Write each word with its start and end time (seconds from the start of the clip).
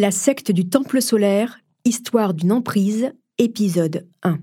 La 0.00 0.12
secte 0.12 0.52
du 0.52 0.68
Temple 0.68 1.02
solaire, 1.02 1.58
histoire 1.84 2.32
d'une 2.32 2.52
emprise, 2.52 3.12
épisode 3.36 4.06
1. 4.22 4.38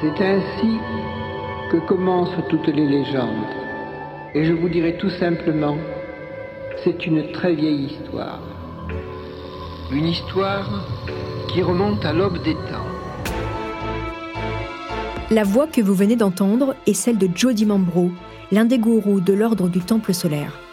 C'est 0.00 0.20
ainsi 0.20 0.78
que 1.70 1.76
commencent 1.86 2.44
toutes 2.48 2.66
les 2.66 2.88
légendes. 2.88 3.46
Et 4.34 4.46
je 4.46 4.52
vous 4.52 4.68
dirai 4.68 4.98
tout 4.98 5.10
simplement, 5.10 5.76
c'est 6.82 7.06
une 7.06 7.30
très 7.30 7.54
vieille 7.54 7.84
histoire. 7.84 8.42
Une 9.92 10.06
histoire 10.06 10.88
qui 11.52 11.62
remonte 11.62 12.04
à 12.04 12.12
l'aube 12.12 12.42
des 12.42 12.54
temps. 12.54 12.90
La 15.30 15.44
voix 15.44 15.68
que 15.68 15.80
vous 15.80 15.94
venez 15.94 16.16
d'entendre 16.16 16.74
est 16.88 16.94
celle 16.94 17.18
de 17.18 17.28
Jody 17.32 17.64
Mambro, 17.64 18.10
l'un 18.50 18.64
des 18.64 18.80
gourous 18.80 19.20
de 19.20 19.34
l'ordre 19.34 19.68
du 19.68 19.78
Temple 19.78 20.14
solaire. 20.14 20.69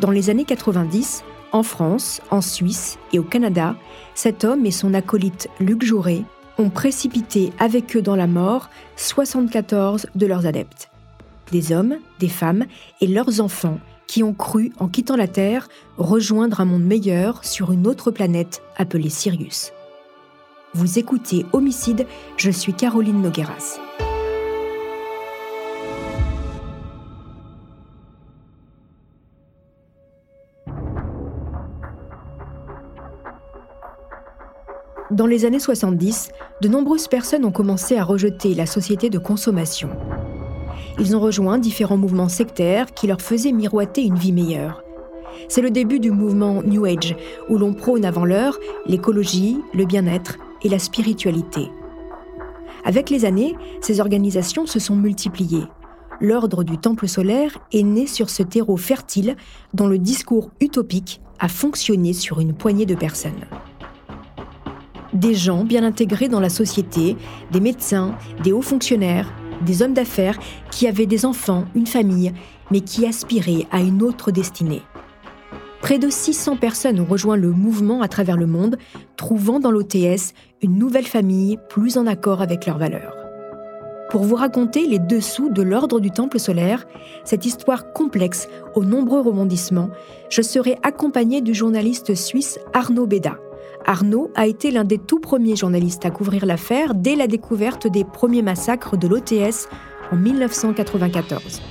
Dans 0.00 0.12
les 0.12 0.30
années 0.30 0.44
90, 0.44 1.24
en 1.50 1.62
France, 1.64 2.20
en 2.30 2.40
Suisse 2.40 2.98
et 3.12 3.18
au 3.18 3.24
Canada, 3.24 3.74
cet 4.14 4.44
homme 4.44 4.64
et 4.64 4.70
son 4.70 4.94
acolyte 4.94 5.48
Luc 5.58 5.82
Jouret 5.82 6.22
ont 6.56 6.70
précipité 6.70 7.52
avec 7.58 7.96
eux 7.96 8.02
dans 8.02 8.14
la 8.14 8.28
mort 8.28 8.68
74 8.96 10.06
de 10.14 10.26
leurs 10.26 10.46
adeptes. 10.46 10.90
Des 11.50 11.72
hommes, 11.72 11.96
des 12.20 12.28
femmes 12.28 12.66
et 13.00 13.08
leurs 13.08 13.40
enfants 13.40 13.80
qui 14.06 14.22
ont 14.22 14.34
cru, 14.34 14.72
en 14.78 14.88
quittant 14.88 15.16
la 15.16 15.28
Terre, 15.28 15.68
rejoindre 15.96 16.60
un 16.60 16.64
monde 16.64 16.84
meilleur 16.84 17.44
sur 17.44 17.72
une 17.72 17.86
autre 17.86 18.10
planète 18.10 18.62
appelée 18.76 19.10
Sirius. 19.10 19.72
Vous 20.74 20.98
écoutez 20.98 21.44
Homicide, 21.52 22.06
je 22.36 22.50
suis 22.50 22.72
Caroline 22.72 23.20
Nogueras. 23.20 23.87
Dans 35.10 35.26
les 35.26 35.46
années 35.46 35.58
70, 35.58 36.32
de 36.60 36.68
nombreuses 36.68 37.08
personnes 37.08 37.46
ont 37.46 37.50
commencé 37.50 37.96
à 37.96 38.04
rejeter 38.04 38.54
la 38.54 38.66
société 38.66 39.08
de 39.08 39.18
consommation. 39.18 39.88
Ils 40.98 41.16
ont 41.16 41.20
rejoint 41.20 41.56
différents 41.56 41.96
mouvements 41.96 42.28
sectaires 42.28 42.92
qui 42.92 43.06
leur 43.06 43.22
faisaient 43.22 43.52
miroiter 43.52 44.02
une 44.02 44.18
vie 44.18 44.32
meilleure. 44.32 44.82
C'est 45.48 45.62
le 45.62 45.70
début 45.70 45.98
du 45.98 46.10
mouvement 46.10 46.62
New 46.62 46.84
Age, 46.84 47.16
où 47.48 47.56
l'on 47.56 47.72
prône 47.72 48.04
avant 48.04 48.26
l'heure 48.26 48.58
l'écologie, 48.84 49.58
le 49.72 49.86
bien-être 49.86 50.36
et 50.62 50.68
la 50.68 50.78
spiritualité. 50.78 51.70
Avec 52.84 53.08
les 53.08 53.24
années, 53.24 53.56
ces 53.80 54.00
organisations 54.00 54.66
se 54.66 54.78
sont 54.78 54.96
multipliées. 54.96 55.64
L'ordre 56.20 56.64
du 56.64 56.76
Temple 56.76 57.08
solaire 57.08 57.56
est 57.72 57.82
né 57.82 58.06
sur 58.06 58.28
ce 58.28 58.42
terreau 58.42 58.76
fertile 58.76 59.36
dont 59.72 59.86
le 59.86 59.98
discours 59.98 60.50
utopique 60.60 61.22
a 61.38 61.48
fonctionné 61.48 62.12
sur 62.12 62.40
une 62.40 62.52
poignée 62.52 62.86
de 62.86 62.94
personnes. 62.94 63.46
Des 65.12 65.34
gens 65.34 65.64
bien 65.64 65.84
intégrés 65.84 66.28
dans 66.28 66.40
la 66.40 66.50
société, 66.50 67.16
des 67.50 67.60
médecins, 67.60 68.14
des 68.42 68.52
hauts 68.52 68.62
fonctionnaires, 68.62 69.32
des 69.62 69.82
hommes 69.82 69.94
d'affaires 69.94 70.38
qui 70.70 70.86
avaient 70.86 71.06
des 71.06 71.24
enfants, 71.24 71.64
une 71.74 71.86
famille, 71.86 72.32
mais 72.70 72.80
qui 72.80 73.06
aspiraient 73.06 73.66
à 73.70 73.80
une 73.80 74.02
autre 74.02 74.30
destinée. 74.30 74.82
Près 75.80 75.98
de 75.98 76.10
600 76.10 76.56
personnes 76.56 77.00
ont 77.00 77.04
rejoint 77.04 77.36
le 77.36 77.50
mouvement 77.50 78.02
à 78.02 78.08
travers 78.08 78.36
le 78.36 78.46
monde, 78.46 78.76
trouvant 79.16 79.60
dans 79.60 79.70
l'OTS 79.70 80.34
une 80.60 80.76
nouvelle 80.76 81.06
famille 81.06 81.58
plus 81.68 81.96
en 81.96 82.06
accord 82.06 82.42
avec 82.42 82.66
leurs 82.66 82.78
valeurs. 82.78 83.14
Pour 84.10 84.22
vous 84.22 84.36
raconter 84.36 84.86
les 84.86 84.98
dessous 84.98 85.50
de 85.50 85.62
l'ordre 85.62 86.00
du 86.00 86.10
Temple 86.10 86.38
solaire, 86.38 86.86
cette 87.24 87.46
histoire 87.46 87.92
complexe 87.92 88.48
aux 88.74 88.84
nombreux 88.84 89.20
rebondissements, 89.20 89.90
je 90.30 90.42
serai 90.42 90.76
accompagné 90.82 91.42
du 91.42 91.54
journaliste 91.54 92.14
suisse 92.14 92.58
Arnaud 92.72 93.06
Beda. 93.06 93.38
Arnaud 93.88 94.30
a 94.34 94.46
été 94.46 94.70
l'un 94.70 94.84
des 94.84 94.98
tout 94.98 95.18
premiers 95.18 95.56
journalistes 95.56 96.04
à 96.04 96.10
couvrir 96.10 96.44
l'affaire 96.44 96.94
dès 96.94 97.16
la 97.16 97.26
découverte 97.26 97.86
des 97.86 98.04
premiers 98.04 98.42
massacres 98.42 98.98
de 98.98 99.08
l'OTS 99.08 99.66
en 100.12 100.16
1994. 100.16 101.62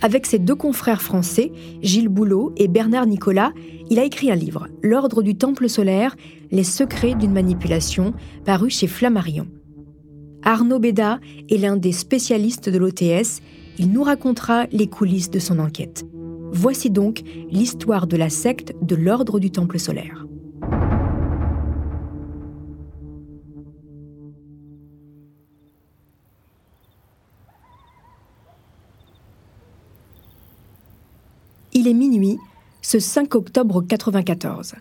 Avec 0.00 0.26
ses 0.26 0.38
deux 0.38 0.54
confrères 0.54 1.02
français, 1.02 1.50
Gilles 1.82 2.08
Boulot 2.08 2.52
et 2.56 2.68
Bernard 2.68 3.06
Nicolas, 3.06 3.52
il 3.90 3.98
a 3.98 4.04
écrit 4.04 4.30
un 4.30 4.36
livre, 4.36 4.68
L'Ordre 4.80 5.22
du 5.22 5.34
Temple 5.34 5.68
solaire, 5.68 6.14
les 6.52 6.62
secrets 6.62 7.16
d'une 7.16 7.32
manipulation, 7.32 8.14
paru 8.44 8.70
chez 8.70 8.86
Flammarion. 8.86 9.48
Arnaud 10.44 10.78
Béda 10.78 11.18
est 11.50 11.58
l'un 11.58 11.76
des 11.76 11.92
spécialistes 11.92 12.68
de 12.68 12.78
l'OTS. 12.78 13.42
Il 13.78 13.90
nous 13.90 14.04
racontera 14.04 14.66
les 14.70 14.86
coulisses 14.86 15.30
de 15.30 15.40
son 15.40 15.58
enquête. 15.58 16.06
Voici 16.52 16.90
donc 16.90 17.22
l'histoire 17.50 18.06
de 18.06 18.16
la 18.16 18.30
secte 18.30 18.72
de 18.80 18.94
l'Ordre 18.94 19.40
du 19.40 19.50
Temple 19.50 19.80
solaire. 19.80 20.26
Il 31.82 31.88
est 31.88 31.94
minuit, 31.94 32.38
ce 32.82 32.98
5 32.98 33.34
octobre 33.34 33.80
94. 33.80 34.74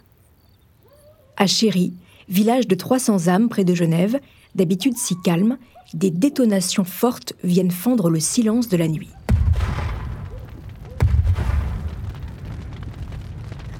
À 1.37 1.47
Chéry, 1.47 1.93
village 2.27 2.67
de 2.67 2.75
300 2.75 3.29
âmes 3.29 3.47
près 3.47 3.63
de 3.63 3.73
Genève, 3.73 4.19
d'habitude 4.53 4.97
si 4.97 5.15
calme, 5.21 5.57
des 5.93 6.11
détonations 6.11 6.83
fortes 6.83 7.31
viennent 7.41 7.71
fendre 7.71 8.09
le 8.09 8.19
silence 8.19 8.67
de 8.67 8.75
la 8.75 8.89
nuit. 8.89 9.07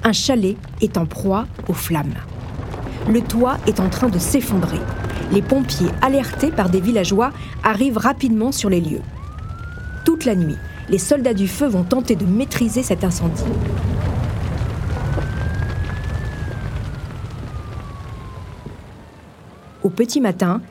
Un 0.05 0.13
chalet 0.13 0.55
est 0.79 0.95
en 0.95 1.05
proie 1.05 1.45
aux 1.67 1.73
flammes. 1.73 2.15
Le 3.09 3.19
toit 3.19 3.57
est 3.67 3.81
en 3.81 3.89
train 3.89 4.07
de 4.07 4.17
s'effondrer. 4.17 4.79
Les 5.33 5.41
pompiers, 5.41 5.91
alertés 6.01 6.51
par 6.51 6.69
des 6.69 6.79
villageois, 6.79 7.33
arrivent 7.65 7.97
rapidement 7.97 8.53
sur 8.53 8.69
les 8.69 8.79
lieux. 8.79 9.03
Toute 10.05 10.23
la 10.23 10.35
nuit, 10.35 10.55
les 10.89 10.97
soldats 10.97 11.33
du 11.33 11.47
feu 11.47 11.67
vont 11.67 11.83
tenter 11.83 12.15
de 12.15 12.25
maîtriser 12.25 12.83
cet 12.83 13.03
incendie. 13.03 13.43
Au 19.83 19.89
petit 19.89 20.19
matin, 20.19 20.61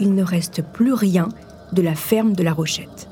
il 0.00 0.14
ne 0.14 0.22
reste 0.22 0.62
plus 0.62 0.92
rien 0.92 1.28
de 1.72 1.82
la 1.82 1.94
ferme 1.94 2.34
de 2.34 2.42
la 2.42 2.52
Rochette. 2.52 3.08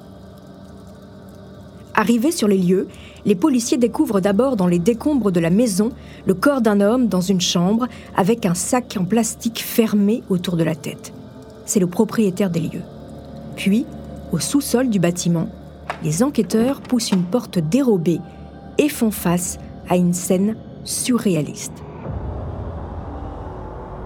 Arrivés 1.94 2.30
sur 2.30 2.46
les 2.46 2.58
lieux, 2.58 2.88
les 3.24 3.34
policiers 3.34 3.78
découvrent 3.78 4.20
d'abord 4.20 4.56
dans 4.56 4.66
les 4.66 4.78
décombres 4.78 5.32
de 5.32 5.40
la 5.40 5.50
maison 5.50 5.92
le 6.26 6.34
corps 6.34 6.60
d'un 6.60 6.80
homme 6.80 7.08
dans 7.08 7.22
une 7.22 7.40
chambre 7.40 7.88
avec 8.16 8.44
un 8.44 8.54
sac 8.54 8.96
en 9.00 9.04
plastique 9.04 9.62
fermé 9.62 10.22
autour 10.28 10.56
de 10.56 10.64
la 10.64 10.74
tête. 10.74 11.14
C'est 11.64 11.80
le 11.80 11.86
propriétaire 11.86 12.50
des 12.50 12.60
lieux. 12.60 12.84
Puis, 13.56 13.86
au 14.30 14.38
sous-sol 14.38 14.90
du 14.90 14.98
bâtiment, 14.98 15.48
les 16.02 16.22
enquêteurs 16.22 16.80
poussent 16.80 17.10
une 17.10 17.24
porte 17.24 17.58
dérobée 17.58 18.20
et 18.78 18.88
font 18.88 19.10
face 19.10 19.58
à 19.88 19.96
une 19.96 20.12
scène 20.12 20.56
surréaliste. 20.84 21.82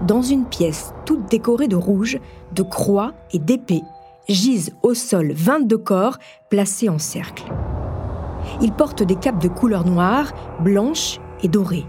Dans 0.07 0.21
une 0.21 0.45
pièce 0.45 0.93
toute 1.05 1.29
décorée 1.29 1.67
de 1.67 1.75
rouge, 1.75 2.19
de 2.53 2.63
croix 2.63 3.13
et 3.33 3.39
d'épées, 3.39 3.83
gisent 4.27 4.73
au 4.81 4.93
sol 4.93 5.31
22 5.33 5.77
corps 5.77 6.17
placés 6.49 6.89
en 6.89 6.97
cercle. 6.97 7.43
Ils 8.61 8.71
portent 8.71 9.03
des 9.03 9.15
capes 9.15 9.41
de 9.41 9.47
couleur 9.47 9.85
noire, 9.85 10.33
blanche 10.61 11.19
et 11.43 11.47
dorée. 11.47 11.85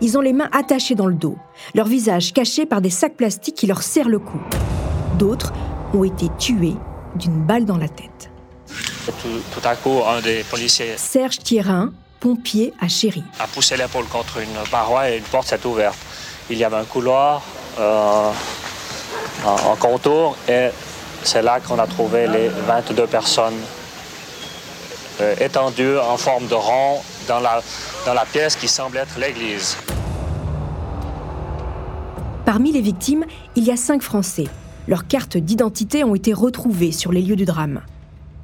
Ils 0.00 0.16
ont 0.16 0.20
les 0.20 0.32
mains 0.32 0.48
attachées 0.52 0.94
dans 0.94 1.06
le 1.06 1.14
dos, 1.14 1.36
leur 1.74 1.86
visage 1.86 2.32
caché 2.32 2.66
par 2.66 2.80
des 2.80 2.90
sacs 2.90 3.16
plastiques 3.16 3.56
qui 3.56 3.66
leur 3.66 3.82
serrent 3.82 4.08
le 4.08 4.20
cou. 4.20 4.38
D'autres 5.18 5.52
ont 5.94 6.04
été 6.04 6.28
tués 6.38 6.76
d'une 7.16 7.44
balle 7.44 7.64
dans 7.64 7.76
la 7.76 7.88
tête. 7.88 8.31
Tout, 9.04 9.68
à 9.68 9.74
coup, 9.74 10.00
un 10.06 10.20
des 10.20 10.44
policiers. 10.44 10.94
Serge 10.96 11.38
Thierin, 11.38 11.92
pompier 12.20 12.72
à 12.80 12.88
Chéry. 12.88 13.24
A 13.40 13.46
poussé 13.46 13.76
l'épaule 13.76 14.06
contre 14.06 14.38
une 14.38 14.70
paroi 14.70 15.10
et 15.10 15.18
une 15.18 15.24
porte 15.24 15.48
s'est 15.48 15.64
ouverte. 15.66 15.98
Il 16.50 16.58
y 16.58 16.64
avait 16.64 16.76
un 16.76 16.84
couloir 16.84 17.42
euh, 17.78 18.30
en, 19.44 19.76
contour 19.76 20.36
et 20.48 20.68
c'est 21.22 21.42
là 21.42 21.60
qu'on 21.60 21.78
a 21.78 21.86
trouvé 21.86 22.28
les 22.28 22.48
22 22.48 23.06
personnes 23.06 23.60
euh, 25.20 25.34
étendues 25.40 25.98
en 25.98 26.16
forme 26.16 26.46
de 26.46 26.54
rond 26.54 27.00
dans 27.26 27.40
la, 27.40 27.60
dans 28.06 28.14
la 28.14 28.24
pièce 28.24 28.56
qui 28.56 28.68
semble 28.68 28.98
être 28.98 29.18
l'église. 29.18 29.76
Parmi 32.44 32.72
les 32.72 32.80
victimes, 32.80 33.24
il 33.56 33.64
y 33.64 33.70
a 33.70 33.76
cinq 33.76 34.02
Français. 34.02 34.46
Leurs 34.88 35.06
cartes 35.06 35.36
d'identité 35.36 36.02
ont 36.04 36.14
été 36.14 36.32
retrouvées 36.32 36.92
sur 36.92 37.12
les 37.12 37.22
lieux 37.22 37.36
du 37.36 37.44
drame. 37.44 37.82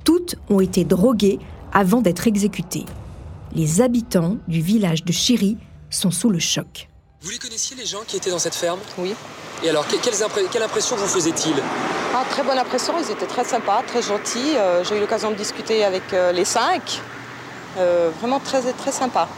Toutes 0.08 0.36
ont 0.48 0.60
été 0.60 0.84
droguées 0.84 1.38
avant 1.70 2.00
d'être 2.00 2.26
exécutées. 2.26 2.86
Les 3.54 3.82
habitants 3.82 4.38
du 4.48 4.62
village 4.62 5.04
de 5.04 5.12
Chéry 5.12 5.58
sont 5.90 6.10
sous 6.10 6.30
le 6.30 6.38
choc. 6.38 6.88
Vous 7.20 7.28
les 7.28 7.36
connaissiez 7.36 7.76
les 7.76 7.84
gens 7.84 7.98
qui 8.06 8.16
étaient 8.16 8.30
dans 8.30 8.38
cette 8.38 8.54
ferme? 8.54 8.78
Oui. 8.96 9.14
Et 9.62 9.68
alors, 9.68 9.84
quelle 9.86 10.62
impression 10.62 10.96
vous 10.96 11.06
faisaient-ils? 11.06 11.62
Ah, 12.14 12.24
Très 12.30 12.42
bonne 12.42 12.56
impression, 12.56 12.94
ils 12.98 13.10
étaient 13.10 13.26
très 13.26 13.44
sympas, 13.44 13.82
très 13.86 14.00
gentils. 14.00 14.56
Euh, 14.56 14.82
j'ai 14.82 14.96
eu 14.96 15.00
l'occasion 15.00 15.30
de 15.30 15.36
discuter 15.36 15.84
avec 15.84 16.14
euh, 16.14 16.32
les 16.32 16.46
cinq. 16.46 17.02
vraiment 17.76 18.40
très, 18.40 18.62
très 18.72 18.92
sympa. 18.92 19.28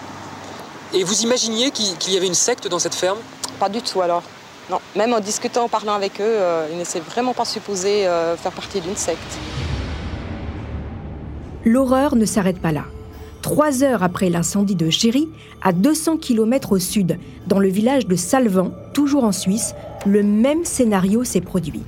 Et 0.94 1.02
vous 1.02 1.22
imaginiez 1.22 1.72
qu'il 1.72 2.12
y 2.12 2.17
avait 2.17 2.28
une 2.28 2.34
secte 2.34 2.69
dans 2.69 2.78
cette 2.78 2.94
ferme? 2.94 3.19
Pas 3.58 3.69
du 3.69 3.82
tout 3.82 4.02
alors. 4.02 4.22
Non, 4.70 4.78
même 4.94 5.12
en 5.14 5.19
discutant, 5.19 5.64
en 5.64 5.69
parlant 5.69 5.94
avec 5.94 6.20
eux, 6.20 6.38
ils 6.70 6.78
n'étaient 6.78 7.00
vraiment 7.00 7.34
pas 7.34 7.44
supposés 7.44 8.05
faire 8.40 8.52
partie 8.52 8.81
d'une 8.81 8.94
secte. 8.94 9.37
L'horreur 11.64 12.16
ne 12.16 12.24
s'arrête 12.24 12.58
pas 12.58 12.72
là. 12.72 12.84
Trois 13.42 13.82
heures 13.82 14.02
après 14.02 14.30
l'incendie 14.30 14.74
de 14.74 14.90
Chéry, 14.90 15.28
à 15.62 15.72
200 15.72 16.18
km 16.18 16.72
au 16.72 16.78
sud, 16.78 17.18
dans 17.46 17.58
le 17.58 17.68
village 17.68 18.06
de 18.06 18.16
Salvan, 18.16 18.72
toujours 18.92 19.24
en 19.24 19.32
Suisse, 19.32 19.74
le 20.06 20.22
même 20.22 20.64
scénario 20.64 21.24
s'est 21.24 21.40
produit. 21.40 21.82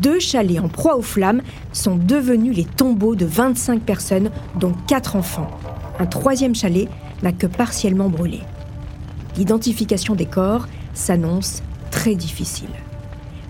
Deux 0.00 0.18
chalets 0.18 0.60
en 0.60 0.68
proie 0.68 0.96
aux 0.96 1.02
flammes 1.02 1.42
sont 1.72 1.96
devenus 1.96 2.56
les 2.56 2.64
tombeaux 2.64 3.14
de 3.14 3.26
25 3.26 3.82
personnes, 3.82 4.30
dont 4.58 4.72
quatre 4.86 5.16
enfants. 5.16 5.50
Un 5.98 6.06
troisième 6.06 6.54
chalet 6.54 6.88
n'a 7.22 7.32
que 7.32 7.46
partiellement 7.46 8.08
brûlé. 8.08 8.40
L'identification 9.36 10.14
des 10.14 10.26
corps 10.26 10.66
s'annonce 10.94 11.62
très 11.90 12.14
difficile. 12.14 12.68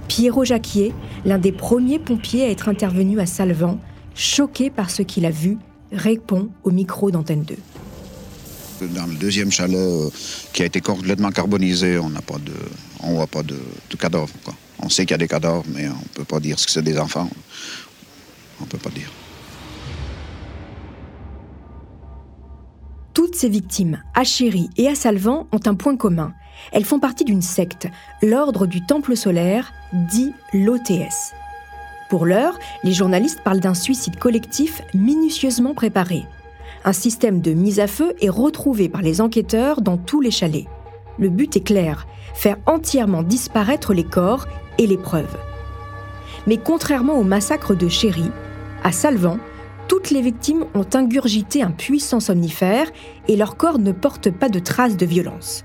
Pierrot 0.08 0.44
Jacquier, 0.44 0.92
l'un 1.24 1.38
des 1.38 1.52
premiers 1.52 1.98
pompiers 1.98 2.44
à 2.44 2.50
être 2.50 2.68
intervenu 2.68 3.20
à 3.20 3.26
Salvan, 3.26 3.78
choqué 4.14 4.70
par 4.70 4.90
ce 4.90 5.02
qu'il 5.02 5.26
a 5.26 5.30
vu 5.30 5.58
répond 5.92 6.50
au 6.62 6.70
micro 6.70 7.10
d'Antenne 7.10 7.42
2. 7.42 7.56
Dans 8.88 9.06
le 9.06 9.14
deuxième 9.14 9.50
chalet 9.50 9.76
euh, 9.76 10.10
qui 10.52 10.62
a 10.62 10.66
été 10.66 10.80
complètement 10.80 11.30
carbonisé, 11.30 11.98
on 11.98 12.10
n'a 12.10 12.20
pas 12.20 12.38
de, 12.38 12.52
on 13.02 13.14
voit 13.14 13.26
pas 13.26 13.42
de, 13.42 13.56
cadavres. 13.98 14.28
On 14.80 14.88
sait 14.88 15.04
qu'il 15.04 15.12
y 15.12 15.14
a 15.14 15.18
des 15.18 15.28
cadavres, 15.28 15.64
mais 15.72 15.88
on 15.88 15.92
ne 15.92 16.08
peut 16.14 16.24
pas 16.24 16.40
dire 16.40 16.58
ce 16.58 16.66
que 16.66 16.72
c'est 16.72 16.82
des 16.82 16.98
enfants. 16.98 17.30
On 18.60 18.64
ne 18.64 18.68
peut 18.68 18.78
pas 18.78 18.90
dire. 18.90 19.10
Toutes 23.14 23.36
ces 23.36 23.48
victimes, 23.48 24.02
à 24.14 24.24
Chéry 24.24 24.68
et 24.76 24.88
à 24.88 24.96
Salvan, 24.96 25.46
ont 25.52 25.60
un 25.64 25.74
point 25.74 25.96
commun. 25.96 26.34
Elles 26.72 26.84
font 26.84 26.98
partie 26.98 27.24
d'une 27.24 27.42
secte, 27.42 27.86
l'Ordre 28.22 28.66
du 28.66 28.84
Temple 28.84 29.16
solaire, 29.16 29.72
dit 29.92 30.32
l'OTS. 30.52 31.32
Pour 32.08 32.26
l'heure, 32.26 32.58
les 32.82 32.92
journalistes 32.92 33.40
parlent 33.42 33.60
d'un 33.60 33.74
suicide 33.74 34.18
collectif 34.18 34.82
minutieusement 34.94 35.74
préparé. 35.74 36.24
Un 36.84 36.92
système 36.92 37.40
de 37.40 37.52
mise 37.52 37.80
à 37.80 37.86
feu 37.86 38.14
est 38.20 38.28
retrouvé 38.28 38.88
par 38.88 39.00
les 39.00 39.20
enquêteurs 39.20 39.80
dans 39.80 39.96
tous 39.96 40.20
les 40.20 40.30
chalets. 40.30 40.66
Le 41.18 41.30
but 41.30 41.56
est 41.56 41.64
clair, 41.64 42.06
faire 42.34 42.58
entièrement 42.66 43.22
disparaître 43.22 43.94
les 43.94 44.04
corps 44.04 44.46
et 44.78 44.86
les 44.86 44.98
preuves. 44.98 45.36
Mais 46.46 46.58
contrairement 46.58 47.14
au 47.14 47.22
massacre 47.22 47.74
de 47.74 47.88
Chéry, 47.88 48.30
à 48.82 48.92
Salvan, 48.92 49.38
toutes 49.88 50.10
les 50.10 50.20
victimes 50.20 50.66
ont 50.74 50.86
ingurgité 50.94 51.62
un 51.62 51.70
puissant 51.70 52.20
somnifère 52.20 52.88
et 53.28 53.36
leurs 53.36 53.56
corps 53.56 53.78
ne 53.78 53.92
portent 53.92 54.30
pas 54.30 54.48
de 54.48 54.58
traces 54.58 54.96
de 54.96 55.06
violence. 55.06 55.64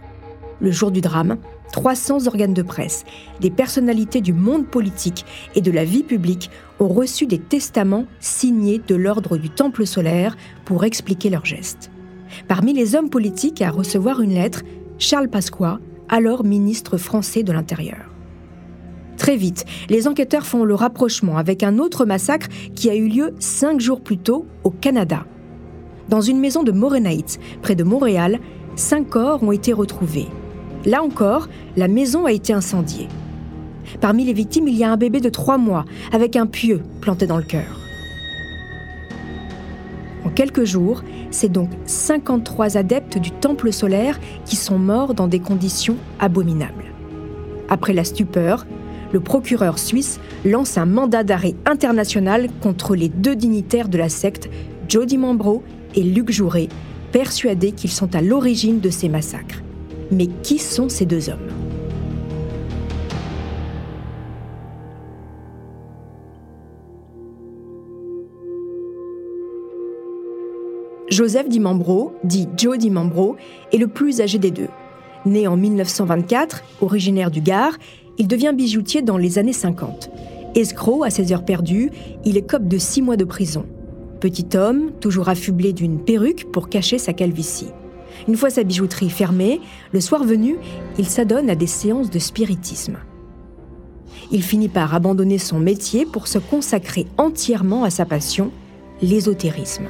Le 0.62 0.72
jour 0.72 0.92
du 0.92 1.02
drame, 1.02 1.38
300 1.72 2.28
organes 2.28 2.54
de 2.54 2.62
presse, 2.62 3.06
des 3.40 3.50
personnalités 3.50 4.22
du 4.22 4.34
monde 4.34 4.68
politique 4.68 5.26
et 5.56 5.62
de 5.62 5.72
la 5.72 5.86
vie 5.86 6.04
publique 6.04 6.50
ont 6.80 6.88
reçu 6.88 7.26
des 7.28 7.40
testaments 7.40 8.06
signés 8.20 8.82
de 8.86 8.96
l'ordre 8.96 9.38
du 9.38 9.50
Temple 9.50 9.86
solaire 9.86 10.36
pour 10.66 10.84
expliquer 10.84 11.30
leurs 11.30 11.46
gestes. 11.46 11.92
Parmi 12.48 12.74
les 12.74 12.96
hommes 12.96 13.10
politiques 13.10 13.62
à 13.62 13.72
recevoir 13.72 14.22
une 14.22 14.34
lettre, 14.34 14.64
Charles 14.98 15.30
Pasqua, 15.30 15.80
alors 16.08 16.44
ministre 16.44 16.98
français 16.98 17.44
de 17.44 17.52
l'Intérieur. 17.52 18.10
Très 19.18 19.36
vite, 19.36 19.66
les 19.90 20.08
enquêteurs 20.08 20.46
font 20.46 20.64
le 20.64 20.76
rapprochement 20.76 21.38
avec 21.38 21.62
un 21.62 21.78
autre 21.78 22.06
massacre 22.06 22.48
qui 22.74 22.90
a 22.90 22.96
eu 22.96 23.08
lieu 23.08 23.36
cinq 23.40 23.80
jours 23.80 24.02
plus 24.02 24.18
tôt 24.18 24.46
au 24.64 24.72
Canada. 24.72 25.26
Dans 26.08 26.22
une 26.22 26.40
maison 26.40 26.64
de 26.64 26.72
Morenaït, 26.72 27.40
près 27.62 27.76
de 27.76 27.84
Montréal, 27.84 28.40
cinq 28.76 29.10
corps 29.10 29.44
ont 29.44 29.52
été 29.52 29.74
retrouvés. 29.74 30.28
Là 30.90 31.04
encore, 31.04 31.50
la 31.78 31.88
maison 31.88 32.26
a 32.26 32.32
été 32.32 32.52
incendiée. 32.52 33.10
Parmi 34.02 34.26
les 34.26 34.34
victimes, 34.34 34.68
il 34.68 34.76
y 34.76 34.84
a 34.84 34.92
un 34.92 34.98
bébé 34.98 35.22
de 35.22 35.30
trois 35.30 35.60
mois 35.60 35.86
avec 36.12 36.36
un 36.36 36.48
pieu 36.48 36.82
planté 37.00 37.28
dans 37.28 37.38
le 37.38 37.44
cœur. 37.44 37.80
En 40.26 40.30
quelques 40.32 40.64
jours, 40.64 41.04
c'est 41.30 41.52
donc 41.52 41.70
53 41.86 42.76
adeptes 42.76 43.20
du 43.20 43.30
temple 43.30 43.72
solaire 43.72 44.20
qui 44.46 44.56
sont 44.56 44.80
morts 44.80 45.14
dans 45.14 45.28
des 45.28 45.38
conditions 45.38 45.96
abominables. 46.20 46.86
Après 47.70 47.94
la 47.94 48.04
stupeur, 48.04 48.66
le 49.14 49.20
procureur 49.20 49.78
suisse 49.78 50.20
lance 50.44 50.76
un 50.80 50.88
mandat 50.88 51.24
d'arrêt 51.24 51.54
international 51.68 52.48
contre 52.64 52.96
les 52.96 53.10
deux 53.10 53.36
dignitaires 53.36 53.90
de 53.90 54.00
la 54.00 54.10
secte, 54.10 54.50
Jody 54.88 55.20
Mambro 55.20 55.62
et 55.94 56.02
Luc 56.02 56.32
Jouret, 56.32 56.70
persuadés 57.12 57.74
qu'ils 57.74 57.92
sont 57.92 58.16
à 58.16 58.22
l'origine 58.24 58.80
de 58.80 58.90
ces 58.90 59.08
massacres. 59.08 59.62
Mais 60.12 60.28
qui 60.44 60.58
sont 60.58 60.90
ces 60.90 61.06
deux 61.06 61.30
hommes? 61.30 61.48
Joseph 71.10 71.50
Dimambro, 71.50 72.14
dit 72.24 72.48
Joe 72.56 72.78
Dimambro, 72.78 73.36
est 73.74 73.78
le 73.78 73.88
plus 73.88 74.22
âgé 74.22 74.38
des 74.38 74.52
deux. 74.52 74.68
Né 75.26 75.48
en 75.48 75.58
1924, 75.58 76.64
originaire 76.82 77.32
du 77.32 77.42
Gard, 77.42 77.78
il 78.18 78.28
devient 78.28 78.54
bijoutier 78.56 79.02
dans 79.02 79.18
les 79.18 79.38
années 79.38 79.54
50. 79.54 80.10
Escroc 80.56 81.04
à 81.04 81.10
ses 81.10 81.34
heures 81.34 81.46
perdues, 81.46 81.92
il 82.26 82.38
écope 82.38 82.68
de 82.68 82.78
six 82.78 83.02
mois 83.02 83.18
de 83.18 83.26
prison. 83.26 83.66
Petit 84.20 84.56
homme, 84.56 84.92
toujours 85.00 85.30
affublé 85.30 85.74
d'une 85.74 86.00
perruque 86.00 86.52
pour 86.52 86.70
cacher 86.70 86.98
sa 86.98 87.14
calvitie. 87.14 87.68
Une 88.28 88.36
fois 88.36 88.50
sa 88.50 88.64
bijouterie 88.64 89.10
fermée, 89.10 89.62
le 89.94 90.02
soir 90.02 90.24
venu, 90.24 90.58
il 90.98 91.06
s'adonne 91.06 91.50
à 91.50 91.56
des 91.56 91.68
séances 91.68 92.10
de 92.10 92.20
spiritisme. 92.20 92.98
Il 94.32 94.44
finit 94.44 94.68
par 94.70 94.94
abandonner 94.94 95.38
son 95.38 95.60
métier 95.60 96.06
pour 96.06 96.28
se 96.28 96.38
consacrer 96.38 97.08
entièrement 97.18 97.84
à 97.84 97.90
sa 97.90 98.06
passion, 98.06 98.52
l'ésotérisme. 99.02 99.86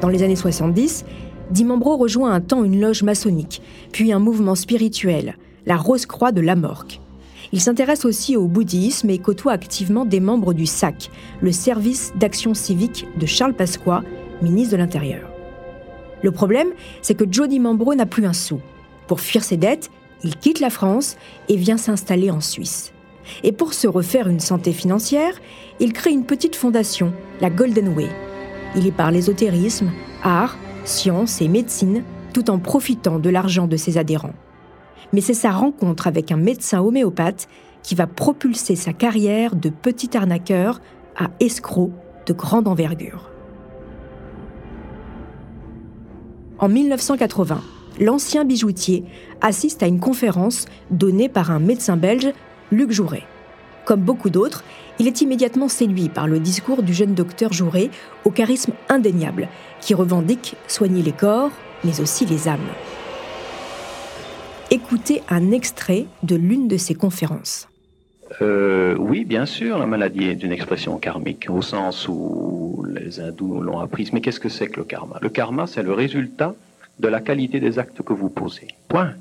Dans 0.00 0.08
les 0.08 0.22
années 0.22 0.36
70, 0.36 1.04
Dimambro 1.50 1.96
rejoint 1.96 2.32
un 2.32 2.40
temps 2.40 2.64
une 2.64 2.80
loge 2.80 3.02
maçonnique, 3.02 3.60
puis 3.92 4.12
un 4.12 4.18
mouvement 4.18 4.54
spirituel, 4.54 5.36
la 5.66 5.76
Rose-Croix 5.76 6.32
de 6.32 6.40
Lamorque. 6.40 7.00
Il 7.52 7.60
s'intéresse 7.60 8.04
aussi 8.04 8.36
au 8.36 8.46
bouddhisme 8.46 9.10
et 9.10 9.18
côtoie 9.18 9.52
activement 9.52 10.04
des 10.04 10.20
membres 10.20 10.52
du 10.52 10.66
SAC, 10.66 11.10
le 11.40 11.50
service 11.50 12.12
d'action 12.14 12.54
civique 12.54 13.06
de 13.18 13.26
Charles 13.26 13.54
Pasqua, 13.54 14.02
ministre 14.40 14.72
de 14.72 14.78
l'Intérieur. 14.78 15.28
Le 16.22 16.30
problème, 16.30 16.68
c'est 17.02 17.14
que 17.14 17.24
Jody 17.28 17.58
Mambro 17.58 17.94
n'a 17.94 18.06
plus 18.06 18.24
un 18.24 18.32
sou. 18.32 18.60
Pour 19.08 19.20
fuir 19.20 19.42
ses 19.42 19.56
dettes, 19.56 19.90
il 20.22 20.36
quitte 20.36 20.60
la 20.60 20.70
France 20.70 21.16
et 21.48 21.56
vient 21.56 21.76
s'installer 21.76 22.30
en 22.30 22.40
Suisse. 22.40 22.92
Et 23.42 23.52
pour 23.52 23.74
se 23.74 23.88
refaire 23.88 24.28
une 24.28 24.40
santé 24.40 24.72
financière, 24.72 25.40
il 25.80 25.92
crée 25.92 26.10
une 26.10 26.24
petite 26.24 26.56
fondation, 26.56 27.12
la 27.40 27.50
Golden 27.50 27.88
Way. 27.88 28.08
Il 28.76 28.86
y 28.86 28.92
parle 28.92 29.16
ésotérisme, 29.16 29.90
art, 30.22 30.56
science 30.84 31.40
et 31.40 31.48
médecine, 31.48 32.04
tout 32.32 32.50
en 32.50 32.58
profitant 32.58 33.18
de 33.18 33.30
l'argent 33.30 33.66
de 33.66 33.76
ses 33.76 33.98
adhérents 33.98 34.34
mais 35.12 35.20
c'est 35.20 35.34
sa 35.34 35.50
rencontre 35.50 36.06
avec 36.06 36.32
un 36.32 36.36
médecin 36.36 36.80
homéopathe 36.80 37.48
qui 37.82 37.94
va 37.94 38.06
propulser 38.06 38.76
sa 38.76 38.92
carrière 38.92 39.56
de 39.56 39.70
petit 39.70 40.16
arnaqueur 40.16 40.80
à 41.16 41.28
escroc 41.40 41.90
de 42.26 42.32
grande 42.32 42.68
envergure. 42.68 43.30
En 46.58 46.68
1980, 46.68 47.60
l'ancien 48.00 48.44
bijoutier 48.44 49.04
assiste 49.40 49.82
à 49.82 49.86
une 49.86 50.00
conférence 50.00 50.66
donnée 50.90 51.28
par 51.28 51.50
un 51.50 51.58
médecin 51.58 51.96
belge, 51.96 52.32
Luc 52.70 52.92
Jouret. 52.92 53.24
Comme 53.86 54.02
beaucoup 54.02 54.30
d'autres, 54.30 54.62
il 54.98 55.06
est 55.06 55.22
immédiatement 55.22 55.68
séduit 55.68 56.10
par 56.10 56.28
le 56.28 56.38
discours 56.38 56.82
du 56.82 56.92
jeune 56.92 57.14
docteur 57.14 57.52
Jouret 57.52 57.90
au 58.24 58.30
charisme 58.30 58.72
indéniable, 58.88 59.48
qui 59.80 59.94
revendique 59.94 60.56
soigner 60.68 61.02
les 61.02 61.12
corps, 61.12 61.50
mais 61.82 62.00
aussi 62.00 62.26
les 62.26 62.46
âmes. 62.46 62.60
Écoutez 64.72 65.22
un 65.28 65.50
extrait 65.50 66.06
de 66.22 66.36
l'une 66.36 66.68
de 66.68 66.76
ses 66.76 66.94
conférences. 66.94 67.68
Euh, 68.40 68.94
oui, 68.96 69.24
bien 69.24 69.44
sûr, 69.44 69.78
la 69.78 69.86
maladie 69.86 70.26
est 70.26 70.44
une 70.44 70.52
expression 70.52 70.96
karmique, 70.98 71.50
au 71.50 71.60
sens 71.60 72.06
où 72.06 72.86
les 72.88 73.18
hindous 73.18 73.62
l'ont 73.62 73.80
apprise. 73.80 74.12
Mais 74.12 74.20
qu'est-ce 74.20 74.38
que 74.38 74.48
c'est 74.48 74.68
que 74.68 74.78
le 74.78 74.84
karma? 74.84 75.18
Le 75.20 75.28
karma, 75.28 75.66
c'est 75.66 75.82
le 75.82 75.92
résultat 75.92 76.54
de 77.00 77.08
la 77.08 77.20
qualité 77.20 77.58
des 77.58 77.80
actes 77.80 78.02
que 78.02 78.12
vous 78.12 78.30
posez. 78.30 78.68
Point. 78.86 79.14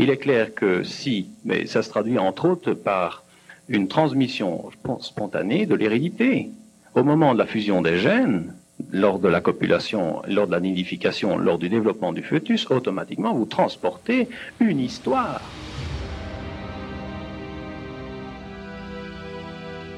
Il 0.00 0.10
est 0.10 0.16
clair 0.16 0.52
que 0.54 0.82
si, 0.82 1.28
mais 1.44 1.66
ça 1.66 1.84
se 1.84 1.88
traduit 1.88 2.18
entre 2.18 2.48
autres 2.48 2.72
par 2.72 3.22
une 3.68 3.86
transmission 3.86 4.70
spontanée 5.00 5.66
de 5.66 5.76
l'hérédité. 5.76 6.50
Au 6.96 7.04
moment 7.04 7.32
de 7.32 7.38
la 7.38 7.46
fusion 7.46 7.80
des 7.80 7.98
gènes, 7.98 8.52
lors 8.92 9.18
de 9.18 9.28
la 9.28 9.40
copulation, 9.40 10.22
lors 10.28 10.46
de 10.46 10.52
la 10.52 10.60
nidification, 10.60 11.38
lors 11.38 11.58
du 11.58 11.68
développement 11.68 12.12
du 12.12 12.22
fœtus, 12.22 12.70
automatiquement 12.70 13.34
vous 13.34 13.46
transportez 13.46 14.28
une 14.60 14.80
histoire. 14.80 15.40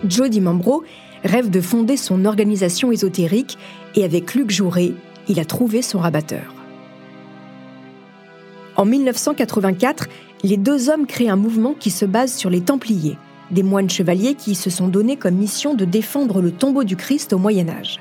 Jody 0.08 0.40
Mambro 0.40 0.84
rêve 1.24 1.50
de 1.50 1.60
fonder 1.60 1.96
son 1.96 2.24
organisation 2.24 2.90
ésotérique 2.90 3.56
et 3.94 4.04
avec 4.04 4.34
Luc 4.34 4.50
Jouret, 4.50 4.92
il 5.28 5.38
a 5.38 5.44
trouvé 5.44 5.82
son 5.82 5.98
rabatteur. 5.98 6.54
En 8.76 8.84
1984, 8.84 10.08
les 10.42 10.56
deux 10.56 10.88
hommes 10.88 11.06
créent 11.06 11.28
un 11.28 11.36
mouvement 11.36 11.74
qui 11.78 11.90
se 11.90 12.04
base 12.04 12.34
sur 12.34 12.50
les 12.50 12.62
Templiers, 12.62 13.18
des 13.50 13.62
moines 13.62 13.90
chevaliers 13.90 14.34
qui 14.34 14.54
se 14.54 14.70
sont 14.70 14.88
donnés 14.88 15.16
comme 15.16 15.34
mission 15.34 15.74
de 15.74 15.84
défendre 15.84 16.40
le 16.40 16.50
tombeau 16.50 16.82
du 16.82 16.96
Christ 16.96 17.32
au 17.32 17.38
Moyen 17.38 17.68
Âge. 17.68 18.00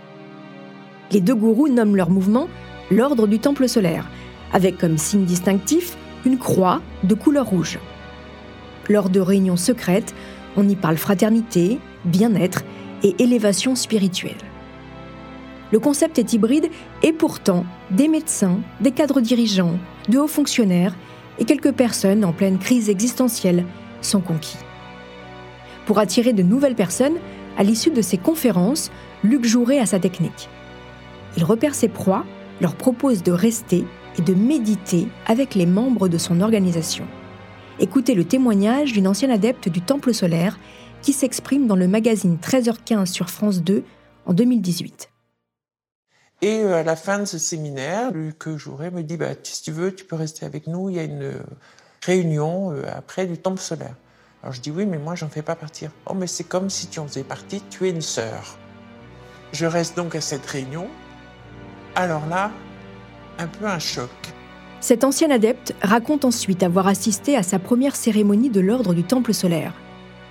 Les 1.11 1.19
deux 1.19 1.35
gourous 1.35 1.67
nomment 1.67 1.97
leur 1.97 2.09
mouvement 2.09 2.47
l'Ordre 2.89 3.27
du 3.27 3.39
Temple 3.39 3.67
solaire, 3.67 4.09
avec 4.53 4.77
comme 4.77 4.97
signe 4.97 5.25
distinctif 5.25 5.97
une 6.25 6.37
croix 6.37 6.81
de 7.03 7.15
couleur 7.15 7.47
rouge. 7.47 7.79
Lors 8.89 9.09
de 9.09 9.19
réunions 9.19 9.57
secrètes, 9.57 10.13
on 10.55 10.67
y 10.67 10.75
parle 10.75 10.97
fraternité, 10.97 11.79
bien-être 12.05 12.63
et 13.03 13.15
élévation 13.19 13.75
spirituelle. 13.75 14.37
Le 15.71 15.79
concept 15.79 16.19
est 16.19 16.33
hybride 16.33 16.69
et 17.01 17.13
pourtant, 17.13 17.65
des 17.89 18.07
médecins, 18.07 18.59
des 18.81 18.91
cadres 18.91 19.21
dirigeants, 19.21 19.77
de 20.09 20.17
hauts 20.17 20.27
fonctionnaires 20.27 20.95
et 21.39 21.45
quelques 21.45 21.71
personnes 21.71 22.25
en 22.25 22.33
pleine 22.33 22.59
crise 22.59 22.89
existentielle 22.89 23.65
sont 24.01 24.21
conquis. 24.21 24.57
Pour 25.85 25.99
attirer 25.99 26.33
de 26.33 26.43
nouvelles 26.43 26.75
personnes, 26.75 27.17
à 27.57 27.63
l'issue 27.63 27.91
de 27.91 28.01
ces 28.01 28.17
conférences, 28.17 28.91
Luc 29.23 29.45
Jouret 29.45 29.79
a 29.79 29.85
sa 29.85 29.99
technique. 29.99 30.49
Il 31.37 31.43
repère 31.43 31.75
ses 31.75 31.87
proies, 31.87 32.25
leur 32.59 32.75
propose 32.75 33.23
de 33.23 33.31
rester 33.31 33.85
et 34.17 34.21
de 34.21 34.33
méditer 34.33 35.07
avec 35.25 35.55
les 35.55 35.65
membres 35.65 36.07
de 36.07 36.17
son 36.17 36.41
organisation. 36.41 37.07
Écoutez 37.79 38.13
le 38.13 38.25
témoignage 38.25 38.93
d'une 38.93 39.07
ancienne 39.07 39.31
adepte 39.31 39.69
du 39.69 39.81
Temple 39.81 40.13
solaire 40.13 40.59
qui 41.01 41.13
s'exprime 41.13 41.67
dans 41.67 41.75
le 41.75 41.87
magazine 41.87 42.37
13h15 42.41 43.07
sur 43.07 43.29
France 43.29 43.61
2 43.63 43.83
en 44.25 44.33
2018. 44.33 45.09
Et 46.43 46.61
euh, 46.63 46.75
à 46.75 46.83
la 46.83 46.95
fin 46.95 47.19
de 47.19 47.25
ce 47.25 47.37
séminaire, 47.37 48.11
Luc 48.11 48.49
Jouret 48.57 48.91
me 48.91 49.03
dit 49.03 49.17
bah, 49.17 49.33
Si 49.43 49.61
tu 49.61 49.71
veux, 49.71 49.93
tu 49.93 50.05
peux 50.05 50.15
rester 50.15 50.45
avec 50.45 50.67
nous, 50.67 50.89
il 50.89 50.95
y 50.95 50.99
a 50.99 51.03
une 51.03 51.23
euh, 51.23 51.43
réunion 52.03 52.71
euh, 52.71 52.83
après 52.93 53.25
du 53.25 53.37
Temple 53.37 53.61
solaire. 53.61 53.95
Alors 54.41 54.53
je 54.53 54.61
dis 54.61 54.71
Oui, 54.71 54.85
mais 54.85 54.97
moi, 54.97 55.15
j'en 55.15 55.29
fais 55.29 55.43
pas 55.43 55.55
partir. 55.55 55.91
Oh, 56.07 56.13
mais 56.13 56.27
c'est 56.27 56.43
comme 56.43 56.69
si 56.69 56.87
tu 56.87 56.99
en 56.99 57.07
faisais 57.07 57.23
partie, 57.23 57.61
tu 57.69 57.87
es 57.87 57.91
une 57.91 58.01
sœur. 58.01 58.57
Je 59.53 59.65
reste 59.65 59.95
donc 59.95 60.15
à 60.15 60.21
cette 60.21 60.45
réunion. 60.45 60.87
Alors 61.95 62.25
là, 62.27 62.51
un 63.37 63.47
peu 63.47 63.65
un 63.65 63.79
choc. 63.79 64.09
Cet 64.79 65.03
ancien 65.03 65.29
adepte 65.29 65.75
raconte 65.81 66.25
ensuite 66.25 66.63
avoir 66.63 66.87
assisté 66.87 67.35
à 67.35 67.43
sa 67.43 67.59
première 67.59 67.95
cérémonie 67.95 68.49
de 68.49 68.61
l'ordre 68.61 68.93
du 68.93 69.03
Temple 69.03 69.33
solaire. 69.33 69.73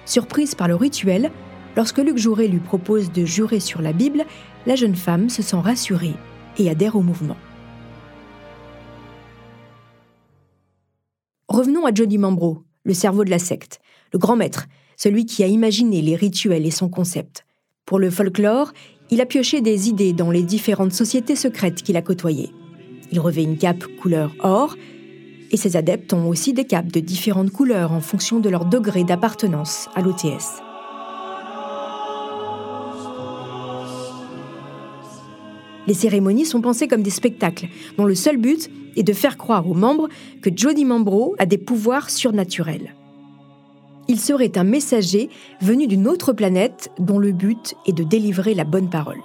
Surprise 0.07 0.55
par 0.55 0.69
le 0.69 0.75
rituel, 0.75 1.31
lorsque 1.77 1.99
Luc 1.99 2.19
Jouret 2.19 2.49
lui 2.49 2.59
propose 2.59 3.13
de 3.13 3.25
jurer 3.25 3.61
sur 3.61 3.83
la 3.83 3.93
Bible, 3.93 4.25
la 4.67 4.75
jeune 4.75 4.97
femme 4.97 5.29
se 5.29 5.43
sent 5.43 5.61
rassurée 5.63 6.15
et 6.59 6.69
adhère 6.69 6.97
au 6.97 7.03
mouvement. 7.03 7.37
Revenons 11.49 11.85
à 11.85 11.93
Johnny 11.95 12.19
Mambro, 12.19 12.65
le 12.85 12.95
cerveau 12.95 13.25
de 13.25 13.31
la 13.31 13.39
secte, 13.39 13.81
le 14.13 14.19
grand 14.19 14.37
maître, 14.37 14.67
celui 14.97 15.27
qui 15.27 15.45
a 15.45 15.47
imaginé 15.47 16.03
les 16.03 16.17
rituels 16.17 16.67
et 16.67 16.71
son 16.71 16.89
concept. 16.89 17.45
Pour 17.87 17.99
le 17.99 18.11
folklore, 18.11 18.73
il 19.11 19.21
a 19.21 19.27
pioché 19.27 19.61
des 19.61 19.89
idées 19.89 20.13
dans 20.13 20.31
les 20.31 20.43
différentes 20.43 20.93
sociétés 20.93 21.37
secrètes 21.37 21.83
qu'il 21.83 21.97
a 21.97 22.03
côtoyées. 22.03 22.51
Il 23.11 23.19
revêt 23.19 23.43
une 23.43 23.59
cape 23.59 23.85
couleur 24.01 24.35
or, 24.41 24.77
et 25.51 25.57
ses 25.57 25.77
adeptes 25.77 26.13
ont 26.13 26.29
aussi 26.29 26.53
des 26.53 26.65
capes 26.65 26.93
de 26.93 27.01
différentes 27.01 27.51
couleurs 27.51 27.93
en 27.93 28.01
fonction 28.01 28.39
de 28.39 28.49
leur 28.49 28.65
degré 28.65 29.03
d'appartenance 29.03 29.89
à 29.97 30.01
l'OTS. 30.01 30.63
Les 35.89 35.95
cérémonies 35.95 36.45
sont 36.45 36.61
pensées 36.61 36.87
comme 36.87 37.03
des 37.03 37.11
spectacles, 37.11 37.67
dont 37.99 38.05
le 38.05 38.15
seul 38.15 38.37
but 38.37 38.71
est 38.95 39.03
de 39.03 39.13
faire 39.13 39.37
croire 39.37 39.69
aux 39.69 39.75
membres 39.75 40.09
que 40.41 40.51
Jody 40.55 40.85
Mambro 40.85 41.35
a 41.39 41.47
des 41.47 41.59
pouvoirs 41.59 42.11
surnaturels. 42.11 42.95
Il 44.11 44.19
serait 44.19 44.59
un 44.59 44.65
messager 44.65 45.31
venu 45.61 45.87
d'une 45.87 46.09
autre 46.09 46.33
planète 46.33 46.91
dont 46.99 47.21
le 47.21 47.31
but 47.31 47.77
est 47.87 47.93
de 47.93 48.03
délivrer 48.03 48.55
la 48.55 48.65
bonne 48.65 48.91
parole. 48.91 49.21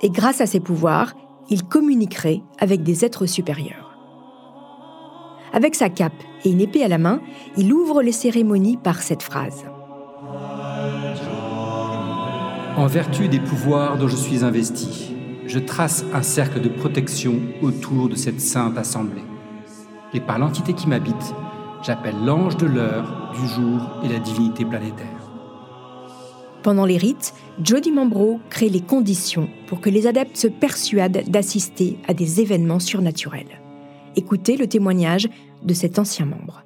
Et 0.00 0.10
grâce 0.10 0.40
à 0.40 0.46
ses 0.46 0.60
pouvoirs, 0.60 1.14
il 1.50 1.64
communiquerait 1.64 2.40
avec 2.60 2.84
des 2.84 3.04
êtres 3.04 3.26
supérieurs. 3.26 3.98
Avec 5.52 5.74
sa 5.74 5.88
cape 5.88 6.22
et 6.44 6.50
une 6.50 6.60
épée 6.60 6.84
à 6.84 6.88
la 6.88 6.98
main, 6.98 7.20
il 7.56 7.72
ouvre 7.72 8.00
les 8.00 8.12
cérémonies 8.12 8.76
par 8.76 9.02
cette 9.02 9.24
phrase. 9.24 9.64
En 12.76 12.86
vertu 12.86 13.26
des 13.26 13.40
pouvoirs 13.40 13.98
dont 13.98 14.06
je 14.06 14.14
suis 14.14 14.44
investi, 14.44 15.16
je 15.48 15.58
trace 15.58 16.04
un 16.14 16.22
cercle 16.22 16.60
de 16.60 16.68
protection 16.68 17.40
autour 17.60 18.08
de 18.08 18.14
cette 18.14 18.40
sainte 18.40 18.78
assemblée. 18.78 19.24
Et 20.14 20.20
par 20.20 20.38
l'entité 20.38 20.74
qui 20.74 20.86
m'habite, 20.86 21.34
j'appelle 21.86 22.16
l'ange 22.24 22.56
de 22.56 22.66
l'heure, 22.66 23.32
du 23.32 23.46
jour 23.46 23.80
et 24.02 24.08
la 24.08 24.18
divinité 24.18 24.64
planétaire. 24.64 25.06
Pendant 26.64 26.84
les 26.84 26.96
rites, 26.96 27.32
Jody 27.62 27.92
Mambro 27.92 28.40
crée 28.50 28.68
les 28.68 28.80
conditions 28.80 29.48
pour 29.68 29.80
que 29.80 29.88
les 29.88 30.08
adeptes 30.08 30.36
se 30.36 30.48
persuadent 30.48 31.22
d'assister 31.28 31.96
à 32.08 32.14
des 32.14 32.40
événements 32.40 32.80
surnaturels. 32.80 33.60
Écoutez 34.16 34.56
le 34.56 34.66
témoignage 34.66 35.28
de 35.62 35.74
cet 35.74 36.00
ancien 36.00 36.26
membre. 36.26 36.64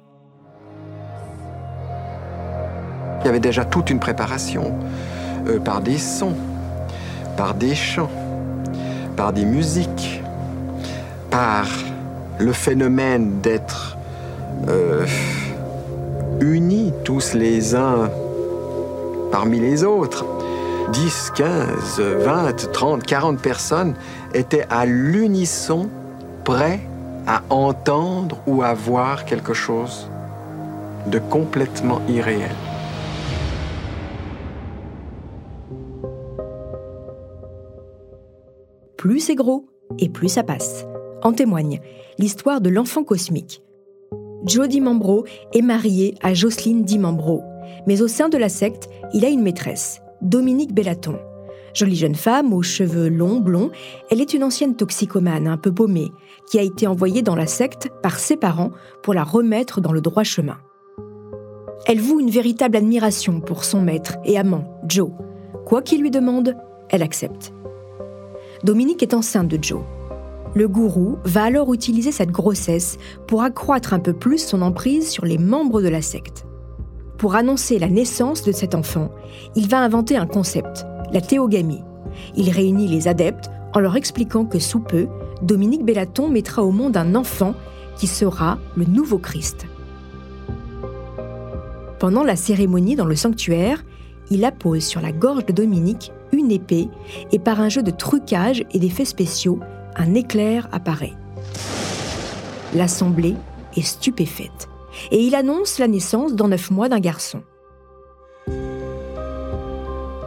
Il 3.21 3.27
y 3.27 3.29
avait 3.29 3.39
déjà 3.39 3.63
toute 3.63 3.91
une 3.91 3.99
préparation 3.99 4.73
euh, 5.47 5.59
par 5.59 5.81
des 5.81 5.99
sons, 5.99 6.35
par 7.37 7.53
des 7.53 7.75
chants, 7.75 8.09
par 9.15 9.33
des 9.33 9.45
musiques, 9.45 10.23
par 11.29 11.67
le 12.39 12.53
phénomène 12.53 13.39
d'être 13.41 13.99
euh, 14.67 15.05
unis 16.39 16.93
tous 17.03 17.33
les 17.33 17.75
uns 17.75 18.09
parmi 19.31 19.59
les 19.59 19.83
autres. 19.83 20.25
10, 20.91 21.31
15, 21.35 21.99
20, 21.99 22.71
30, 22.71 23.03
40 23.03 23.41
personnes 23.41 23.93
étaient 24.33 24.65
à 24.69 24.85
l'unisson 24.85 25.89
prêts 26.43 26.81
à 27.27 27.43
entendre 27.49 28.41
ou 28.47 28.63
à 28.63 28.73
voir 28.73 29.25
quelque 29.25 29.53
chose 29.53 30.09
de 31.07 31.19
complètement 31.19 32.01
irréel. 32.09 32.51
Plus 38.97 39.19
c'est 39.19 39.35
gros 39.35 39.65
et 39.97 40.09
plus 40.09 40.29
ça 40.29 40.43
passe. 40.43 40.85
En 41.23 41.33
témoigne 41.33 41.79
l'histoire 42.17 42.61
de 42.61 42.69
l'enfant 42.69 43.03
cosmique. 43.03 43.63
Jody 44.45 44.81
Mambro 44.81 45.25
est 45.53 45.61
marié 45.61 46.15
à 46.23 46.33
Jocelyne 46.33 46.83
Dimambro, 46.83 47.43
mais 47.85 48.01
au 48.01 48.07
sein 48.07 48.27
de 48.27 48.37
la 48.37 48.49
secte, 48.49 48.89
il 49.13 49.23
a 49.23 49.29
une 49.29 49.43
maîtresse, 49.43 50.01
Dominique 50.21 50.73
Bellaton. 50.73 51.19
Jolie 51.75 51.95
jeune 51.95 52.15
femme 52.15 52.51
aux 52.51 52.63
cheveux 52.63 53.07
longs, 53.07 53.39
blonds, 53.39 53.69
elle 54.09 54.19
est 54.19 54.33
une 54.33 54.43
ancienne 54.43 54.75
toxicomane 54.75 55.47
un 55.47 55.57
peu 55.57 55.71
paumée, 55.71 56.11
qui 56.49 56.57
a 56.57 56.63
été 56.63 56.87
envoyée 56.87 57.21
dans 57.21 57.35
la 57.35 57.45
secte 57.45 57.89
par 58.01 58.19
ses 58.19 58.35
parents 58.35 58.71
pour 59.03 59.13
la 59.13 59.23
remettre 59.23 59.79
dans 59.79 59.93
le 59.93 60.01
droit 60.01 60.23
chemin. 60.23 60.57
Elle 61.85 61.99
voue 61.99 62.19
une 62.19 62.31
véritable 62.31 62.77
admiration 62.77 63.41
pour 63.41 63.63
son 63.63 63.81
maître 63.81 64.17
et 64.25 64.37
amant, 64.39 64.79
Joe. 64.87 65.11
Quoi 65.65 65.81
qu'il 65.81 66.01
lui 66.01 66.11
demande, 66.11 66.55
elle 66.89 67.03
accepte. 67.03 67.53
Dominique 68.63 69.03
est 69.03 69.13
enceinte 69.13 69.47
de 69.47 69.63
Joe. 69.63 69.81
Le 70.53 70.67
gourou 70.67 71.17
va 71.23 71.43
alors 71.43 71.73
utiliser 71.73 72.11
cette 72.11 72.31
grossesse 72.31 72.97
pour 73.27 73.41
accroître 73.41 73.93
un 73.93 73.99
peu 73.99 74.13
plus 74.13 74.37
son 74.37 74.61
emprise 74.61 75.09
sur 75.09 75.25
les 75.25 75.37
membres 75.37 75.81
de 75.81 75.87
la 75.87 76.01
secte. 76.01 76.45
Pour 77.17 77.35
annoncer 77.35 77.79
la 77.79 77.87
naissance 77.87 78.43
de 78.43 78.51
cet 78.51 78.75
enfant, 78.75 79.11
il 79.55 79.69
va 79.69 79.79
inventer 79.79 80.17
un 80.17 80.25
concept, 80.25 80.85
la 81.13 81.21
théogamie. 81.21 81.83
Il 82.35 82.49
réunit 82.49 82.87
les 82.87 83.07
adeptes 83.07 83.49
en 83.73 83.79
leur 83.79 83.95
expliquant 83.95 84.43
que 84.43 84.59
sous 84.59 84.81
peu, 84.81 85.07
Dominique 85.41 85.85
Bellaton 85.85 86.27
mettra 86.27 86.63
au 86.63 86.71
monde 86.71 86.97
un 86.97 87.15
enfant 87.15 87.53
qui 87.95 88.07
sera 88.07 88.57
le 88.75 88.85
nouveau 88.85 89.19
Christ. 89.19 89.67
Pendant 91.99 92.23
la 92.23 92.35
cérémonie 92.35 92.95
dans 92.95 93.05
le 93.05 93.15
sanctuaire, 93.15 93.85
il 94.31 94.43
appose 94.43 94.83
sur 94.83 95.01
la 95.01 95.11
gorge 95.11 95.45
de 95.45 95.53
Dominique 95.53 96.11
une 96.31 96.51
épée 96.51 96.89
et 97.31 97.39
par 97.39 97.61
un 97.61 97.69
jeu 97.69 97.83
de 97.83 97.91
trucage 97.91 98.65
et 98.71 98.79
d'effets 98.79 99.05
spéciaux, 99.05 99.59
un 99.95 100.13
éclair 100.13 100.67
apparaît. 100.71 101.13
L'assemblée 102.73 103.35
est 103.75 103.81
stupéfaite 103.81 104.69
et 105.11 105.21
il 105.21 105.35
annonce 105.35 105.79
la 105.79 105.87
naissance 105.87 106.35
dans 106.35 106.47
neuf 106.47 106.71
mois 106.71 106.89
d'un 106.89 106.99
garçon. 106.99 107.43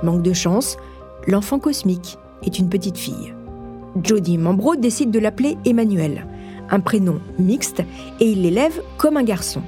Manque 0.03 0.23
de 0.23 0.33
chance, 0.33 0.77
l'enfant 1.27 1.59
cosmique 1.59 2.19
est 2.43 2.59
une 2.59 2.69
petite 2.69 2.99
fille. 2.99 3.35
Jody 4.03 4.39
Mambro 4.39 4.77
décide 4.77 5.11
de 5.11 5.19
l'appeler 5.19 5.57
Emmanuel, 5.65 6.27
un 6.71 6.81
prénom 6.81 7.21
mixte, 7.39 7.83
et 8.21 8.31
il 8.31 8.43
l'élève 8.43 8.83
comme 8.99 9.17
un 9.17 9.23
garçon. 9.23 9.63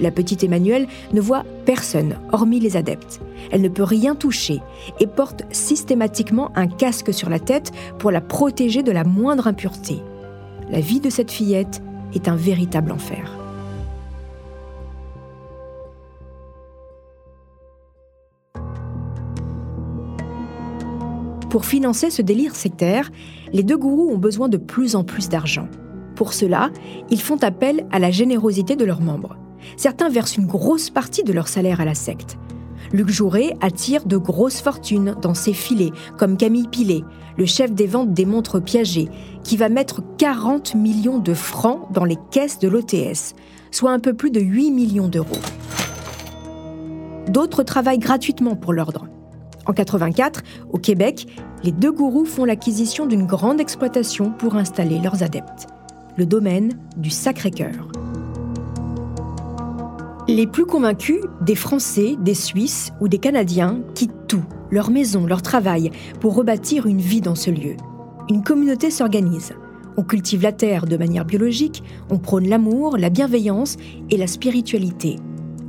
La 0.00 0.10
petite 0.10 0.42
Emmanuelle 0.42 0.86
ne 1.12 1.20
voit 1.20 1.44
personne, 1.64 2.16
hormis 2.32 2.60
les 2.60 2.76
adeptes. 2.76 3.20
Elle 3.50 3.62
ne 3.62 3.68
peut 3.68 3.84
rien 3.84 4.14
toucher 4.14 4.60
et 5.00 5.06
porte 5.06 5.44
systématiquement 5.50 6.50
un 6.56 6.66
casque 6.66 7.14
sur 7.14 7.30
la 7.30 7.38
tête 7.38 7.72
pour 7.98 8.10
la 8.10 8.20
protéger 8.20 8.82
de 8.82 8.92
la 8.92 9.04
moindre 9.04 9.46
impureté. 9.46 9.98
La 10.70 10.80
vie 10.80 11.00
de 11.00 11.10
cette 11.10 11.30
fillette 11.30 11.82
est 12.14 12.28
un 12.28 12.36
véritable 12.36 12.92
enfer. 12.92 13.38
Pour 21.50 21.66
financer 21.66 22.10
ce 22.10 22.20
délire 22.20 22.56
sectaire, 22.56 23.12
les 23.52 23.62
deux 23.62 23.76
gourous 23.76 24.10
ont 24.10 24.18
besoin 24.18 24.48
de 24.48 24.56
plus 24.56 24.96
en 24.96 25.04
plus 25.04 25.28
d'argent. 25.28 25.68
Pour 26.16 26.32
cela, 26.32 26.70
ils 27.10 27.20
font 27.20 27.38
appel 27.44 27.86
à 27.92 28.00
la 28.00 28.10
générosité 28.10 28.74
de 28.74 28.84
leurs 28.84 29.00
membres. 29.00 29.36
Certains 29.76 30.08
versent 30.08 30.36
une 30.36 30.46
grosse 30.46 30.90
partie 30.90 31.22
de 31.22 31.32
leur 31.32 31.48
salaire 31.48 31.80
à 31.80 31.84
la 31.84 31.94
secte. 31.94 32.36
Luc 32.92 33.08
Jouret 33.08 33.56
attire 33.60 34.04
de 34.04 34.16
grosses 34.16 34.60
fortunes 34.60 35.16
dans 35.20 35.34
ses 35.34 35.52
filets, 35.52 35.92
comme 36.18 36.36
Camille 36.36 36.68
Pilet, 36.68 37.02
le 37.36 37.46
chef 37.46 37.72
des 37.72 37.86
ventes 37.86 38.12
des 38.12 38.26
montres 38.26 38.62
Piaget, 38.62 39.08
qui 39.42 39.56
va 39.56 39.68
mettre 39.68 40.02
40 40.18 40.74
millions 40.74 41.18
de 41.18 41.34
francs 41.34 41.92
dans 41.92 42.04
les 42.04 42.18
caisses 42.30 42.58
de 42.58 42.68
l'OTS, 42.68 43.34
soit 43.70 43.90
un 43.90 43.98
peu 43.98 44.14
plus 44.14 44.30
de 44.30 44.40
8 44.40 44.70
millions 44.70 45.08
d'euros. 45.08 45.40
D'autres 47.28 47.62
travaillent 47.62 47.98
gratuitement 47.98 48.54
pour 48.54 48.72
l'ordre. 48.72 49.08
En 49.66 49.72
84, 49.72 50.42
au 50.70 50.78
Québec, 50.78 51.26
les 51.62 51.72
deux 51.72 51.90
gourous 51.90 52.26
font 52.26 52.44
l'acquisition 52.44 53.06
d'une 53.06 53.26
grande 53.26 53.60
exploitation 53.60 54.30
pour 54.30 54.56
installer 54.56 54.98
leurs 54.98 55.22
adeptes, 55.22 55.66
le 56.16 56.26
domaine 56.26 56.78
du 56.96 57.10
Sacré-Cœur. 57.10 57.88
Les 60.26 60.46
plus 60.46 60.64
convaincus, 60.64 61.20
des 61.42 61.54
Français, 61.54 62.16
des 62.18 62.32
Suisses 62.32 62.92
ou 62.98 63.08
des 63.08 63.18
Canadiens, 63.18 63.80
quittent 63.94 64.26
tout, 64.26 64.44
leur 64.70 64.90
maison, 64.90 65.26
leur 65.26 65.42
travail, 65.42 65.90
pour 66.18 66.34
rebâtir 66.34 66.86
une 66.86 67.00
vie 67.00 67.20
dans 67.20 67.34
ce 67.34 67.50
lieu. 67.50 67.76
Une 68.30 68.42
communauté 68.42 68.90
s'organise. 68.90 69.52
On 69.98 70.02
cultive 70.02 70.42
la 70.42 70.52
terre 70.52 70.86
de 70.86 70.96
manière 70.96 71.26
biologique, 71.26 71.82
on 72.08 72.16
prône 72.16 72.48
l'amour, 72.48 72.96
la 72.96 73.10
bienveillance 73.10 73.76
et 74.08 74.16
la 74.16 74.26
spiritualité. 74.26 75.16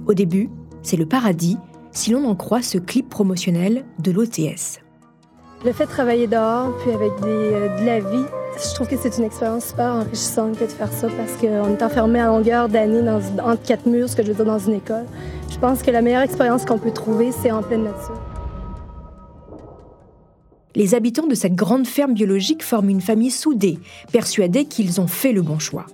Au 0.07 0.13
début, 0.13 0.50
c'est 0.83 0.95
le 0.95 1.05
paradis, 1.05 1.57
si 1.91 2.12
l'on 2.12 2.24
en 2.24 2.35
croit 2.35 2.62
ce 2.62 2.77
clip 2.77 3.09
promotionnel 3.09 3.83
de 4.00 4.12
l'OTS. 4.12 4.85
Le 5.65 5.74
fait 5.74 5.86
de 5.86 5.89
travailler 5.89 6.27
dehors, 6.27 6.77
puis 6.77 6.91
avec 6.91 7.12
euh, 7.24 7.79
de 7.79 7.86
la 7.88 8.00
vie, 8.00 8.25
je 8.55 8.75
trouve 8.75 8.88
que 8.88 8.95
c'est 8.98 9.17
une 9.17 9.24
expérience 9.24 9.69
super 9.69 9.93
enrichissante 9.93 10.60
que 10.60 10.65
de 10.65 10.69
faire 10.69 10.91
ça 10.91 11.07
parce 11.07 11.31
qu'on 11.41 11.74
est 11.74 11.81
enfermé 11.81 12.19
à 12.19 12.27
longueur 12.27 12.69
d'année 12.69 13.01
entre 13.10 13.63
quatre 13.63 13.88
murs, 13.88 14.07
ce 14.07 14.15
que 14.15 14.22
je 14.22 14.27
veux 14.27 14.36
dire 14.36 14.45
dans 14.45 14.60
une 14.60 14.75
école. 14.75 15.05
Je 15.51 15.57
pense 15.57 15.81
que 15.81 15.89
la 15.89 16.03
meilleure 16.03 16.22
expérience 16.22 16.65
qu'on 16.65 16.77
peut 16.77 16.91
trouver, 16.91 17.31
c'est 17.31 17.50
en 17.50 17.63
pleine 17.63 17.86
nature. 17.86 18.22
Les 20.75 20.93
habitants 20.93 21.25
de 21.25 21.34
cette 21.34 21.55
grande 21.55 21.88
ferme 21.88 22.13
biologique 22.13 22.63
forment 22.63 22.89
une 22.89 23.01
famille 23.01 23.31
soudée, 23.31 23.79
persuadés 24.12 24.65
qu'ils 24.65 25.01
ont 25.01 25.07
fait 25.07 25.31
le 25.31 25.41
bon 25.41 25.57
choix. 25.57 25.88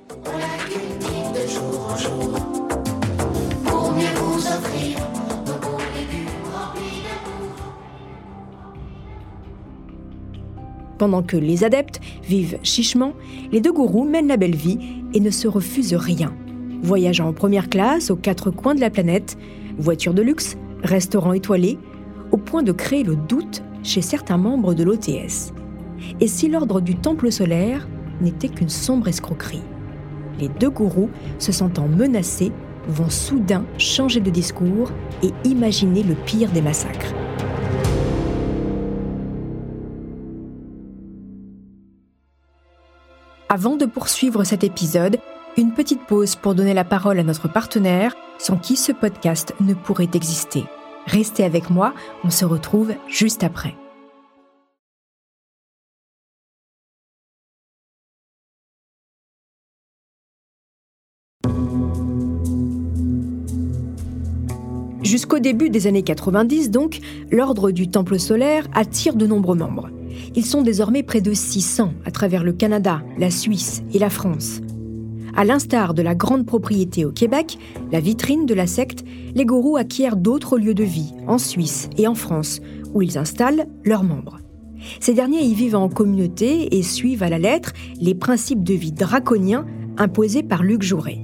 Pendant 11.02 11.24
que 11.24 11.36
les 11.36 11.64
adeptes 11.64 12.00
vivent 12.24 12.60
chichement, 12.62 13.14
les 13.52 13.60
deux 13.60 13.72
gourous 13.72 14.04
mènent 14.04 14.28
la 14.28 14.38
belle 14.38 14.54
vie 14.54 14.78
et 15.16 15.20
ne 15.20 15.32
se 15.32 15.48
refusent 15.48 15.96
rien. 15.96 16.32
Voyageant 16.84 17.28
en 17.28 17.34
première 17.34 17.70
classe 17.70 18.12
aux 18.12 18.16
quatre 18.16 18.52
coins 18.52 18.76
de 18.76 18.82
la 18.82 18.92
planète, 18.92 19.36
voitures 19.80 20.14
de 20.14 20.22
luxe, 20.22 20.58
restaurants 20.84 21.34
étoilés, 21.34 21.80
au 22.32 22.38
point 22.38 22.62
de 22.62 22.72
créer 22.72 23.04
le 23.04 23.16
doute 23.16 23.64
chez 23.82 24.04
certains 24.04 24.38
membres 24.38 24.76
de 24.76 24.84
l'OTS. 24.84 25.54
Et 26.20 26.28
si 26.28 26.48
l'ordre 26.48 26.82
du 26.82 26.94
Temple 26.94 27.32
solaire 27.32 27.88
n'était 28.22 28.50
qu'une 28.50 28.70
sombre 28.70 29.08
escroquerie 29.08 29.64
Les 30.40 30.50
deux 30.50 30.70
gourous, 30.70 31.10
se 31.40 31.52
sentant 31.52 31.88
menacés, 31.88 32.52
vont 32.88 33.10
soudain 33.10 33.66
changer 33.80 34.20
de 34.20 34.30
discours 34.30 34.92
et 35.24 35.32
imaginer 35.50 36.04
le 36.04 36.14
pire 36.14 36.52
des 36.52 36.62
massacres. 36.62 37.16
Avant 43.54 43.76
de 43.76 43.86
poursuivre 43.86 44.46
cet 44.46 44.64
épisode, 44.64 45.18
une 45.58 45.74
petite 45.74 46.06
pause 46.08 46.38
pour 46.38 46.56
donner 46.56 46.74
la 46.74 46.86
parole 46.86 47.20
à 47.20 47.24
notre 47.24 47.52
partenaire, 47.52 48.16
sans 48.40 48.56
qui 48.56 48.78
ce 48.78 48.94
podcast 48.94 49.54
ne 49.60 49.74
pourrait 49.74 50.08
exister. 50.14 50.64
Restez 51.06 51.44
avec 51.44 51.70
moi, 51.70 51.94
on 52.24 52.30
se 52.30 52.46
retrouve 52.46 52.94
juste 53.10 53.44
après. 53.44 53.76
Jusqu'au 65.04 65.40
début 65.40 65.70
des 65.70 65.88
années 65.88 66.04
90, 66.04 66.72
donc, 66.72 67.02
l'ordre 67.32 67.72
du 67.72 67.90
Temple 67.90 68.18
solaire 68.18 68.66
attire 68.74 69.16
de 69.16 69.28
nombreux 69.28 69.58
membres. 69.58 69.90
Ils 70.34 70.46
sont 70.46 70.62
désormais 70.62 71.04
près 71.04 71.20
de 71.20 71.34
600 71.34 71.92
à 72.06 72.12
travers 72.12 72.44
le 72.44 72.54
Canada, 72.54 73.02
la 73.18 73.30
Suisse 73.30 73.84
et 73.94 74.00
la 74.00 74.10
France. 74.10 74.62
À 75.36 75.44
l'instar 75.44 75.94
de 75.94 76.02
la 76.02 76.16
grande 76.16 76.46
propriété 76.46 77.04
au 77.04 77.12
Québec, 77.12 77.58
la 77.92 78.00
vitrine 78.00 78.46
de 78.46 78.54
la 78.54 78.66
secte, 78.66 79.04
les 79.36 79.46
gourous 79.46 79.76
acquièrent 79.76 80.16
d'autres 80.16 80.58
lieux 80.58 80.74
de 80.74 80.86
vie, 80.86 81.14
en 81.28 81.38
Suisse 81.38 81.90
et 81.98 82.08
en 82.08 82.16
France, 82.16 82.62
où 82.94 83.02
ils 83.02 83.18
installent 83.18 83.68
leurs 83.84 84.04
membres. 84.04 84.40
Ces 85.02 85.14
derniers 85.14 85.44
y 85.44 85.54
vivent 85.54 85.76
en 85.76 85.90
communauté 85.90 86.78
et 86.78 86.84
suivent 86.84 87.24
à 87.24 87.30
la 87.30 87.38
lettre 87.38 87.74
les 88.00 88.16
principes 88.16 88.64
de 88.64 88.74
vie 88.74 88.94
draconiens 88.94 89.66
imposés 89.98 90.44
par 90.44 90.64
Luc 90.64 90.82
Jouret. 90.82 91.20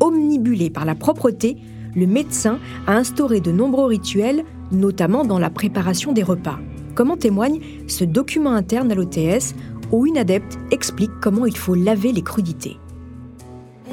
Omnibulé 0.00 0.68
par 0.68 0.84
la 0.84 0.96
propreté, 0.96 1.56
le 1.94 2.06
médecin 2.06 2.58
a 2.88 2.96
instauré 2.96 3.40
de 3.40 3.52
nombreux 3.52 3.86
rituels, 3.86 4.44
notamment 4.72 5.24
dans 5.24 5.38
la 5.38 5.50
préparation 5.50 6.12
des 6.12 6.22
repas 6.24 6.58
comme 6.94 7.10
en 7.10 7.16
témoigne 7.16 7.60
ce 7.88 8.04
document 8.04 8.52
interne 8.52 8.90
à 8.92 8.94
l'OTS 8.94 9.54
où 9.90 10.06
une 10.06 10.18
adepte 10.18 10.58
explique 10.70 11.10
comment 11.20 11.46
il 11.46 11.56
faut 11.56 11.74
laver 11.74 12.12
les 12.12 12.22
crudités. 12.22 12.78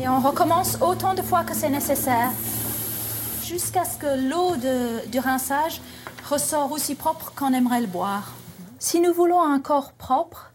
Et 0.02 0.08
on 0.08 0.20
recommence 0.20 0.78
autant 0.82 1.14
de 1.14 1.22
fois 1.22 1.44
que 1.44 1.54
c'est 1.54 1.70
nécessaire, 1.70 2.32
jusqu'à 3.44 3.84
ce 3.84 3.98
que 3.98 4.30
l'eau 4.30 4.56
du 5.12 5.20
rinçage 5.20 5.82
ressort 6.30 6.72
aussi 6.72 6.96
propre 6.96 7.34
qu'on 7.36 7.54
aimerait 7.54 7.82
le 7.82 7.88
boire. 7.88 8.34
Si 8.78 9.02
nous 9.02 9.14
voulons 9.14 9.42
un 9.42 9.60
corps 9.60 9.92
propre, 9.94 10.52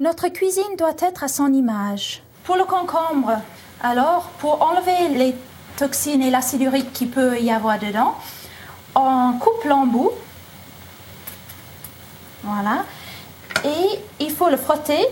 notre 0.00 0.28
cuisine 0.28 0.76
doit 0.78 0.96
être 1.00 1.24
à 1.24 1.28
son 1.28 1.52
image. 1.52 2.22
Pour 2.44 2.56
le 2.56 2.64
concombre, 2.64 3.40
alors, 3.82 4.30
pour 4.38 4.62
enlever 4.62 5.18
les 5.18 5.34
toxines 5.76 6.22
et 6.22 6.30
l'acide 6.30 6.62
urique 6.62 6.92
qui 6.92 7.06
peut 7.06 7.38
y 7.38 7.50
avoir 7.50 7.78
dedans, 7.78 8.14
on 8.94 9.34
coupe 9.38 9.64
l'embout 9.64 10.10
voilà. 12.54 12.84
Et 13.64 13.98
il 14.20 14.30
faut 14.30 14.48
le 14.48 14.56
frotter 14.56 15.06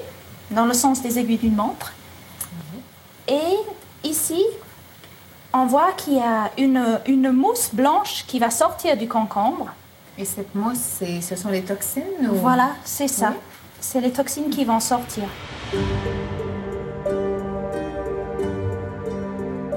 dans 0.51 0.66
le 0.66 0.72
sens 0.72 1.03
des 1.03 1.18
aiguilles 1.18 1.38
d'une 1.38 1.57
montre. 1.57 1.92
Et 3.29 3.57
ici, 4.05 4.44
on 5.53 5.66
voit 5.66 5.92
qu'il 5.96 6.14
y 6.14 6.20
a 6.20 6.51
une, 6.59 7.01
une, 7.07 7.33
mousse 7.33 7.70
blanche 7.72 8.25
qui 8.27 8.38
va 8.38 8.51
sortir 8.51 8.96
du 8.96 9.09
concombre. 9.09 9.72
Et 10.16 10.25
cette 10.25 10.55
mousse, 10.55 11.01
ce 11.20 11.37
sont 11.37 11.49
les 11.49 11.62
toxines 11.62 12.05
Voilà, 12.35 12.70
c'est 12.85 13.09
ça. 13.09 13.35
C'est 13.81 14.01
les 14.01 14.12
toxines 14.12 14.49
qui 14.49 14.64
vont 14.64 14.81
sortir. 14.81 15.25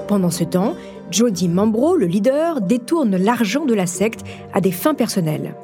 Pendant 0.07 0.31
ce 0.31 0.43
temps, 0.43 0.75
Jody 1.11 1.49
Mambro, 1.49 1.95
le 1.95 2.05
leader, 2.05 2.61
détourne 2.61 3.17
l'argent 3.17 3.65
de 3.65 3.73
la 3.73 3.87
secte 3.87 4.21
à 4.53 4.61
des 4.61 4.71
fins 4.71 4.93
personnelles. 4.93 5.55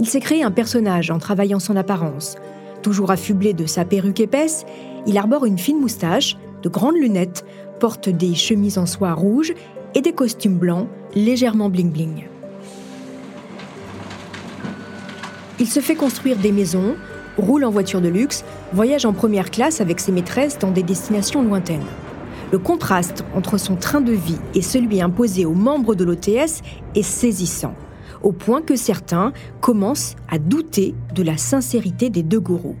Il 0.00 0.06
s'est 0.06 0.20
créé 0.20 0.42
un 0.42 0.50
personnage 0.50 1.10
en 1.10 1.18
travaillant 1.18 1.58
son 1.58 1.76
apparence. 1.76 2.36
Toujours 2.82 3.10
affublé 3.10 3.52
de 3.52 3.66
sa 3.66 3.84
perruque 3.84 4.20
épaisse, 4.20 4.64
il 5.06 5.18
arbore 5.18 5.44
une 5.44 5.58
fine 5.58 5.78
moustache, 5.78 6.38
de 6.62 6.70
grandes 6.70 6.96
lunettes, 6.96 7.44
porte 7.80 8.08
des 8.08 8.34
chemises 8.34 8.78
en 8.78 8.86
soie 8.86 9.12
rouge 9.12 9.52
et 9.94 10.00
des 10.00 10.12
costumes 10.12 10.56
blancs 10.56 10.88
légèrement 11.14 11.68
bling-bling. 11.68 12.24
Il 15.58 15.66
se 15.66 15.80
fait 15.80 15.96
construire 15.96 16.38
des 16.38 16.52
maisons, 16.52 16.96
roule 17.36 17.66
en 17.66 17.70
voiture 17.70 18.00
de 18.00 18.08
luxe, 18.08 18.42
voyage 18.72 19.04
en 19.04 19.12
première 19.12 19.50
classe 19.50 19.82
avec 19.82 20.00
ses 20.00 20.12
maîtresses 20.12 20.58
dans 20.58 20.70
des 20.70 20.82
destinations 20.82 21.42
lointaines. 21.42 21.84
Le 22.52 22.58
contraste 22.58 23.22
entre 23.34 23.58
son 23.58 23.76
train 23.76 24.00
de 24.00 24.12
vie 24.12 24.38
et 24.54 24.62
celui 24.62 25.02
imposé 25.02 25.44
aux 25.44 25.52
membres 25.52 25.94
de 25.94 26.04
l'OTS 26.04 26.62
est 26.94 27.02
saisissant 27.02 27.74
au 28.22 28.32
point 28.32 28.62
que 28.62 28.76
certains 28.76 29.32
commencent 29.60 30.16
à 30.28 30.38
douter 30.38 30.94
de 31.14 31.22
la 31.22 31.36
sincérité 31.36 32.10
des 32.10 32.22
deux 32.22 32.40
gourous. 32.40 32.76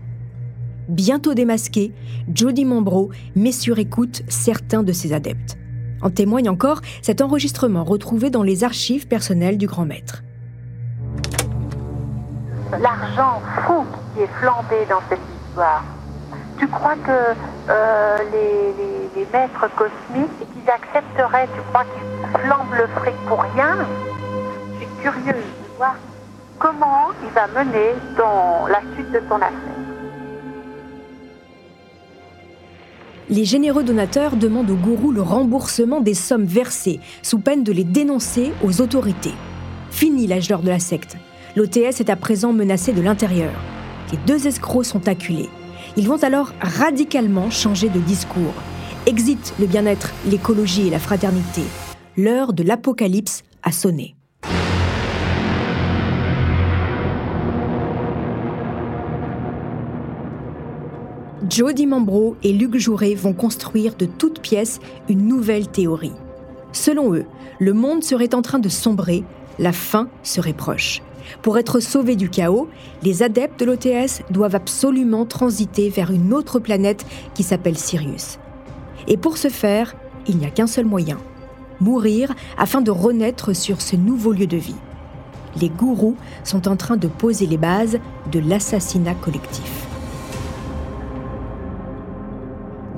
Bientôt 0.88 1.34
démasqué, 1.34 1.92
Jody 2.34 2.64
Mambro 2.64 3.10
met 3.36 3.52
sur 3.52 3.78
écoute 3.78 4.22
certains 4.28 4.82
de 4.82 4.92
ses 4.92 5.12
adeptes. 5.12 5.56
En 6.02 6.10
témoigne 6.10 6.48
encore 6.48 6.80
cet 7.02 7.20
enregistrement 7.20 7.84
retrouvé 7.84 8.30
dans 8.30 8.42
les 8.42 8.64
archives 8.64 9.06
personnelles 9.06 9.58
du 9.58 9.66
grand 9.66 9.84
maître. 9.84 10.22
L'argent 12.72 13.40
fou 13.66 13.84
qui 14.14 14.22
est 14.22 14.30
flambé 14.40 14.86
dans 14.88 15.00
cette 15.08 15.20
histoire. 15.48 15.84
Tu 16.58 16.66
crois 16.68 16.96
que 16.96 17.34
euh, 17.70 18.16
les, 18.32 19.26
maîtres 19.32 19.68
cosmiques, 19.76 20.38
qu'ils 20.38 20.70
accepteraient, 20.70 21.48
tu 21.54 21.60
crois 21.70 21.84
qu'ils 21.84 22.40
flambent 22.40 22.74
le 22.76 22.86
fric 23.00 23.14
pour 23.28 23.42
rien? 23.54 23.86
Curieuse 25.02 25.34
de 25.34 25.76
voir 25.76 25.96
comment 26.58 27.08
il 27.22 27.30
va 27.30 27.46
mener 27.48 27.94
dans 28.16 28.66
la 28.68 28.80
suite 28.94 29.10
de 29.12 29.20
son 29.28 29.36
affaire. 29.36 29.80
les 33.30 33.44
généreux 33.44 33.84
donateurs 33.84 34.36
demandent 34.36 34.70
au 34.70 34.76
gourou 34.76 35.12
le 35.12 35.22
remboursement 35.22 36.00
des 36.00 36.14
sommes 36.14 36.44
versées, 36.44 36.98
sous 37.22 37.38
peine 37.38 37.62
de 37.62 37.72
les 37.72 37.84
dénoncer 37.84 38.52
aux 38.62 38.80
autorités. 38.80 39.34
Fini 39.90 40.26
l'âge 40.26 40.48
d'or 40.48 40.62
de 40.62 40.68
la 40.68 40.80
secte. 40.80 41.16
L'OTS 41.56 42.00
est 42.00 42.10
à 42.10 42.16
présent 42.16 42.52
menacé 42.52 42.92
de 42.92 43.00
l'intérieur. 43.00 43.52
Les 44.10 44.18
deux 44.26 44.46
escrocs 44.48 44.84
sont 44.84 45.08
acculés. 45.08 45.48
Ils 45.96 46.08
vont 46.08 46.22
alors 46.22 46.52
radicalement 46.60 47.50
changer 47.50 47.88
de 47.88 48.00
discours. 48.00 48.54
Exit 49.06 49.54
le 49.60 49.66
bien-être, 49.66 50.10
l'écologie 50.26 50.88
et 50.88 50.90
la 50.90 50.98
fraternité. 50.98 51.62
L'heure 52.16 52.52
de 52.52 52.64
l'apocalypse 52.64 53.42
a 53.62 53.72
sonné. 53.72 54.16
Joe 61.60 61.74
Dimambro 61.74 62.36
et 62.42 62.54
Luc 62.54 62.78
Jouret 62.78 63.12
vont 63.12 63.34
construire 63.34 63.94
de 63.94 64.06
toutes 64.06 64.40
pièces 64.40 64.80
une 65.10 65.26
nouvelle 65.26 65.68
théorie. 65.68 66.14
Selon 66.72 67.12
eux, 67.12 67.26
le 67.58 67.74
monde 67.74 68.02
serait 68.02 68.34
en 68.34 68.40
train 68.40 68.60
de 68.60 68.70
sombrer, 68.70 69.24
la 69.58 69.72
fin 69.72 70.08
serait 70.22 70.54
proche. 70.54 71.02
Pour 71.42 71.58
être 71.58 71.80
sauvés 71.80 72.16
du 72.16 72.30
chaos, 72.30 72.70
les 73.02 73.22
adeptes 73.22 73.60
de 73.60 73.66
l'OTS 73.66 74.22
doivent 74.30 74.54
absolument 74.54 75.26
transiter 75.26 75.90
vers 75.90 76.10
une 76.10 76.32
autre 76.32 76.60
planète 76.60 77.04
qui 77.34 77.42
s'appelle 77.42 77.76
Sirius. 77.76 78.38
Et 79.06 79.18
pour 79.18 79.36
ce 79.36 79.48
faire, 79.48 79.94
il 80.26 80.38
n'y 80.38 80.46
a 80.46 80.50
qu'un 80.50 80.66
seul 80.66 80.86
moyen 80.86 81.18
mourir 81.78 82.34
afin 82.56 82.80
de 82.80 82.90
renaître 82.90 83.54
sur 83.54 83.82
ce 83.82 83.96
nouveau 83.96 84.32
lieu 84.32 84.46
de 84.46 84.56
vie. 84.56 84.80
Les 85.60 85.68
gourous 85.68 86.16
sont 86.42 86.68
en 86.68 86.76
train 86.76 86.96
de 86.96 87.06
poser 87.06 87.44
les 87.44 87.58
bases 87.58 87.98
de 88.32 88.40
l'assassinat 88.40 89.14
collectif. 89.14 89.89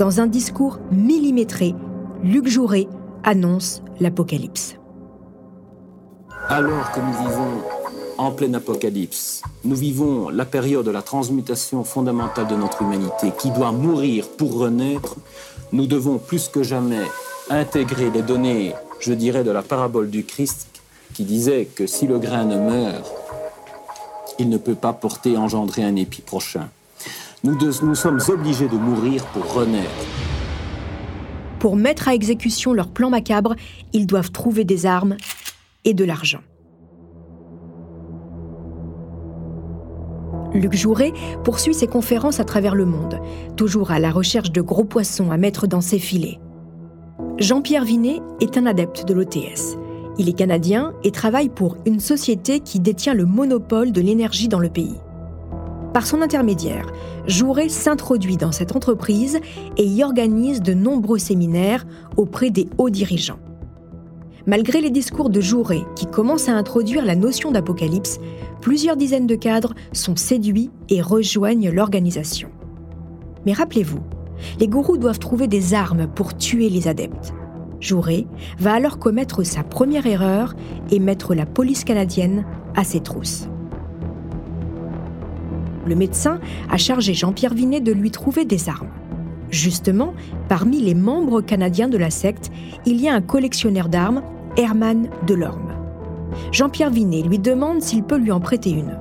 Dans 0.03 0.19
un 0.19 0.27
discours 0.27 0.81
millimétré, 0.91 1.77
Luc 2.25 2.49
Jouret 2.49 2.89
annonce 3.23 3.83
l'apocalypse. 4.01 4.75
Alors 6.49 6.91
que 6.91 6.99
nous 6.99 7.13
vivons 7.13 7.63
en 8.19 8.33
pleine 8.33 8.57
apocalypse, 8.57 9.45
nous 9.63 9.77
vivons 9.77 10.29
la 10.29 10.45
période 10.45 10.85
de 10.85 10.91
la 10.91 11.03
transmutation 11.03 11.85
fondamentale 11.85 12.49
de 12.49 12.57
notre 12.57 12.83
humanité 12.83 13.31
qui 13.39 13.53
doit 13.53 13.71
mourir 13.71 14.27
pour 14.37 14.59
renaître, 14.59 15.15
nous 15.71 15.87
devons 15.87 16.19
plus 16.19 16.49
que 16.49 16.65
jamais 16.65 17.07
intégrer 17.49 18.11
les 18.11 18.23
données, 18.23 18.75
je 18.99 19.13
dirais, 19.13 19.45
de 19.45 19.53
la 19.53 19.63
parabole 19.63 20.11
du 20.11 20.25
Christ 20.25 20.67
qui 21.15 21.23
disait 21.23 21.67
que 21.67 21.87
si 21.87 22.09
le 22.09 22.19
grain 22.19 22.45
ne 22.45 22.59
meurt, 22.59 23.09
il 24.41 24.49
ne 24.49 24.57
peut 24.57 24.75
pas 24.75 24.95
porter, 24.95 25.37
engendrer 25.37 25.85
un 25.85 25.95
épi 25.95 26.23
prochain. 26.23 26.71
Nous, 27.45 27.59
nous 27.59 27.97
sommes 27.97 28.21
obligés 28.29 28.69
de 28.69 28.77
mourir 28.77 29.25
pour 29.27 29.53
renaître. 29.53 29.91
Pour 31.59 31.75
mettre 31.75 32.07
à 32.07 32.15
exécution 32.15 32.73
leur 32.73 32.89
plan 32.89 33.11
macabre, 33.11 33.57
ils 33.93 34.07
doivent 34.07 34.31
trouver 34.31 34.63
des 34.65 34.87
armes 34.87 35.17
et 35.85 35.93
de 35.93 36.05
l'argent. 36.05 36.43
Luc 40.55 40.75
Jouret 40.75 41.13
poursuit 41.43 41.75
ses 41.75 41.89
conférences 41.89 42.39
à 42.39 42.45
travers 42.45 42.77
le 42.77 42.85
monde, 42.85 43.21
toujours 43.57 43.91
à 43.91 43.99
la 43.99 44.13
recherche 44.13 44.53
de 44.53 44.61
gros 44.61 44.85
poissons 44.85 45.33
à 45.33 45.37
mettre 45.37 45.67
dans 45.67 45.81
ses 45.81 45.99
filets. 45.99 46.39
Jean-Pierre 47.39 47.85
Vinet 47.85 48.21
est 48.41 48.57
un 48.57 48.67
adepte 48.67 49.05
de 49.05 49.15
l'OTS. 49.15 49.77
Il 50.17 50.29
est 50.29 50.39
canadien 50.39 50.93
et 51.03 51.11
travaille 51.11 51.49
pour 51.49 51.77
une 51.87 51.99
société 51.99 52.61
qui 52.61 52.79
détient 52.79 53.15
le 53.15 53.27
monopole 53.27 53.91
de 53.91 54.01
l'énergie 54.01 54.47
dans 54.47 54.61
le 54.61 54.69
pays. 54.69 54.95
Par 55.93 56.07
son 56.07 56.23
intermédiaire, 56.23 56.91
Jouret 57.27 57.69
s'introduit 57.69 58.39
dans 58.39 58.53
cette 58.53 58.75
entreprise 58.75 59.39
et 59.77 59.85
y 59.85 60.03
organise 60.03 60.63
de 60.63 60.73
nombreux 60.73 61.19
séminaires 61.19 61.85
auprès 62.17 62.51
des 62.51 62.69
hauts 62.79 62.89
dirigeants. 62.91 63.39
Malgré 64.47 64.81
les 64.81 64.91
discours 64.91 65.29
de 65.29 65.41
Jouret 65.41 65.85
qui 65.95 66.07
commencent 66.07 66.49
à 66.49 66.57
introduire 66.57 67.05
la 67.05 67.15
notion 67.15 67.53
d'apocalypse, 67.53 68.19
plusieurs 68.61 68.97
dizaines 68.97 69.27
de 69.27 69.35
cadres 69.35 69.75
sont 69.93 70.17
séduits 70.17 70.71
et 70.89 71.03
rejoignent 71.03 71.71
l'organisation. 71.71 72.49
Mais 73.45 73.53
rappelez-vous, 73.53 74.01
les 74.59 74.69
gourous 74.69 74.97
doivent 74.97 75.19
trouver 75.19 75.47
des 75.47 75.75
armes 75.75 76.09
pour 76.09 76.37
tuer 76.37 76.71
les 76.71 76.89
adeptes. 76.89 77.35
Jouret 77.81 78.27
va 78.59 78.73
alors 78.73 78.99
commettre 78.99 79.45
sa 79.45 79.63
première 79.63 80.07
erreur 80.07 80.55
et 80.91 81.01
mettre 81.01 81.35
la 81.35 81.47
police 81.47 81.85
canadienne 81.85 82.47
à 82.75 82.83
ses 82.83 83.01
trousses. 83.01 83.49
Le 85.87 85.95
médecin 85.95 86.39
a 86.71 86.77
chargé 86.77 87.15
Jean-Pierre 87.15 87.55
Vinet 87.55 87.81
de 87.81 87.93
lui 87.93 88.11
trouver 88.11 88.45
des 88.45 88.69
armes. 88.69 88.91
Justement, 89.51 90.15
parmi 90.49 90.81
les 90.81 90.95
membres 90.95 91.41
canadiens 91.41 91.89
de 91.89 91.99
la 91.99 92.11
secte, 92.11 92.51
il 92.87 93.01
y 93.01 93.09
a 93.09 93.15
un 93.15 93.21
collectionneur 93.21 93.89
d'armes, 93.89 94.23
Herman 94.57 95.09
Delorme. 95.27 95.75
Jean-Pierre 96.53 96.91
Vinet 96.91 97.23
lui 97.23 97.39
demande 97.39 97.83
s'il 97.83 98.03
peut 98.03 98.17
lui 98.17 98.33
en 98.33 98.41
prêter 98.41 98.71
une. 98.71 98.97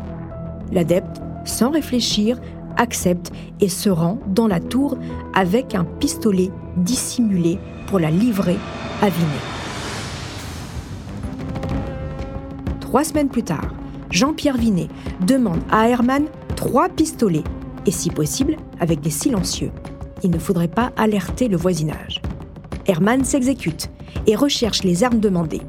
L'adepte, 0.71 1.21
sans 1.45 1.71
réfléchir, 1.71 2.39
accepte 2.77 3.31
et 3.59 3.69
se 3.69 3.89
rend 3.89 4.19
dans 4.27 4.47
la 4.47 4.59
tour 4.59 4.97
avec 5.33 5.75
un 5.75 5.85
pistolet 5.85 6.51
dissimulé 6.77 7.59
pour 7.87 7.99
la 7.99 8.11
livrer 8.11 8.57
à 9.01 9.09
Vinet. 9.09 9.27
Trois 12.79 13.03
semaines 13.03 13.29
plus 13.29 13.43
tard, 13.43 13.73
Jean-Pierre 14.09 14.57
Vinet 14.57 14.89
demande 15.25 15.61
à 15.71 15.87
Herman 15.87 16.25
trois 16.61 16.89
pistolets, 16.89 17.43
et 17.87 17.91
si 17.91 18.11
possible 18.11 18.55
avec 18.79 19.01
des 19.01 19.09
silencieux. 19.09 19.71
Il 20.21 20.29
ne 20.29 20.37
faudrait 20.37 20.67
pas 20.67 20.91
alerter 20.95 21.47
le 21.47 21.57
voisinage. 21.57 22.21
Herman 22.85 23.25
s'exécute 23.25 23.89
et 24.27 24.35
recherche 24.35 24.83
les 24.83 25.03
armes 25.03 25.19
demandées. 25.19 25.63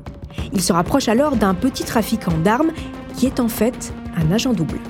Il 0.52 0.60
se 0.60 0.74
rapproche 0.74 1.08
alors 1.08 1.36
d'un 1.36 1.54
petit 1.54 1.84
trafiquant 1.84 2.36
d'armes 2.44 2.72
qui 3.16 3.24
est 3.24 3.40
en 3.40 3.48
fait 3.48 3.94
un 4.18 4.30
agent 4.32 4.52
double. 4.52 4.80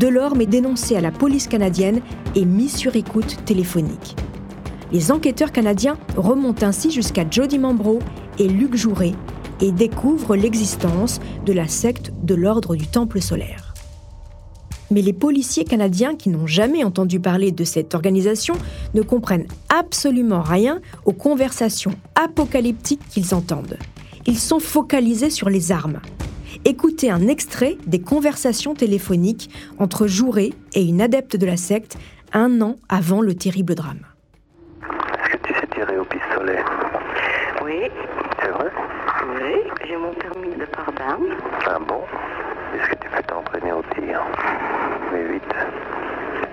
Delorme 0.00 0.40
est 0.40 0.46
dénoncé 0.46 0.96
à 0.96 1.00
la 1.00 1.12
police 1.12 1.46
canadienne 1.46 2.00
et 2.34 2.44
mis 2.44 2.68
sur 2.68 2.96
écoute 2.96 3.36
téléphonique. 3.44 4.16
Les 4.90 5.12
enquêteurs 5.12 5.52
canadiens 5.52 5.96
remontent 6.16 6.66
ainsi 6.66 6.90
jusqu'à 6.90 7.24
Jody 7.30 7.60
Mambro 7.60 8.00
et 8.40 8.48
Luc 8.48 8.74
Jouret 8.74 9.12
et 9.60 9.70
découvrent 9.70 10.34
l'existence 10.34 11.20
de 11.46 11.52
la 11.52 11.68
secte 11.68 12.12
de 12.24 12.34
l'ordre 12.34 12.74
du 12.74 12.88
Temple 12.88 13.22
solaire. 13.22 13.63
Mais 14.94 15.02
les 15.02 15.12
policiers 15.12 15.64
canadiens 15.64 16.14
qui 16.14 16.28
n'ont 16.28 16.46
jamais 16.46 16.84
entendu 16.84 17.18
parler 17.18 17.50
de 17.50 17.64
cette 17.64 17.96
organisation 17.96 18.54
ne 18.94 19.02
comprennent 19.02 19.48
absolument 19.68 20.40
rien 20.40 20.80
aux 21.04 21.12
conversations 21.12 21.90
apocalyptiques 22.14 23.00
qu'ils 23.10 23.34
entendent. 23.34 23.76
Ils 24.26 24.38
sont 24.38 24.60
focalisés 24.60 25.30
sur 25.30 25.50
les 25.50 25.72
armes. 25.72 25.98
Écoutez 26.64 27.10
un 27.10 27.26
extrait 27.26 27.76
des 27.88 28.00
conversations 28.00 28.74
téléphoniques 28.74 29.50
entre 29.80 30.06
Jouret 30.06 30.50
et 30.74 30.84
une 30.84 31.02
adepte 31.02 31.36
de 31.36 31.46
la 31.46 31.56
secte 31.56 31.98
un 32.32 32.60
an 32.60 32.76
avant 32.88 33.20
le 33.20 33.34
terrible 33.34 33.74
drame. 33.74 34.06
Est-ce 34.80 35.36
que 35.36 35.48
tu 35.48 35.54
sais 35.54 35.66
tirer 35.74 35.98
au 35.98 36.04
pistolet? 36.04 36.62
Oui. 37.64 37.90
C'est 38.40 38.48
vrai? 38.48 38.70
Oui, 39.26 39.72
j'ai 39.88 39.96
mon 39.96 40.14
permis 40.14 40.54
de 40.54 40.66
part 40.66 40.92
d'armes. 40.92 41.34
Ah 41.66 41.80
bon? 41.80 42.02
Est-ce 42.74 42.90
que 42.90 42.96
tu 42.96 43.08
peux 43.08 43.22
t'entraîner 43.22 43.72
au 43.72 43.82
tir 43.94 44.20
Mais 45.12 45.24
vite. 45.24 45.42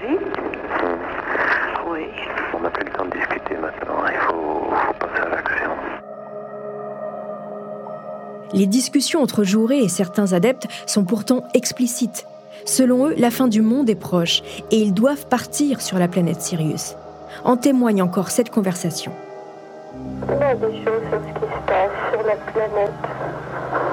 Vite 0.02 0.38
hmm. 0.84 1.92
Oui. 1.92 2.06
On 2.54 2.60
n'a 2.60 2.70
plus 2.70 2.86
le 2.86 2.92
temps 2.92 3.06
de 3.06 3.12
discuter 3.12 3.56
maintenant. 3.58 4.06
Il 4.08 4.18
faut, 4.20 4.70
faut 4.70 4.94
passer 4.94 5.22
à 5.22 5.30
l'action. 5.30 5.72
Les 8.54 8.68
discussions 8.68 9.22
entre 9.22 9.44
Jouret 9.44 9.80
et 9.80 9.88
certains 9.88 10.34
adeptes 10.34 10.68
sont 10.86 11.06
pourtant 11.06 11.44
explicites. 11.54 12.26
Selon 12.66 13.08
eux, 13.08 13.16
la 13.18 13.32
fin 13.32 13.48
du 13.48 13.62
monde 13.62 13.90
est 13.90 13.96
proche 13.96 14.44
et 14.72 14.78
ils 14.78 14.94
doivent 14.94 15.26
partir 15.28 15.82
sur 15.82 15.98
la 15.98 16.08
planète 16.08 16.42
Sirius. 16.42 16.96
En 17.44 17.58
témoigne 17.58 18.02
encore 18.02 18.30
cette 18.30 18.50
conversation. 18.50 19.12
Il 20.30 20.38
y 20.38 20.44
a 20.44 20.56
des 20.56 20.84
choses 20.84 21.02
sur 21.10 21.20
ce 21.20 21.34
qui 21.34 21.46
se 21.46 21.62
passe 21.66 21.92
sur 22.12 22.24
la 22.24 22.36
planète. 22.36 22.92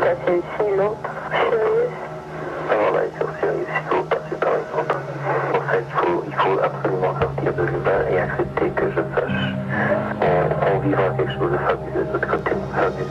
Ça, 0.02 0.14
c'est 0.26 0.38
ici 0.38 0.76
l'autre. 0.76 2.07
Il 2.70 3.66
faut 3.88 4.02
passer 4.04 4.36
par 4.40 4.52
autre. 4.52 5.00
En 5.54 5.60
fait, 5.70 5.84
il 6.26 6.34
faut, 6.34 6.58
absolument 6.62 7.20
sortir 7.20 7.54
de 7.54 7.62
l'humain 7.62 8.06
et 8.10 8.18
accepter 8.18 8.70
que 8.70 8.90
je 8.90 9.00
sache. 9.14 9.54
On, 10.20 10.76
on 10.76 10.80
vivra 10.80 11.10
quelque 11.10 11.32
chose 11.32 11.38
chose 11.38 11.52
de 11.52 11.56
fabuleux 11.56 12.04
de 12.04 12.12
l'autre 12.12 12.28
côté, 12.28 12.50
fabuleux. 12.74 13.06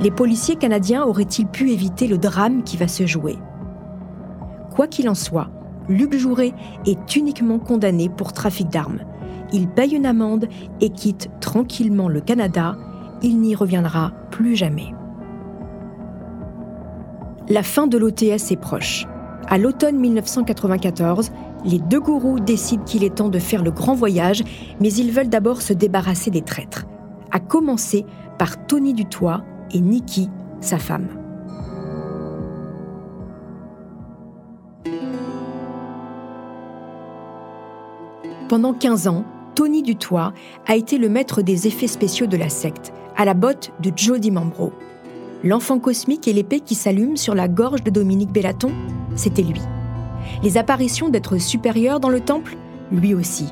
Les 0.00 0.10
policiers 0.10 0.56
canadiens 0.56 1.04
auraient-ils 1.04 1.46
pu 1.46 1.70
éviter 1.70 2.06
le 2.06 2.18
drame 2.18 2.62
qui 2.62 2.76
va 2.76 2.88
se 2.88 3.06
jouer? 3.06 3.38
Quoi 4.74 4.86
qu'il 4.88 5.08
en 5.08 5.14
soit, 5.14 5.48
Luc 5.88 6.14
Jouret 6.14 6.52
est 6.86 7.16
uniquement 7.16 7.58
condamné 7.58 8.08
pour 8.08 8.32
trafic 8.32 8.68
d'armes. 8.68 9.00
Il 9.52 9.68
paye 9.68 9.94
une 9.94 10.06
amende 10.06 10.48
et 10.80 10.90
quitte 10.90 11.30
tranquillement 11.40 12.08
le 12.08 12.20
Canada. 12.20 12.76
Il 13.22 13.40
n'y 13.40 13.54
reviendra 13.54 14.12
plus 14.30 14.56
jamais. 14.56 14.94
La 17.48 17.62
fin 17.62 17.86
de 17.86 17.96
l'OTS 17.96 18.50
est 18.50 18.60
proche. 18.60 19.06
À 19.48 19.58
l'automne 19.58 19.98
1994, 19.98 21.30
les 21.64 21.78
deux 21.78 22.00
gourous 22.00 22.40
décident 22.40 22.82
qu'il 22.84 23.04
est 23.04 23.16
temps 23.16 23.28
de 23.28 23.38
faire 23.38 23.62
le 23.62 23.70
grand 23.70 23.94
voyage, 23.94 24.42
mais 24.80 24.92
ils 24.92 25.12
veulent 25.12 25.28
d'abord 25.28 25.62
se 25.62 25.72
débarrasser 25.72 26.30
des 26.30 26.42
traîtres. 26.42 26.84
À 27.30 27.38
commencer 27.38 28.04
par 28.38 28.66
Tony 28.66 28.94
Dutoit 28.94 29.42
et 29.72 29.80
Nikki, 29.80 30.28
sa 30.60 30.78
femme. 30.78 31.08
Pendant 38.48 38.74
15 38.74 39.08
ans, 39.08 39.24
Tony 39.56 39.82
Dutoit 39.82 40.34
a 40.66 40.76
été 40.76 40.98
le 40.98 41.08
maître 41.08 41.40
des 41.40 41.66
effets 41.66 41.86
spéciaux 41.86 42.26
de 42.26 42.36
la 42.36 42.50
secte, 42.50 42.92
à 43.16 43.24
la 43.24 43.32
botte 43.32 43.72
de 43.82 43.90
Jody 43.96 44.30
Mambro. 44.30 44.70
L'enfant 45.42 45.78
cosmique 45.78 46.28
et 46.28 46.34
l'épée 46.34 46.60
qui 46.60 46.74
s'allume 46.74 47.16
sur 47.16 47.34
la 47.34 47.48
gorge 47.48 47.82
de 47.82 47.88
Dominique 47.90 48.30
Bellaton, 48.30 48.70
c'était 49.14 49.42
lui. 49.42 49.62
Les 50.42 50.58
apparitions 50.58 51.08
d'êtres 51.08 51.38
supérieurs 51.38 52.00
dans 52.00 52.10
le 52.10 52.20
temple, 52.20 52.54
lui 52.92 53.14
aussi. 53.14 53.46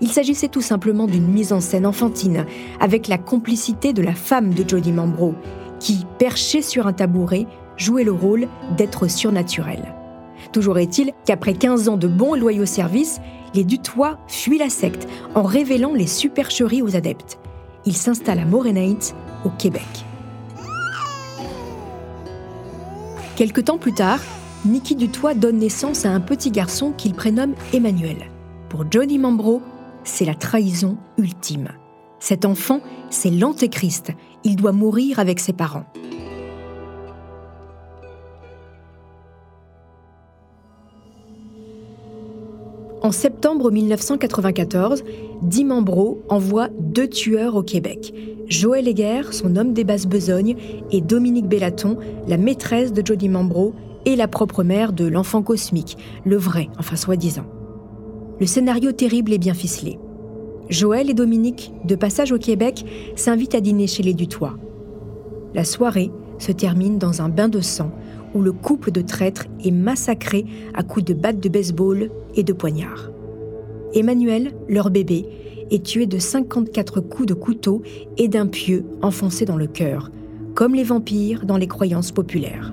Il 0.00 0.08
s'agissait 0.08 0.46
tout 0.46 0.60
simplement 0.60 1.06
d'une 1.06 1.26
mise 1.26 1.52
en 1.52 1.60
scène 1.60 1.86
enfantine, 1.86 2.46
avec 2.78 3.08
la 3.08 3.18
complicité 3.18 3.92
de 3.92 4.02
la 4.02 4.14
femme 4.14 4.54
de 4.54 4.68
Jody 4.68 4.92
Mambro, 4.92 5.34
qui, 5.80 6.06
perchée 6.18 6.62
sur 6.62 6.86
un 6.86 6.92
tabouret, 6.92 7.46
jouait 7.76 8.04
le 8.04 8.12
rôle 8.12 8.46
d'être 8.76 9.08
surnaturel. 9.08 9.96
Toujours 10.52 10.78
est-il 10.78 11.10
qu'après 11.26 11.54
15 11.54 11.88
ans 11.88 11.96
de 11.96 12.06
bons 12.06 12.36
et 12.36 12.38
loyaux 12.38 12.66
services, 12.66 13.20
les 13.54 13.64
Dutois 13.64 14.18
fuient 14.26 14.58
la 14.58 14.70
secte 14.70 15.08
en 15.34 15.42
révélant 15.42 15.94
les 15.94 16.06
supercheries 16.06 16.82
aux 16.82 16.96
adeptes. 16.96 17.38
Ils 17.86 17.96
s'installent 17.96 18.40
à 18.40 18.44
Morenite, 18.44 19.14
au 19.44 19.50
Québec. 19.50 19.86
Quelque 23.36 23.60
temps 23.60 23.78
plus 23.78 23.94
tard, 23.94 24.20
Niki 24.64 24.96
Dutoit 24.96 25.34
donne 25.34 25.58
naissance 25.58 26.04
à 26.04 26.10
un 26.10 26.20
petit 26.20 26.50
garçon 26.50 26.92
qu'il 26.92 27.14
prénomme 27.14 27.54
Emmanuel. 27.72 28.26
Pour 28.68 28.84
Johnny 28.90 29.18
Mambro, 29.18 29.62
c'est 30.04 30.24
la 30.24 30.34
trahison 30.34 30.96
ultime. 31.16 31.68
Cet 32.18 32.44
enfant, 32.44 32.80
c'est 33.10 33.30
l'antéchrist. 33.30 34.10
Il 34.42 34.56
doit 34.56 34.72
mourir 34.72 35.20
avec 35.20 35.38
ses 35.38 35.52
parents. 35.52 35.84
En 43.00 43.12
septembre 43.12 43.70
1994, 43.70 45.04
Di 45.42 45.64
Mambro 45.64 46.20
envoie 46.28 46.68
deux 46.80 47.06
tueurs 47.06 47.54
au 47.54 47.62
Québec. 47.62 48.12
Joël 48.48 48.88
Heger, 48.88 49.32
son 49.32 49.54
homme 49.54 49.72
des 49.72 49.84
basses 49.84 50.08
besognes, 50.08 50.56
et 50.90 51.00
Dominique 51.00 51.46
Bellaton, 51.46 51.96
la 52.26 52.36
maîtresse 52.36 52.92
de 52.92 53.06
Jody 53.06 53.28
Mambro 53.28 53.72
et 54.04 54.16
la 54.16 54.26
propre 54.26 54.64
mère 54.64 54.92
de 54.92 55.06
l'enfant 55.06 55.42
cosmique, 55.42 55.96
le 56.24 56.36
vrai, 56.36 56.68
enfin 56.76 56.96
soi-disant. 56.96 57.46
Le 58.40 58.46
scénario 58.46 58.90
terrible 58.90 59.32
est 59.32 59.38
bien 59.38 59.54
ficelé. 59.54 59.98
Joël 60.68 61.08
et 61.08 61.14
Dominique, 61.14 61.72
de 61.84 61.94
passage 61.94 62.32
au 62.32 62.38
Québec, 62.38 62.84
s'invitent 63.14 63.54
à 63.54 63.60
dîner 63.60 63.86
chez 63.86 64.02
les 64.02 64.14
Dutois. 64.14 64.56
La 65.54 65.64
soirée 65.64 66.10
se 66.38 66.50
termine 66.50 66.98
dans 66.98 67.22
un 67.22 67.28
bain 67.28 67.48
de 67.48 67.60
sang 67.60 67.92
où 68.38 68.42
le 68.42 68.52
couple 68.52 68.92
de 68.92 69.00
traîtres 69.00 69.46
est 69.64 69.72
massacré 69.72 70.46
à 70.74 70.84
coups 70.84 71.04
de 71.04 71.12
battes 71.12 71.40
de 71.40 71.48
baseball 71.48 72.08
et 72.36 72.44
de 72.44 72.52
poignards. 72.52 73.10
Emmanuel, 73.94 74.54
leur 74.68 74.90
bébé, 74.90 75.26
est 75.72 75.84
tué 75.84 76.06
de 76.06 76.18
54 76.18 77.00
coups 77.00 77.26
de 77.26 77.34
couteau 77.34 77.82
et 78.16 78.28
d'un 78.28 78.46
pieu 78.46 78.84
enfoncé 79.02 79.44
dans 79.44 79.56
le 79.56 79.66
cœur, 79.66 80.12
comme 80.54 80.76
les 80.76 80.84
vampires 80.84 81.44
dans 81.46 81.56
les 81.56 81.66
croyances 81.66 82.12
populaires. 82.12 82.72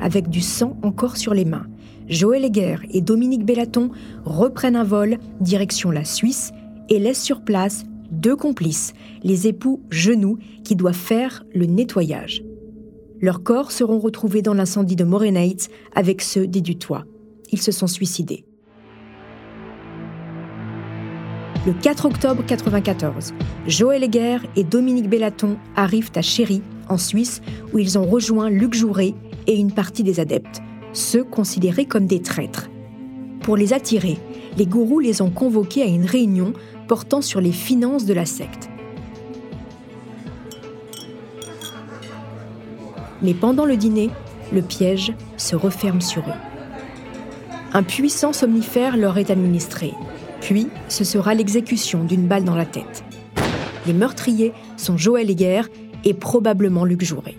Avec 0.00 0.30
du 0.30 0.40
sang 0.40 0.78
encore 0.82 1.18
sur 1.18 1.34
les 1.34 1.44
mains, 1.44 1.66
Joël 2.08 2.46
Heger 2.46 2.78
et 2.90 3.02
Dominique 3.02 3.44
Bellaton 3.44 3.90
reprennent 4.24 4.76
un 4.76 4.84
vol 4.84 5.18
direction 5.40 5.90
la 5.90 6.04
Suisse 6.04 6.52
et 6.88 6.98
laissent 6.98 7.22
sur 7.22 7.42
place 7.42 7.84
deux 8.10 8.36
complices, 8.36 8.92
les 9.22 9.46
époux 9.46 9.82
Genoux, 9.90 10.38
qui 10.64 10.76
doivent 10.76 10.94
faire 10.94 11.44
le 11.54 11.66
nettoyage. 11.66 12.42
Leurs 13.20 13.42
corps 13.42 13.72
seront 13.72 13.98
retrouvés 13.98 14.42
dans 14.42 14.54
l'incendie 14.54 14.96
de 14.96 15.04
Morenates 15.04 15.68
avec 15.94 16.22
ceux 16.22 16.46
des 16.46 16.60
Dutois. 16.60 17.04
Ils 17.50 17.60
se 17.60 17.72
sont 17.72 17.86
suicidés. 17.86 18.44
Le 21.66 21.72
4 21.72 22.06
octobre 22.06 22.42
1994, 22.42 23.34
Joël 23.66 24.04
Heger 24.04 24.38
et 24.56 24.64
Dominique 24.64 25.10
Bellaton 25.10 25.58
arrivent 25.74 26.12
à 26.14 26.22
Chéry, 26.22 26.62
en 26.88 26.96
Suisse, 26.96 27.42
où 27.72 27.78
ils 27.78 27.98
ont 27.98 28.06
rejoint 28.06 28.48
Luc 28.48 28.74
Jouret 28.74 29.14
et 29.46 29.56
une 29.56 29.72
partie 29.72 30.04
des 30.04 30.20
adeptes, 30.20 30.62
ceux 30.92 31.24
considérés 31.24 31.84
comme 31.84 32.06
des 32.06 32.22
traîtres. 32.22 32.70
Pour 33.42 33.56
les 33.56 33.72
attirer, 33.72 34.18
les 34.56 34.66
gourous 34.66 35.00
les 35.00 35.20
ont 35.20 35.30
convoqués 35.30 35.82
à 35.82 35.86
une 35.86 36.04
réunion 36.04 36.52
portant 36.88 37.22
sur 37.22 37.40
les 37.40 37.52
finances 37.52 38.06
de 38.06 38.14
la 38.14 38.26
secte. 38.26 38.68
Mais 43.22 43.34
pendant 43.34 43.64
le 43.64 43.76
dîner, 43.76 44.10
le 44.52 44.62
piège 44.62 45.12
se 45.36 45.54
referme 45.54 46.00
sur 46.00 46.22
eux. 46.22 46.40
Un 47.72 47.82
puissant 47.82 48.32
somnifère 48.32 48.96
leur 48.96 49.18
est 49.18 49.30
administré, 49.30 49.92
puis 50.40 50.68
ce 50.88 51.04
sera 51.04 51.34
l'exécution 51.34 52.04
d'une 52.04 52.26
balle 52.26 52.44
dans 52.44 52.56
la 52.56 52.64
tête. 52.64 53.04
Les 53.86 53.92
meurtriers 53.92 54.52
sont 54.76 54.96
Joël 54.96 55.30
Heger 55.30 55.68
et 56.04 56.14
probablement 56.14 56.84
Luc 56.84 57.04
Jouret. 57.04 57.36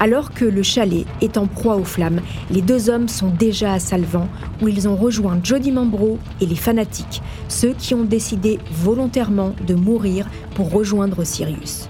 Alors 0.00 0.32
que 0.32 0.44
le 0.44 0.62
chalet 0.62 1.06
est 1.20 1.38
en 1.38 1.46
proie 1.46 1.76
aux 1.76 1.84
flammes, 1.84 2.20
les 2.50 2.62
deux 2.62 2.90
hommes 2.90 3.08
sont 3.08 3.30
déjà 3.30 3.72
à 3.72 3.78
Salvan, 3.78 4.28
où 4.60 4.68
ils 4.68 4.88
ont 4.88 4.96
rejoint 4.96 5.38
Jody 5.42 5.70
Mambro 5.70 6.18
et 6.40 6.46
les 6.46 6.56
fanatiques, 6.56 7.22
ceux 7.48 7.72
qui 7.72 7.94
ont 7.94 8.04
décidé 8.04 8.58
volontairement 8.72 9.54
de 9.66 9.74
mourir 9.74 10.28
pour 10.54 10.70
rejoindre 10.72 11.24
Sirius. 11.24 11.88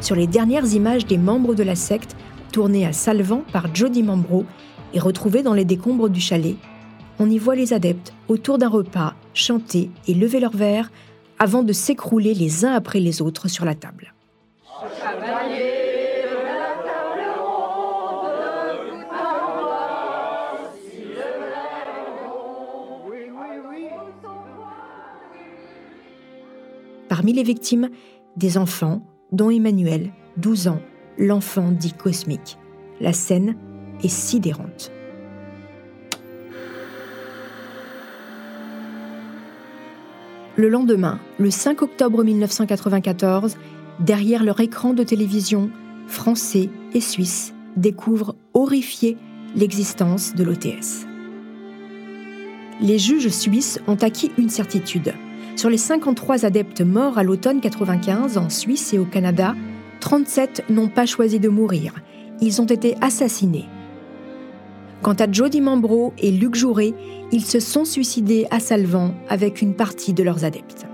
Sur 0.00 0.16
les 0.16 0.26
dernières 0.26 0.66
images 0.74 1.06
des 1.06 1.18
membres 1.18 1.54
de 1.54 1.62
la 1.62 1.76
secte, 1.76 2.16
tournées 2.52 2.86
à 2.86 2.92
Salvan 2.92 3.42
par 3.52 3.74
Jody 3.74 4.02
Mambro 4.02 4.44
et 4.92 5.00
retrouvées 5.00 5.42
dans 5.42 5.54
les 5.54 5.64
décombres 5.64 6.08
du 6.08 6.20
chalet, 6.20 6.56
on 7.20 7.30
y 7.30 7.38
voit 7.38 7.56
les 7.56 7.72
adeptes 7.72 8.12
autour 8.28 8.58
d'un 8.58 8.68
repas 8.68 9.14
chanter 9.34 9.90
et 10.06 10.14
lever 10.14 10.40
leurs 10.40 10.56
verres 10.56 10.90
avant 11.38 11.62
de 11.62 11.72
s'écrouler 11.72 12.34
les 12.34 12.64
uns 12.64 12.72
après 12.72 13.00
les 13.00 13.22
autres 13.22 13.48
sur 13.48 13.64
la 13.64 13.74
table. 13.74 14.14
Parmi 27.18 27.32
les 27.32 27.42
victimes, 27.42 27.88
des 28.36 28.58
enfants, 28.58 29.04
dont 29.32 29.50
Emmanuel, 29.50 30.12
12 30.36 30.68
ans, 30.68 30.80
l'enfant 31.18 31.72
dit 31.72 31.92
cosmique. 31.92 32.58
La 33.00 33.12
scène 33.12 33.56
est 34.04 34.08
sidérante. 34.08 34.92
Le 40.54 40.68
lendemain, 40.68 41.18
le 41.40 41.50
5 41.50 41.82
octobre 41.82 42.22
1994, 42.22 43.56
derrière 43.98 44.44
leur 44.44 44.60
écran 44.60 44.94
de 44.94 45.02
télévision, 45.02 45.70
Français 46.06 46.70
et 46.94 47.00
Suisses 47.00 47.52
découvrent 47.74 48.36
horrifiés 48.54 49.16
l'existence 49.56 50.36
de 50.36 50.44
l'OTS. 50.44 51.04
Les 52.80 53.00
juges 53.00 53.30
suisses 53.30 53.80
ont 53.88 53.96
acquis 53.96 54.30
une 54.38 54.50
certitude. 54.50 55.14
Sur 55.58 55.70
les 55.70 55.76
53 55.76 56.44
adeptes 56.44 56.82
morts 56.82 57.18
à 57.18 57.24
l'automne 57.24 57.60
95 57.60 58.38
en 58.38 58.48
Suisse 58.48 58.94
et 58.94 58.98
au 59.00 59.04
Canada, 59.04 59.56
37 59.98 60.66
n'ont 60.70 60.86
pas 60.86 61.04
choisi 61.04 61.40
de 61.40 61.48
mourir. 61.48 61.94
Ils 62.40 62.62
ont 62.62 62.66
été 62.66 62.94
assassinés. 63.00 63.64
Quant 65.02 65.14
à 65.14 65.28
Jody 65.28 65.60
Mambro 65.60 66.12
et 66.16 66.30
Luc 66.30 66.54
Jouret, 66.54 66.94
ils 67.32 67.44
se 67.44 67.58
sont 67.58 67.84
suicidés 67.84 68.46
à 68.52 68.60
Salvan 68.60 69.16
avec 69.28 69.60
une 69.60 69.74
partie 69.74 70.12
de 70.12 70.22
leurs 70.22 70.44
adeptes. 70.44 70.86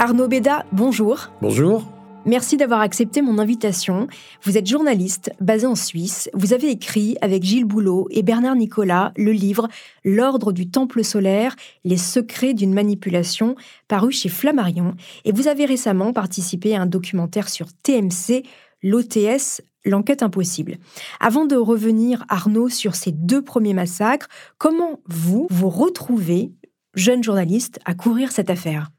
Arnaud 0.00 0.26
Béda, 0.26 0.66
bonjour. 0.72 1.30
Bonjour. 1.40 1.84
Merci 2.24 2.56
d'avoir 2.56 2.80
accepté 2.80 3.20
mon 3.20 3.40
invitation. 3.40 4.06
Vous 4.44 4.56
êtes 4.56 4.68
journaliste, 4.68 5.32
basé 5.40 5.66
en 5.66 5.74
Suisse. 5.74 6.30
Vous 6.34 6.52
avez 6.52 6.70
écrit 6.70 7.16
avec 7.20 7.42
Gilles 7.42 7.64
Boulot 7.64 8.06
et 8.10 8.22
Bernard 8.22 8.54
Nicolas 8.54 9.12
le 9.16 9.32
livre 9.32 9.66
L'ordre 10.04 10.52
du 10.52 10.70
temple 10.70 11.02
solaire, 11.02 11.56
les 11.84 11.96
secrets 11.96 12.54
d'une 12.54 12.74
manipulation, 12.74 13.56
paru 13.88 14.12
chez 14.12 14.28
Flammarion. 14.28 14.94
Et 15.24 15.32
vous 15.32 15.48
avez 15.48 15.64
récemment 15.64 16.12
participé 16.12 16.76
à 16.76 16.82
un 16.82 16.86
documentaire 16.86 17.48
sur 17.48 17.72
TMC, 17.72 18.44
l'OTS, 18.84 19.62
l'enquête 19.84 20.22
impossible. 20.22 20.76
Avant 21.18 21.44
de 21.44 21.56
revenir, 21.56 22.24
Arnaud, 22.28 22.68
sur 22.68 22.94
ces 22.94 23.10
deux 23.10 23.42
premiers 23.42 23.74
massacres, 23.74 24.28
comment 24.58 25.00
vous 25.06 25.48
vous 25.50 25.70
retrouvez, 25.70 26.52
jeune 26.94 27.24
journaliste, 27.24 27.80
à 27.84 27.94
courir 27.94 28.30
cette 28.30 28.50
affaire? 28.50 28.90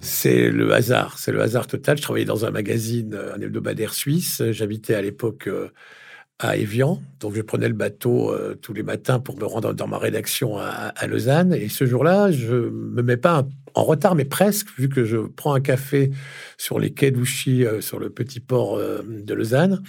C'est 0.00 0.50
le 0.50 0.72
hasard, 0.72 1.18
c'est 1.18 1.32
le 1.32 1.42
hasard 1.42 1.66
total. 1.66 1.98
Je 1.98 2.02
travaillais 2.02 2.24
dans 2.24 2.46
un 2.46 2.50
magazine, 2.50 3.14
euh, 3.14 3.34
un 3.34 3.40
hebdomadaire 3.40 3.92
suisse. 3.92 4.42
J'habitais 4.50 4.94
à 4.94 5.02
l'époque 5.02 5.46
euh, 5.46 5.68
à 6.40 6.56
Évian, 6.56 7.02
donc 7.20 7.34
je 7.34 7.42
prenais 7.42 7.68
le 7.68 7.74
bateau 7.74 8.32
euh, 8.32 8.54
tous 8.60 8.72
les 8.72 8.82
matins 8.82 9.20
pour 9.20 9.38
me 9.38 9.44
rendre 9.44 9.74
dans 9.74 9.86
ma 9.86 9.98
rédaction 9.98 10.58
à, 10.58 11.06
Lausanne. 11.06 11.52
Et 11.52 11.68
ce 11.68 11.84
jour-là, 11.84 12.32
je 12.32 12.54
me 12.54 13.02
mets 13.02 13.18
pas 13.18 13.46
en 13.74 13.84
retard, 13.84 14.14
mais 14.14 14.24
presque, 14.24 14.68
vu 14.78 14.88
que 14.88 15.04
je 15.04 15.18
prends 15.18 15.52
un 15.54 15.60
café 15.60 16.10
sur 16.56 16.78
les 16.78 16.92
quais 16.92 17.10
d'Ouchy, 17.10 17.64
sur 17.80 18.00
le 18.00 18.10
petit 18.10 18.40
port 18.40 18.78
de 18.78 19.34
Lausanne. 19.34 19.82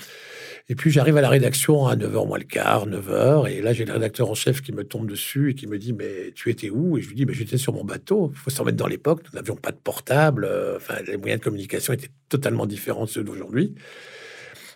Et 0.71 0.75
puis 0.75 0.89
j'arrive 0.89 1.17
à 1.17 1.21
la 1.21 1.27
rédaction 1.27 1.87
à 1.87 1.97
9h 1.97 2.27
moins 2.27 2.37
le 2.37 2.45
quart, 2.45 2.87
9h, 2.87 3.49
et 3.49 3.61
là 3.61 3.73
j'ai 3.73 3.83
le 3.83 3.91
rédacteur 3.91 4.29
en 4.29 4.35
chef 4.35 4.61
qui 4.61 4.71
me 4.71 4.85
tombe 4.85 5.05
dessus 5.05 5.51
et 5.51 5.53
qui 5.53 5.67
me 5.67 5.77
dit 5.77 5.91
Mais 5.91 6.31
tu 6.33 6.49
étais 6.49 6.69
où? 6.69 6.97
Et 6.97 7.01
je 7.01 7.09
lui 7.09 7.15
dis 7.15 7.25
Mais 7.25 7.33
j'étais 7.33 7.57
sur 7.57 7.73
mon 7.73 7.83
bateau. 7.83 8.31
Il 8.33 8.37
faut 8.37 8.49
s'en 8.49 8.63
mettre 8.63 8.77
dans 8.77 8.87
l'époque, 8.87 9.21
nous 9.25 9.37
n'avions 9.37 9.57
pas 9.57 9.71
de 9.71 9.77
portable, 9.77 10.45
euh, 10.45 10.77
enfin 10.77 10.95
les 11.05 11.17
moyens 11.17 11.41
de 11.41 11.43
communication 11.43 11.91
étaient 11.91 12.11
totalement 12.29 12.65
différents 12.65 13.03
de 13.03 13.09
ceux 13.09 13.23
d'aujourd'hui. 13.23 13.75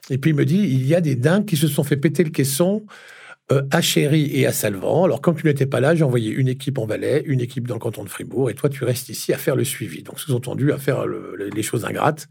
Et 0.09 0.17
puis 0.17 0.31
il 0.31 0.35
me 0.35 0.45
dit 0.45 0.57
Il 0.57 0.85
y 0.85 0.95
a 0.95 1.01
des 1.01 1.15
dingues 1.15 1.45
qui 1.45 1.57
se 1.57 1.67
sont 1.67 1.83
fait 1.83 1.97
péter 1.97 2.23
le 2.23 2.29
caisson 2.29 2.85
euh, 3.51 3.61
à 3.69 3.79
Chéry 3.79 4.31
et 4.33 4.47
à 4.47 4.51
Salvan. 4.51 5.03
Alors, 5.03 5.21
quand 5.21 5.35
tu 5.35 5.45
n'étais 5.45 5.67
pas 5.67 5.79
là, 5.79 5.93
j'ai 5.93 6.03
envoyé 6.03 6.31
une 6.31 6.47
équipe 6.47 6.79
en 6.79 6.87
Valais, 6.87 7.21
une 7.27 7.41
équipe 7.41 7.67
dans 7.67 7.75
le 7.75 7.79
canton 7.79 8.03
de 8.03 8.09
Fribourg, 8.09 8.49
et 8.49 8.55
toi, 8.55 8.69
tu 8.69 8.83
restes 8.83 9.09
ici 9.09 9.33
à 9.33 9.37
faire 9.37 9.55
le 9.55 9.63
suivi. 9.63 10.01
Donc, 10.01 10.19
sous-entendu, 10.19 10.71
à 10.71 10.79
faire 10.79 11.05
les 11.05 11.61
choses 11.61 11.85
ingrates. 11.85 12.27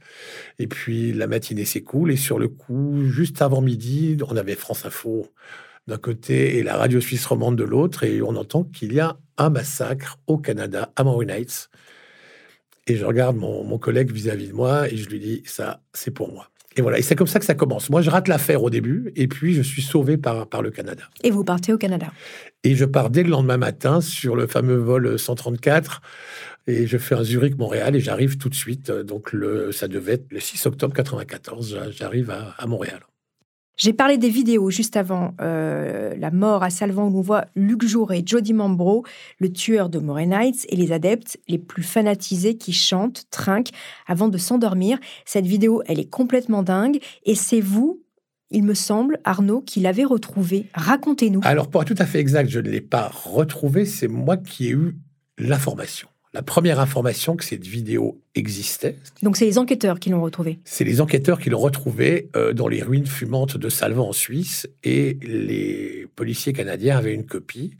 Et 0.58 0.66
puis, 0.66 1.12
la 1.12 1.28
matinée 1.28 1.64
s'écoule, 1.64 2.10
et 2.10 2.16
sur 2.16 2.40
le 2.40 2.48
coup, 2.48 3.04
juste 3.04 3.42
avant 3.42 3.60
midi, 3.60 4.16
on 4.28 4.36
avait 4.36 4.56
France 4.56 4.86
Info 4.86 5.28
d'un 5.86 5.98
côté 5.98 6.58
et 6.58 6.64
la 6.64 6.76
radio 6.76 7.00
suisse 7.00 7.26
romande 7.26 7.56
de 7.56 7.64
l'autre, 7.64 8.02
et 8.02 8.20
on 8.20 8.34
entend 8.34 8.64
qu'il 8.64 8.92
y 8.92 8.98
a 8.98 9.16
un 9.38 9.50
massacre 9.50 10.18
au 10.26 10.38
Canada, 10.38 10.90
à 10.96 11.04
Maori 11.04 11.30
Heights. 11.30 11.70
Et 12.88 12.96
je 12.96 13.04
regarde 13.04 13.36
mon, 13.36 13.62
mon 13.62 13.78
collègue 13.78 14.10
vis-à-vis 14.10 14.46
-vis 14.46 14.48
de 14.48 14.54
moi, 14.54 14.88
et 14.90 14.96
je 14.96 15.08
lui 15.08 15.20
dis, 15.20 15.42
ça, 15.46 15.80
c'est 15.92 16.10
pour 16.10 16.32
moi. 16.32 16.50
Et 16.76 16.82
voilà, 16.82 16.98
et 16.98 17.02
c'est 17.02 17.14
comme 17.14 17.26
ça 17.26 17.38
que 17.38 17.44
ça 17.44 17.54
commence. 17.54 17.90
Moi, 17.90 18.02
je 18.02 18.10
rate 18.10 18.28
l'affaire 18.28 18.62
au 18.62 18.70
début, 18.70 19.12
et 19.14 19.28
puis 19.28 19.54
je 19.54 19.62
suis 19.62 19.82
sauvé 19.82 20.16
par, 20.16 20.48
par 20.48 20.62
le 20.62 20.70
Canada. 20.70 21.04
Et 21.22 21.30
vous 21.30 21.44
partez 21.44 21.72
au 21.72 21.78
Canada 21.78 22.08
Et 22.64 22.74
je 22.74 22.84
pars 22.84 23.10
dès 23.10 23.22
le 23.22 23.30
lendemain 23.30 23.56
matin 23.56 24.00
sur 24.00 24.34
le 24.34 24.46
fameux 24.46 24.76
vol 24.76 25.18
134, 25.18 26.02
et 26.66 26.86
je 26.86 26.98
fais 26.98 27.14
un 27.14 27.22
Zurich-Montréal, 27.22 27.94
et 27.94 28.00
j'arrive 28.00 28.38
tout 28.38 28.48
de 28.48 28.54
suite. 28.54 28.90
Donc, 28.90 29.32
le, 29.32 29.70
ça 29.70 29.86
devait 29.86 30.14
être 30.14 30.32
le 30.32 30.40
6 30.40 30.66
octobre 30.66 30.94
94, 30.94 31.90
j'arrive 31.90 32.30
à, 32.30 32.54
à 32.58 32.66
Montréal. 32.66 33.00
J'ai 33.76 33.92
parlé 33.92 34.18
des 34.18 34.28
vidéos 34.28 34.70
juste 34.70 34.96
avant 34.96 35.34
euh, 35.40 36.14
la 36.16 36.30
mort 36.30 36.62
à 36.62 36.70
Salvan 36.70 37.08
où 37.08 37.18
on 37.18 37.20
voit 37.20 37.46
Luc 37.56 37.84
Jour 37.84 38.12
et 38.12 38.22
Jody 38.24 38.52
Mambro, 38.52 39.04
le 39.40 39.52
tueur 39.52 39.88
de 39.88 39.98
Moray 39.98 40.26
Knights, 40.26 40.64
et 40.68 40.76
les 40.76 40.92
adeptes 40.92 41.38
les 41.48 41.58
plus 41.58 41.82
fanatisés 41.82 42.56
qui 42.56 42.72
chantent, 42.72 43.24
trinquent 43.30 43.72
avant 44.06 44.28
de 44.28 44.38
s'endormir. 44.38 44.98
Cette 45.24 45.46
vidéo, 45.46 45.82
elle 45.86 45.98
est 45.98 46.08
complètement 46.08 46.62
dingue 46.62 46.98
et 47.24 47.34
c'est 47.34 47.60
vous, 47.60 48.00
il 48.50 48.62
me 48.62 48.74
semble, 48.74 49.18
Arnaud, 49.24 49.60
qui 49.60 49.80
l'avez 49.80 50.04
retrouvée. 50.04 50.66
Racontez-nous. 50.74 51.40
Alors, 51.42 51.68
pour 51.68 51.82
être 51.82 51.92
tout 51.92 52.00
à 52.02 52.06
fait 52.06 52.20
exact, 52.20 52.48
je 52.48 52.60
ne 52.60 52.70
l'ai 52.70 52.80
pas 52.80 53.08
retrouvée, 53.08 53.86
c'est 53.86 54.06
moi 54.06 54.36
qui 54.36 54.68
ai 54.68 54.70
eu 54.70 54.96
l'information 55.38 56.08
la 56.34 56.42
première 56.42 56.80
information 56.80 57.36
que 57.36 57.44
cette 57.44 57.64
vidéo 57.64 58.20
existait. 58.34 58.96
Donc 59.22 59.36
c'est 59.36 59.46
les 59.46 59.56
enquêteurs 59.56 60.00
qui 60.00 60.10
l'ont 60.10 60.20
retrouvée. 60.20 60.58
C'est 60.64 60.84
les 60.84 61.00
enquêteurs 61.00 61.38
qui 61.38 61.48
l'ont 61.48 61.60
retrouvée 61.60 62.28
euh, 62.34 62.52
dans 62.52 62.66
les 62.66 62.82
ruines 62.82 63.06
fumantes 63.06 63.56
de 63.56 63.68
Salvan 63.68 64.08
en 64.08 64.12
Suisse 64.12 64.68
et 64.82 65.16
les 65.22 66.08
policiers 66.16 66.52
canadiens 66.52 66.98
avaient 66.98 67.14
une 67.14 67.24
copie. 67.24 67.76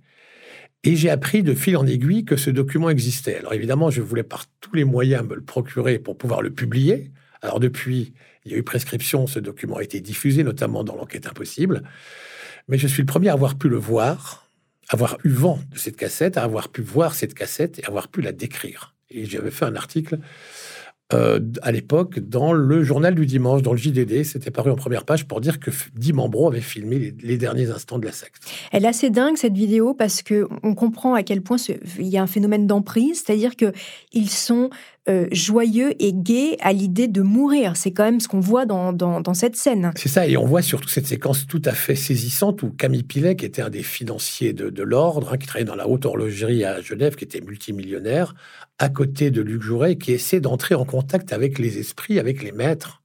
Et 0.85 0.95
j'ai 0.95 1.11
appris 1.11 1.43
de 1.43 1.53
fil 1.55 1.77
en 1.77 1.87
aiguille 1.87 2.25
que 2.25 2.37
ce 2.37 2.51
document 2.51 2.91
existait. 2.91 3.39
Alors 3.39 3.55
évidemment, 3.55 3.91
je 3.91 4.03
voulais 4.03 4.23
par 4.23 4.45
tous 4.61 4.77
les 4.77 4.85
moyens 4.85 5.27
me 5.27 5.35
le 5.35 5.43
procurer 5.43 5.99
pour 5.99 6.17
pouvoir 6.17 6.41
le 6.41 6.51
publier. 6.51 7.11
Alors 7.43 7.59
depuis, 7.59 8.15
il 8.45 8.53
y 8.53 8.55
a 8.55 8.59
eu 8.59 8.63
prescription, 8.63 9.27
ce 9.27 9.41
document 9.41 9.79
a 9.79 9.83
été 9.83 10.01
diffusé, 10.01 10.45
notamment 10.45 10.85
dans 10.85 10.95
l'enquête 10.95 11.27
impossible. 11.27 11.83
Mais 12.69 12.79
je 12.79 12.87
suis 12.87 13.03
le 13.03 13.07
premier 13.07 13.31
à 13.31 13.33
avoir 13.33 13.57
pu 13.57 13.69
le 13.69 13.79
voir 13.79 14.44
avoir 14.89 15.19
eu 15.25 15.31
vent 15.31 15.59
de 15.73 15.79
cette 15.79 15.97
cassette, 15.97 16.37
avoir 16.37 16.69
pu 16.69 16.83
voir 16.83 17.15
cette 17.15 17.35
cassette 17.35 17.79
et 17.79 17.85
avoir 17.85 18.09
pu 18.09 18.21
la 18.21 18.33
décrire. 18.33 18.95
Et 19.11 19.25
j'avais 19.27 19.51
fait 19.51 19.65
un 19.65 19.77
article 19.77 20.19
euh, 21.13 21.39
à 21.61 21.71
l'époque 21.71 22.19
dans 22.19 22.55
le 22.55 22.83
journal 22.83 23.15
du 23.15 23.27
dimanche, 23.27 23.61
dans 23.61 23.73
le 23.73 23.79
JDD. 23.79 24.25
C'était 24.25 24.51
paru 24.51 24.71
en 24.71 24.77
première 24.77 25.05
page 25.05 25.27
pour 25.27 25.41
dire 25.41 25.61
que 25.61 25.71
Dimambro 25.95 26.49
avait 26.49 26.63
filmé 26.63 27.15
les, 27.23 27.37
derniers 27.37 27.71
instants 27.71 27.99
de 27.99 28.07
la 28.07 28.13
secte. 28.13 28.43
Elle 28.73 28.87
est 28.87 28.89
assez 28.89 29.11
dingue 29.11 29.37
cette 29.37 29.55
vidéo 29.55 29.93
parce 29.93 30.23
que 30.23 30.49
on 30.63 30.75
comprend 30.75 31.15
à 31.15 31.23
quel 31.23 31.43
point 31.43 31.59
il 31.99 32.07
y 32.07 32.17
a 32.17 32.23
un 32.23 32.27
phénomène 32.27 32.67
d'emprise, 32.67 33.23
c'est-à-dire 33.25 33.55
que 33.55 33.73
ils 34.13 34.31
sont 34.31 34.71
euh, 35.07 35.27
joyeux 35.33 35.93
et 36.03 36.15
gai 36.15 36.57
à 36.61 36.73
l'idée 36.73 37.09
de 37.09 37.21
mourir. 37.21 37.77
C'est 37.77 37.93
quand 37.93 38.05
même 38.05 38.21
ce 38.21 38.29
qu'on 38.29 38.41
voit 38.41 38.65
dans, 38.65 38.95
dans, 38.95 39.35
cette 39.35 39.55
scène. 39.55 39.93
C'est 39.97 40.09
ça, 40.09 40.27
et 40.27 40.39
on 40.39 40.47
voit 40.47 40.63
surtout 40.63 40.89
cette 40.89 41.07
séquence 41.07 41.47
tout 41.47 41.61
à 41.67 41.73
fait 41.73 41.95
saisissante 41.95 42.63
où 42.63 42.71
Camille 42.71 43.03
Pilet, 43.03 43.37
qui 43.37 43.45
était 43.45 43.61
un 43.61 43.69
des 43.69 43.83
financiers 43.83 44.55
de, 44.55 44.83
l'ordre, 44.83 45.35
hein, 45.35 45.37
qui 45.37 45.47
travaillait 45.47 45.69
dans 45.69 45.75
la 45.75 45.89
haute 45.89 46.07
horlogerie 46.07 46.65
à 46.65 46.81
Genève, 46.81 47.17
qui 47.17 47.25
était 47.25 47.43
multimillionnaire, 47.43 48.35
à 48.79 48.89
côté 48.89 49.31
de 49.31 49.43
Luc 49.43 49.61
Jouret, 49.61 49.97
qui 49.97 50.13
essaie 50.13 50.41
d'entrer 50.41 50.75
en 50.75 50.87
contact 50.87 51.35
avec 51.35 51.59
les 51.59 51.79
esprits, 51.79 52.19
avec 52.19 52.43
les 52.43 52.53
maîtres. 52.53 53.03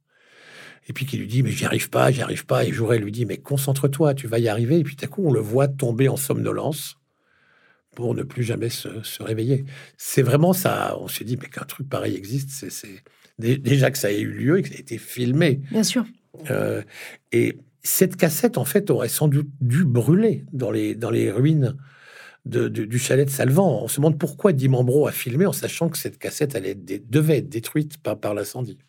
Et 0.87 0.93
puis 0.93 1.05
qui 1.05 1.17
lui 1.17 1.27
dit, 1.27 1.43
mais 1.43 1.51
j'y 1.51 1.65
arrive 1.65 1.89
pas, 1.89 2.11
j'y 2.11 2.21
arrive 2.21 2.45
pas. 2.45 2.63
Et 2.63 2.71
Jouret 2.71 2.99
lui 2.99 3.11
dit, 3.11 3.25
mais 3.25 3.37
concentre-toi, 3.37 4.13
tu 4.13 4.27
vas 4.27 4.39
y 4.39 4.47
arriver. 4.47 4.79
Et 4.79 4.83
puis 4.83 4.95
tout 4.95 5.03
à 5.03 5.07
coup, 5.09 5.23
on 5.25 5.33
le 5.33 5.41
voit 5.41 5.67
tomber 5.67 6.07
en 6.07 6.15
somnolence 6.15 6.98
pour 7.95 8.15
ne 8.15 8.23
plus 8.23 8.43
jamais 8.43 8.69
se, 8.69 8.89
réveiller. 9.21 9.65
C'est 9.97 10.21
vraiment 10.21 10.53
ça. 10.53 10.97
On 10.99 11.07
s'est 11.07 11.23
dit, 11.23 11.37
mais 11.41 11.49
qu'un 11.49 11.65
truc 11.65 11.89
pareil 11.89 12.15
existe, 12.15 12.49
c'est 12.69 13.03
déjà 13.37 13.91
que 13.91 13.97
ça 13.97 14.11
ait 14.11 14.21
eu 14.21 14.31
lieu 14.31 14.59
et 14.59 14.61
que 14.61 14.69
ça 14.69 14.75
a 14.75 14.79
été 14.79 14.97
filmé. 14.97 15.61
Bien 15.71 15.83
sûr. 15.83 16.05
Euh, 16.51 16.81
et 17.31 17.57
cette 17.83 18.15
cassette, 18.15 18.57
en 18.57 18.65
fait, 18.65 18.89
aurait 18.89 19.09
sans 19.09 19.27
doute 19.27 19.49
dû 19.61 19.85
brûler 19.85 20.45
dans 20.53 20.71
les, 20.71 20.95
dans 20.95 21.09
les 21.09 21.31
ruines 21.31 21.75
du 22.45 22.99
chalet 22.99 23.27
de 23.27 23.31
Salvan. 23.31 23.83
On 23.83 23.87
se 23.87 23.97
demande 23.97 24.17
pourquoi 24.17 24.53
Dimambro 24.53 25.07
a 25.07 25.11
filmé 25.11 25.45
en 25.45 25.51
sachant 25.51 25.89
que 25.89 25.97
cette 25.97 26.17
cassette 26.17 26.55
elle 26.55 26.83
devait 27.09 27.37
être 27.37 27.49
détruite 27.49 28.01
par, 28.01 28.19
par 28.19 28.33
l'incendie. 28.33 28.79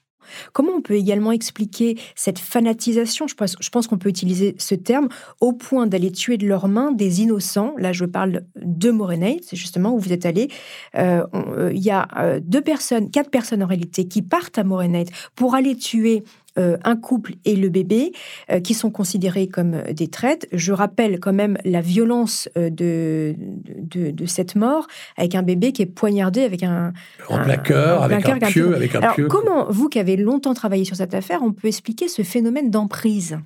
Comment 0.52 0.72
on 0.76 0.83
peut 0.83 0.94
également 0.94 1.33
expliquer 1.33 1.98
cette 2.14 2.38
fanatisation, 2.38 3.26
je 3.26 3.35
pense, 3.35 3.56
je 3.61 3.68
pense 3.70 3.87
qu'on 3.87 3.98
peut 3.98 4.09
utiliser 4.09 4.54
ce 4.59 4.74
terme, 4.74 5.09
au 5.40 5.52
point 5.52 5.87
d'aller 5.87 6.11
tuer 6.11 6.37
de 6.37 6.46
leurs 6.46 6.68
mains 6.68 6.92
des 6.92 7.22
innocents? 7.22 7.74
Là, 7.78 7.92
je 7.92 8.04
parle 8.04 8.42
de 8.56 8.90
Morenay, 8.90 9.40
c'est 9.42 9.56
justement 9.56 9.94
où 9.94 9.98
vous 9.98 10.12
êtes 10.12 10.26
allé. 10.26 10.48
Euh, 10.96 11.24
euh, 11.35 11.72
il 11.74 11.83
y 11.83 11.90
a 11.90 12.09
euh, 12.18 12.40
deux 12.42 12.61
personnes, 12.61 13.11
quatre 13.11 13.30
personnes 13.30 13.62
en 13.62 13.66
réalité, 13.66 14.06
qui 14.06 14.22
partent 14.22 14.59
à 14.59 14.64
Morenay 14.64 15.06
pour 15.35 15.54
aller 15.54 15.76
tuer 15.76 16.24
euh, 16.58 16.76
un 16.82 16.96
couple 16.96 17.34
et 17.44 17.54
le 17.54 17.68
bébé, 17.68 18.10
euh, 18.50 18.58
qui 18.58 18.74
sont 18.74 18.90
considérés 18.90 19.46
comme 19.46 19.74
euh, 19.74 19.92
des 19.92 20.08
traites. 20.08 20.48
Je 20.52 20.72
rappelle 20.72 21.20
quand 21.20 21.32
même 21.32 21.56
la 21.64 21.80
violence 21.80 22.48
de, 22.56 23.36
de, 23.36 24.26
cette 24.26 24.56
mort, 24.56 24.88
avec 25.16 25.36
un 25.36 25.42
bébé 25.42 25.70
qui 25.70 25.82
est 25.82 25.86
poignardé 25.86 26.42
avec 26.42 26.64
un... 26.64 26.92
En 27.28 27.38
cœur, 27.59 28.03
avec, 28.03 28.28
un 28.28 28.38
pieu, 28.38 28.74
avec 28.74 28.96
un 28.96 29.01
Alors, 29.01 29.16
comment, 29.28 29.70
vous 29.70 29.88
qui 29.88 30.01
avez 30.01 30.16
longtemps 30.16 30.55
travaillé 30.55 30.84
sur 30.84 30.96
cette 30.96 31.14
affaire, 31.14 31.40
on 31.44 31.53
peut 31.53 31.68
expliquer 31.68 32.09
ce 32.09 32.22
phénomène 32.22 32.68
d'emprise? 32.70 33.38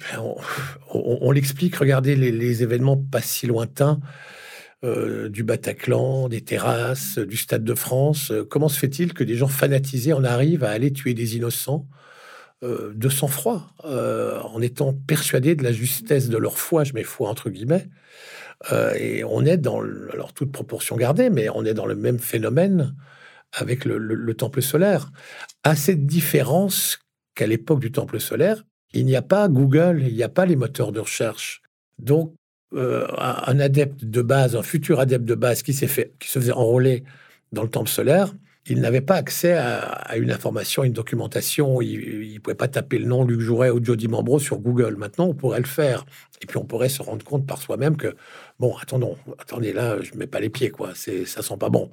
On, 0.95 1.31
l'explique, 1.31 1.77
regardez 1.77 2.17
les, 2.17 2.63
événements 2.63 2.97
pas 2.97 3.21
si 3.21 3.47
lointains. 3.47 4.01
du 4.83 5.45
Bataclan, 5.45 6.29
des 6.29 6.41
terrasses, 6.41 7.19
du 7.19 7.37
Stade 7.37 7.65
de 7.65 7.75
France. 7.75 8.33
comment 8.49 8.69
se 8.69 8.79
fait-il 8.79 9.13
que 9.13 9.25
des 9.25 9.35
gens 9.35 9.49
fanatisés 9.49 10.15
en 10.15 10.25
arrivent 10.25 10.65
à 10.65 10.71
aller 10.71 10.91
tuer 10.91 11.13
des 11.13 11.37
innocents? 11.37 11.87
Euh, 12.65 12.93
de 12.95 13.11
sang-froid, 13.11 13.69
euh, 13.85 14.41
en 14.41 14.63
étant 14.63 14.95
persuadés 14.95 15.55
de 15.55 15.63
la 15.63 15.73
justesse 15.73 16.31
de 16.31 16.39
leur 16.39 16.59
foi, 16.59 16.83
je 16.83 16.95
mets 16.95 17.03
foi 17.03 17.29
entre 17.29 17.51
guillemets. 17.51 17.89
Euh, 18.73 18.95
et 18.95 19.23
on 19.23 19.45
est 19.45 19.59
dans, 19.59 19.83
alors 20.13 20.33
toute 20.33 20.51
proportion 20.51 20.97
gardée, 20.97 21.29
mais 21.29 21.51
on 21.51 21.67
est 21.67 21.75
dans 21.75 21.85
le 21.85 21.95
même 21.95 22.19
phénomène 22.19 22.95
avec 23.53 23.85
le, 23.85 24.35
temple 24.35 24.63
solaire. 24.63 25.11
À 25.63 25.77
cette 25.77 26.07
différence 26.07 27.01
qu'à 27.35 27.47
l'époque 27.47 27.81
du 27.81 27.93
temple 27.93 28.19
solaire, 28.19 28.65
il 28.95 29.05
n'y 29.05 29.17
a 29.17 29.23
pas 29.23 29.49
Google, 29.49 30.03
il 30.07 30.15
n'y 30.15 30.23
a 30.23 30.31
pas 30.31 30.47
les 30.47 30.57
moteurs 30.57 30.93
de 30.93 31.01
recherche. 31.01 31.61
Donc, 31.99 32.35
un 32.73 33.61
adepte 33.61 34.05
de 34.05 34.23
base, 34.23 34.57
un 34.57 34.63
futur 34.63 35.01
adepte 35.01 35.25
de 35.25 35.35
base 35.35 35.63
qui 35.63 35.75
s'est 35.75 35.87
fait, 35.87 36.15
qui 36.19 36.29
se 36.29 36.39
faisait 36.39 36.53
enrôler 36.53 37.05
dans 37.53 37.63
le 37.63 37.71
temple 37.71 37.91
solaire, 37.91 38.35
il 38.67 38.81
n'avait 38.81 39.03
pas 39.03 39.17
accès 39.17 39.53
à, 39.53 40.17
une 40.17 40.31
information, 40.31 40.83
à 40.83 40.87
une 40.87 40.93
documentation. 40.93 41.83
Il 41.83 42.33
ne 42.33 42.39
pouvait 42.39 42.55
pas 42.55 42.69
taper 42.69 42.99
le 42.99 43.05
nom 43.05 43.25
Luc 43.25 43.41
Jouret 43.41 43.71
ou 43.71 43.85
Jody 43.85 44.09
Mambro 44.09 44.39
sur 44.39 44.59
Google. 44.59 44.97
Maintenant, 44.97 45.27
on 45.27 45.35
pourrait 45.35 45.61
le 45.61 45.67
faire. 45.67 46.07
Et 46.41 46.47
puis, 46.47 46.57
on 46.57 46.65
pourrait 46.65 46.89
se 46.89 47.03
rendre 47.03 47.25
compte 47.25 47.47
par 47.47 47.61
soi-même 47.61 47.97
que, 47.97 48.17
bon, 48.59 48.75
attendons, 48.77 49.17
attendez, 49.39 49.73
là, 49.73 49.99
je 50.01 50.13
ne 50.15 50.19
mets 50.19 50.27
pas 50.27 50.41
les 50.41 50.49
pieds, 50.49 50.71
quoi. 50.71 50.93
C'est, 50.95 51.27
ça 51.27 51.43
sent 51.43 51.57
pas 51.59 51.69
bon. 51.69 51.91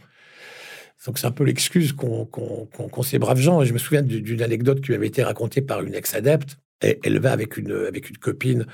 Donc, 1.05 1.17
c'est 1.17 1.28
un 1.28 1.32
peu 1.32 1.43
l'excuse 1.43 1.93
qu'ont 1.93 3.03
ces 3.03 3.19
braves 3.19 3.39
gens. 3.39 3.61
Et 3.61 3.65
je 3.65 3.74
me 3.74 3.80
souviens 3.80 4.01
d'une 4.01 4.41
anecdote 4.41 4.82
qui 4.82 4.91
m'avait 4.91 5.07
été 5.07 5.24
racontée 5.24 5.61
par 5.61 5.82
une 5.82 5.93
ex-adepte. 5.93 6.57
Elle 6.80 7.19
va 7.19 7.34
avec 7.34 7.57
une, 7.57 7.74
avec 7.88 8.09
une 8.09 8.17
copine 8.17 8.65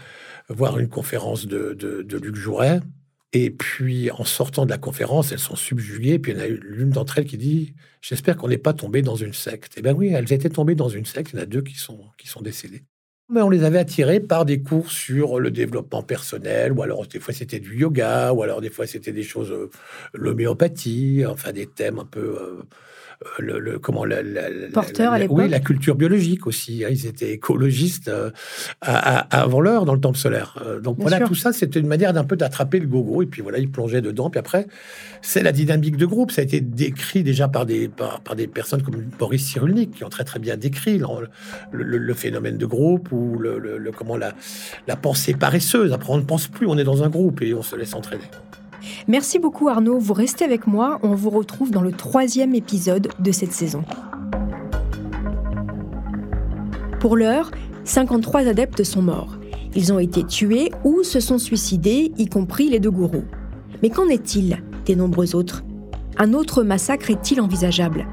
voir 0.50 0.78
une 0.78 0.88
conférence 0.88 1.48
de, 1.48 1.74
de, 1.74 2.04
de 2.04 2.18
Luc 2.18 2.36
Jouret. 2.36 2.80
Et 3.34 3.52
puis, 3.52 4.10
en 4.12 4.24
sortant 4.24 4.66
de 4.66 4.70
la 4.70 4.78
conférence, 4.78 5.32
elles 5.32 5.40
sont 5.40 5.56
subjuguées. 5.56 6.20
Puis, 6.20 6.32
il 6.32 6.38
y 6.38 6.42
en 6.42 6.44
a 6.44 6.48
l'une 6.48 6.92
d'entre 6.92 7.18
elles 7.18 7.26
qui 7.26 7.38
dit 7.38 7.76
J'espère 8.02 8.38
qu'on 8.38 8.48
n'est 8.48 8.58
pas 8.58 8.74
tombé 8.74 9.02
dans 9.02 9.16
une 9.16 9.34
secte. 9.34 9.74
Eh 9.78 9.82
bien, 9.82 9.94
oui, 9.94 10.10
elles 10.10 10.32
étaient 10.32 10.50
tombées 10.50 10.76
dans 10.76 10.90
une 10.90 11.06
secte. 11.06 11.32
Il 11.34 11.38
y 11.38 11.40
en 11.40 11.44
a 11.44 11.46
deux 11.46 11.62
qui 11.62 11.76
sont, 11.76 12.06
qui 12.18 12.28
sont 12.28 12.42
décédées. 12.42 12.84
Mais 13.30 13.42
on 13.42 13.50
les 13.50 13.64
avait 13.64 13.80
attirées 13.80 14.22
par 14.22 14.46
des 14.46 14.62
cours 14.62 14.90
sur 14.90 15.40
le 15.42 15.52
développement 15.52 16.02
personnel, 16.02 16.72
ou 16.72 16.82
alors 16.82 17.06
des 17.08 17.20
fois 17.20 17.34
c'était 17.34 17.60
du 17.60 17.78
yoga, 17.78 18.32
ou 18.32 18.42
alors 18.42 18.62
des 18.62 18.70
fois 18.70 18.88
c'était 18.88 19.12
des 19.12 19.24
choses, 19.24 19.52
euh, 19.52 19.70
l'homéopathie, 20.14 21.26
enfin 21.28 21.52
des 21.52 21.68
thèmes 21.68 22.00
un 22.00 22.06
peu. 22.06 22.38
Euh, 22.42 22.64
le, 23.40 23.60
le, 23.60 23.80
comment 23.80 24.06
la, 24.06 24.22
porteur 24.74 25.14
à 25.14 25.20
l'époque. 25.20 25.38
Oui, 25.38 25.50
la 25.50 25.60
culture 25.60 25.96
biologique 25.96 26.46
aussi. 26.46 26.84
Hein. 26.84 26.90
ils 26.92 27.08
étaient 27.08 27.32
écologistes 27.32 28.10
euh, 28.10 28.30
avant 28.82 29.60
l'heure 29.60 29.86
dans 29.86 29.94
le 29.94 30.00
temple 30.00 30.18
solaire. 30.18 30.62
Euh, 30.66 30.80
donc 30.80 30.98
voilà, 31.00 31.22
tout 31.22 31.36
ça, 31.36 31.52
c'était 31.52 31.80
une 31.80 31.88
manière 31.88 32.14
d'un 32.14 32.24
peu 32.24 32.36
d'attraper 32.36 32.80
le 32.80 32.88
gogo. 32.88 33.24
Et 33.24 33.26
puis 33.26 33.42
voilà, 33.42 33.58
ils 33.58 33.70
plongeaient 33.70 34.02
dedans. 34.02 34.30
Puis 34.30 34.40
après, 34.40 34.68
c'est 35.22 35.42
la 35.42 35.52
dynamique 35.52 35.98
de 35.98 36.06
groupe. 36.06 36.32
Ça 36.32 36.42
a 36.42 36.44
été 36.44 36.62
décrit 36.62 37.24
déjà 37.24 37.48
par 37.48 37.66
des 37.66 37.88
par, 37.88 38.36
des 38.36 38.48
personnes 38.48 38.84
comme 38.84 38.96
Boris 39.18 39.44
Cyrulnik 39.44 39.92
qui 39.96 40.04
ont 40.04 40.10
très 40.10 40.24
très 40.24 40.40
bien 40.40 40.56
décrit 40.58 41.02
le, 41.72 42.14
phénomène 42.14 42.58
de 42.58 42.66
groupe 42.66 43.12
ou 43.12 43.40
le, 43.40 43.92
comment 43.96 44.18
la 44.18 44.34
la 44.88 44.96
pensée 44.96 45.34
paresseuse. 45.34 45.92
Après, 45.92 46.14
on 46.14 46.18
ne 46.18 46.24
pense 46.24 46.48
plus, 46.48 46.68
on 46.68 46.78
est 46.78 46.84
dans 46.84 47.04
un 47.04 47.10
groupe 47.10 47.42
et 47.42 47.54
on 47.54 47.64
se 47.64 47.76
laisse 47.76 47.94
entraîner. 47.94 48.26
Merci 49.08 49.40
beaucoup 49.40 49.70
Arnaud, 49.70 50.00
vous 50.00 50.14
restez 50.14 50.46
avec 50.46 50.68
moi, 50.68 51.00
on 51.04 51.16
vous 51.16 51.30
retrouve 51.30 51.72
dans 51.72 51.82
le 51.82 51.92
troisième 51.92 52.56
épisode 52.56 53.10
de 53.20 53.32
cette 53.32 53.54
saison. 53.54 53.84
Pour 57.00 57.16
l'heure, 57.16 57.52
53 57.84 58.48
adeptes 58.48 58.84
sont 58.84 59.02
morts. 59.02 59.38
Ils 59.76 59.94
ont 59.94 60.00
été 60.00 60.24
tués 60.24 60.72
ou 60.84 61.04
se 61.04 61.20
sont 61.20 61.38
suicidés, 61.38 62.12
y 62.18 62.28
compris 62.28 62.70
les 62.70 62.80
deux 62.80 62.92
gourous. 62.92 63.26
Mais 63.84 63.90
qu'en 63.90 64.08
est-il 64.08 64.64
des 64.86 64.96
nombreux 64.96 65.36
autres? 65.36 65.64
Un 66.18 66.34
autre 66.34 66.64
massacre 66.64 67.12
est-il 67.12 67.40
envisageable? 67.40 68.08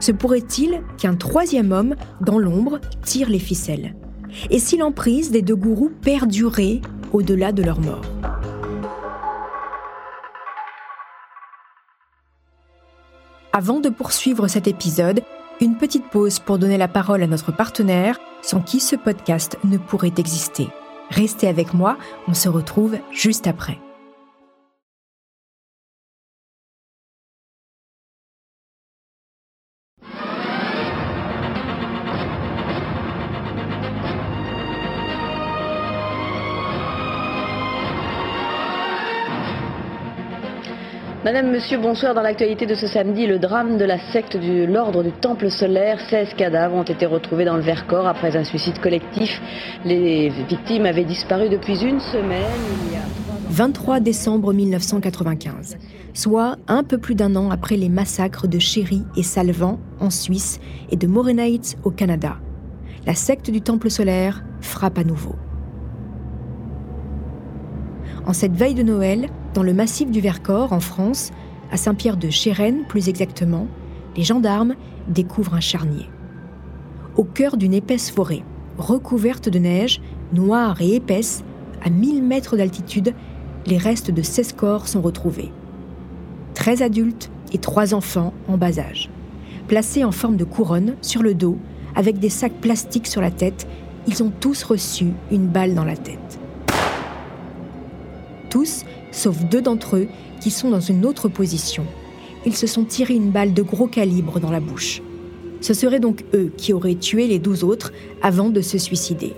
Se 0.00 0.10
pourrait-il 0.10 0.82
qu'un 0.98 1.14
troisième 1.14 1.72
homme, 1.72 1.94
dans 2.20 2.38
l'ombre, 2.38 2.80
tire 3.04 3.30
les 3.30 3.38
ficelles? 3.38 3.94
Et 4.50 4.58
si 4.58 4.76
l'emprise 4.76 5.30
des 5.30 5.42
deux 5.42 5.54
gourous 5.54 5.92
perdurait 6.02 6.80
au-delà 7.12 7.52
de 7.52 7.62
leur 7.62 7.80
mort? 7.80 8.02
Avant 13.56 13.78
de 13.78 13.88
poursuivre 13.88 14.48
cet 14.48 14.66
épisode, 14.66 15.22
une 15.60 15.76
petite 15.76 16.10
pause 16.10 16.40
pour 16.40 16.58
donner 16.58 16.76
la 16.76 16.88
parole 16.88 17.22
à 17.22 17.28
notre 17.28 17.52
partenaire, 17.52 18.18
sans 18.42 18.60
qui 18.60 18.80
ce 18.80 18.96
podcast 18.96 19.58
ne 19.62 19.78
pourrait 19.78 20.12
exister. 20.18 20.66
Restez 21.10 21.46
avec 21.46 21.72
moi, 21.72 21.96
on 22.26 22.34
se 22.34 22.48
retrouve 22.48 22.96
juste 23.12 23.46
après. 23.46 23.78
Madame, 41.24 41.50
Monsieur, 41.50 41.78
bonsoir. 41.78 42.12
Dans 42.12 42.20
l'actualité 42.20 42.66
de 42.66 42.74
ce 42.74 42.86
samedi, 42.86 43.26
le 43.26 43.38
drame 43.38 43.78
de 43.78 43.84
la 43.86 43.98
secte 44.12 44.36
de 44.36 44.66
l'ordre 44.66 45.02
du 45.02 45.10
Temple 45.10 45.50
solaire. 45.50 45.98
16 46.10 46.34
cadavres 46.36 46.76
ont 46.76 46.82
été 46.82 47.06
retrouvés 47.06 47.46
dans 47.46 47.56
le 47.56 47.62
Vercors 47.62 48.06
après 48.06 48.36
un 48.36 48.44
suicide 48.44 48.78
collectif. 48.78 49.40
Les 49.86 50.28
victimes 50.28 50.84
avaient 50.84 51.06
disparu 51.06 51.48
depuis 51.48 51.82
une 51.82 51.98
semaine. 51.98 52.44
Il 52.88 52.92
y 52.92 52.96
a 52.96 53.04
23 53.48 54.00
décembre 54.00 54.52
1995, 54.52 55.78
soit 56.12 56.56
un 56.68 56.84
peu 56.84 56.98
plus 56.98 57.14
d'un 57.14 57.36
an 57.36 57.50
après 57.50 57.78
les 57.78 57.88
massacres 57.88 58.46
de 58.46 58.58
Chéry 58.58 59.02
et 59.16 59.22
Salvan 59.22 59.78
en 60.00 60.10
Suisse 60.10 60.60
et 60.90 60.96
de 60.96 61.06
Morenaitz 61.06 61.76
au 61.84 61.90
Canada. 61.90 62.36
La 63.06 63.14
secte 63.14 63.50
du 63.50 63.62
Temple 63.62 63.88
solaire 63.88 64.44
frappe 64.60 64.98
à 64.98 65.04
nouveau. 65.04 65.36
En 68.26 68.32
cette 68.32 68.56
veille 68.56 68.74
de 68.74 68.82
Noël, 68.82 69.28
dans 69.52 69.62
le 69.62 69.74
massif 69.74 70.10
du 70.10 70.20
Vercors, 70.20 70.72
en 70.72 70.80
France, 70.80 71.30
à 71.70 71.76
Saint-Pierre 71.76 72.16
de 72.16 72.30
Chérennes 72.30 72.84
plus 72.88 73.10
exactement, 73.10 73.66
les 74.16 74.22
gendarmes 74.22 74.76
découvrent 75.08 75.54
un 75.54 75.60
charnier. 75.60 76.08
Au 77.16 77.24
cœur 77.24 77.58
d'une 77.58 77.74
épaisse 77.74 78.10
forêt, 78.10 78.42
recouverte 78.78 79.50
de 79.50 79.58
neige, 79.58 80.00
noire 80.32 80.80
et 80.80 80.94
épaisse, 80.94 81.44
à 81.84 81.90
1000 81.90 82.22
mètres 82.22 82.56
d'altitude, 82.56 83.14
les 83.66 83.76
restes 83.76 84.10
de 84.10 84.22
16 84.22 84.54
corps 84.54 84.88
sont 84.88 85.02
retrouvés. 85.02 85.52
13 86.54 86.80
adultes 86.80 87.30
et 87.52 87.58
3 87.58 87.92
enfants 87.92 88.32
en 88.48 88.56
bas 88.56 88.78
âge. 88.78 89.10
Placés 89.68 90.02
en 90.02 90.12
forme 90.12 90.36
de 90.36 90.44
couronne 90.44 90.96
sur 91.02 91.22
le 91.22 91.34
dos, 91.34 91.58
avec 91.94 92.18
des 92.20 92.30
sacs 92.30 92.60
plastiques 92.60 93.06
sur 93.06 93.20
la 93.20 93.30
tête, 93.30 93.68
ils 94.06 94.22
ont 94.22 94.32
tous 94.40 94.62
reçu 94.62 95.08
une 95.30 95.46
balle 95.46 95.74
dans 95.74 95.84
la 95.84 95.96
tête 95.96 96.23
sauf 99.10 99.42
deux 99.44 99.62
d'entre 99.62 99.96
eux 99.96 100.08
qui 100.40 100.50
sont 100.50 100.70
dans 100.70 100.80
une 100.80 101.04
autre 101.04 101.28
position. 101.28 101.84
Ils 102.46 102.56
se 102.56 102.66
sont 102.66 102.84
tirés 102.84 103.14
une 103.14 103.30
balle 103.30 103.54
de 103.54 103.62
gros 103.62 103.86
calibre 103.86 104.40
dans 104.40 104.50
la 104.50 104.60
bouche. 104.60 105.02
Ce 105.60 105.72
seraient 105.72 106.00
donc 106.00 106.24
eux 106.34 106.52
qui 106.56 106.72
auraient 106.72 106.94
tué 106.94 107.26
les 107.26 107.38
douze 107.38 107.64
autres 107.64 107.92
avant 108.22 108.50
de 108.50 108.60
se 108.60 108.76
suicider. 108.76 109.32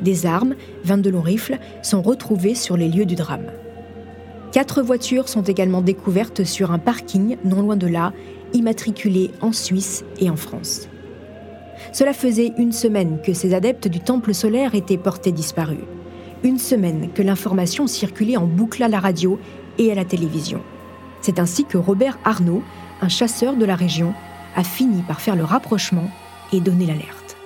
Des 0.00 0.26
armes, 0.26 0.54
22 0.84 1.10
longs 1.10 1.20
rifles, 1.20 1.58
sont 1.82 2.02
retrouvées 2.02 2.54
sur 2.54 2.76
les 2.76 2.88
lieux 2.88 3.06
du 3.06 3.16
drame. 3.16 3.46
Quatre 4.52 4.82
voitures 4.82 5.28
sont 5.28 5.42
également 5.42 5.82
découvertes 5.82 6.44
sur 6.44 6.70
un 6.70 6.78
parking 6.78 7.36
non 7.44 7.62
loin 7.62 7.76
de 7.76 7.88
là, 7.88 8.12
immatriculées 8.52 9.32
en 9.40 9.52
Suisse 9.52 10.04
et 10.20 10.30
en 10.30 10.36
France. 10.36 10.88
Cela 11.92 12.12
faisait 12.12 12.52
une 12.56 12.72
semaine 12.72 13.18
que 13.24 13.32
ces 13.32 13.54
adeptes 13.54 13.88
du 13.88 13.98
temple 13.98 14.32
solaire 14.32 14.76
étaient 14.76 14.98
portés 14.98 15.32
disparus 15.32 15.80
une 16.44 16.58
semaine 16.58 17.10
que 17.12 17.22
l'information 17.22 17.86
circulait 17.86 18.36
en 18.36 18.44
boucle 18.44 18.82
à 18.82 18.88
la 18.88 19.00
radio 19.00 19.40
et 19.78 19.90
à 19.90 19.94
la 19.94 20.04
télévision. 20.04 20.62
C'est 21.22 21.38
ainsi 21.38 21.64
que 21.64 21.78
Robert 21.78 22.18
Arnaud, 22.22 22.62
un 23.00 23.08
chasseur 23.08 23.56
de 23.56 23.64
la 23.64 23.74
région, 23.74 24.14
a 24.54 24.62
fini 24.62 25.02
par 25.02 25.20
faire 25.20 25.36
le 25.36 25.42
rapprochement 25.42 26.08
et 26.52 26.60
donner 26.60 26.86
l'alerte. 26.86 27.36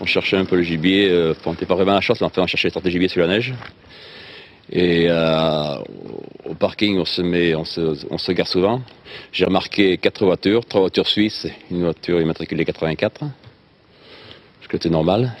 On 0.00 0.06
cherchait 0.06 0.36
un 0.36 0.44
peu 0.44 0.56
le 0.56 0.62
gibier, 0.62 1.10
euh, 1.10 1.34
on 1.44 1.50
n'était 1.50 1.66
pas 1.66 1.74
vraiment 1.74 1.92
à 1.92 1.96
la 1.96 2.00
chasse, 2.00 2.22
on 2.22 2.46
cherchait 2.46 2.70
les 2.82 2.90
gibier 2.90 3.08
sur 3.08 3.20
la 3.20 3.28
neige. 3.28 3.52
Et 4.70 5.06
euh, 5.08 5.76
au 6.48 6.54
parking, 6.54 6.98
on 6.98 7.04
se, 7.04 7.20
met, 7.20 7.54
on 7.54 7.64
se, 7.64 8.06
on 8.10 8.16
se 8.16 8.44
souvent. 8.44 8.80
J'ai 9.32 9.44
remarqué 9.44 9.98
quatre 9.98 10.24
voitures, 10.24 10.64
trois 10.64 10.80
voitures 10.80 11.08
suisses, 11.08 11.46
une 11.70 11.82
voiture 11.82 12.20
immatriculée 12.20 12.64
84, 12.64 13.24
ce 14.62 14.68
qui 14.68 14.76
était 14.76 14.88
normal. 14.88 15.32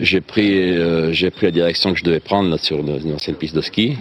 J'ai 0.00 0.20
pris, 0.20 0.52
euh, 0.76 1.12
pris 1.34 1.46
la 1.46 1.50
direction 1.50 1.92
que 1.92 1.98
je 1.98 2.04
devais 2.04 2.20
prendre 2.20 2.56
sur 2.60 2.78
une, 2.78 3.12
ancienne 3.12 3.34
piste 3.34 3.56
de 3.56 3.60
ski. 3.60 3.98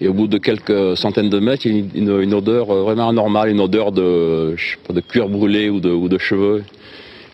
Et 0.00 0.06
au 0.06 0.12
bout 0.12 0.26
de 0.26 0.36
quelques 0.36 0.98
centaines 0.98 1.30
de 1.30 1.38
mètres, 1.38 1.64
il 1.64 1.76
y 1.76 1.80
a 1.80 1.84
une, 1.94 2.20
une, 2.20 2.34
odeur 2.34 2.70
euh, 2.70 2.82
vraiment 2.82 3.08
anormale, 3.08 3.48
une 3.48 3.60
odeur 3.60 3.90
de, 3.90 4.54
de 4.90 5.00
cuir 5.00 5.30
brûlé 5.30 5.70
ou 5.70 5.80
de, 5.80 5.90
ou 5.90 6.10
de 6.10 6.18
cheveux. 6.18 6.64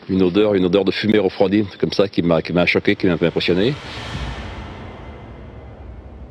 Une 0.09 0.23
odeur, 0.23 0.55
une 0.55 0.65
odeur 0.65 0.85
de 0.85 0.93
fumée 0.93 1.19
refroidie, 1.19 1.65
comme 1.81 1.93
ça, 1.93 2.07
qui 2.09 2.23
m'a, 2.23 2.41
choqué, 2.67 2.95
qui 2.95 3.09
m'a 3.09 3.15
impressionné. 3.15 3.75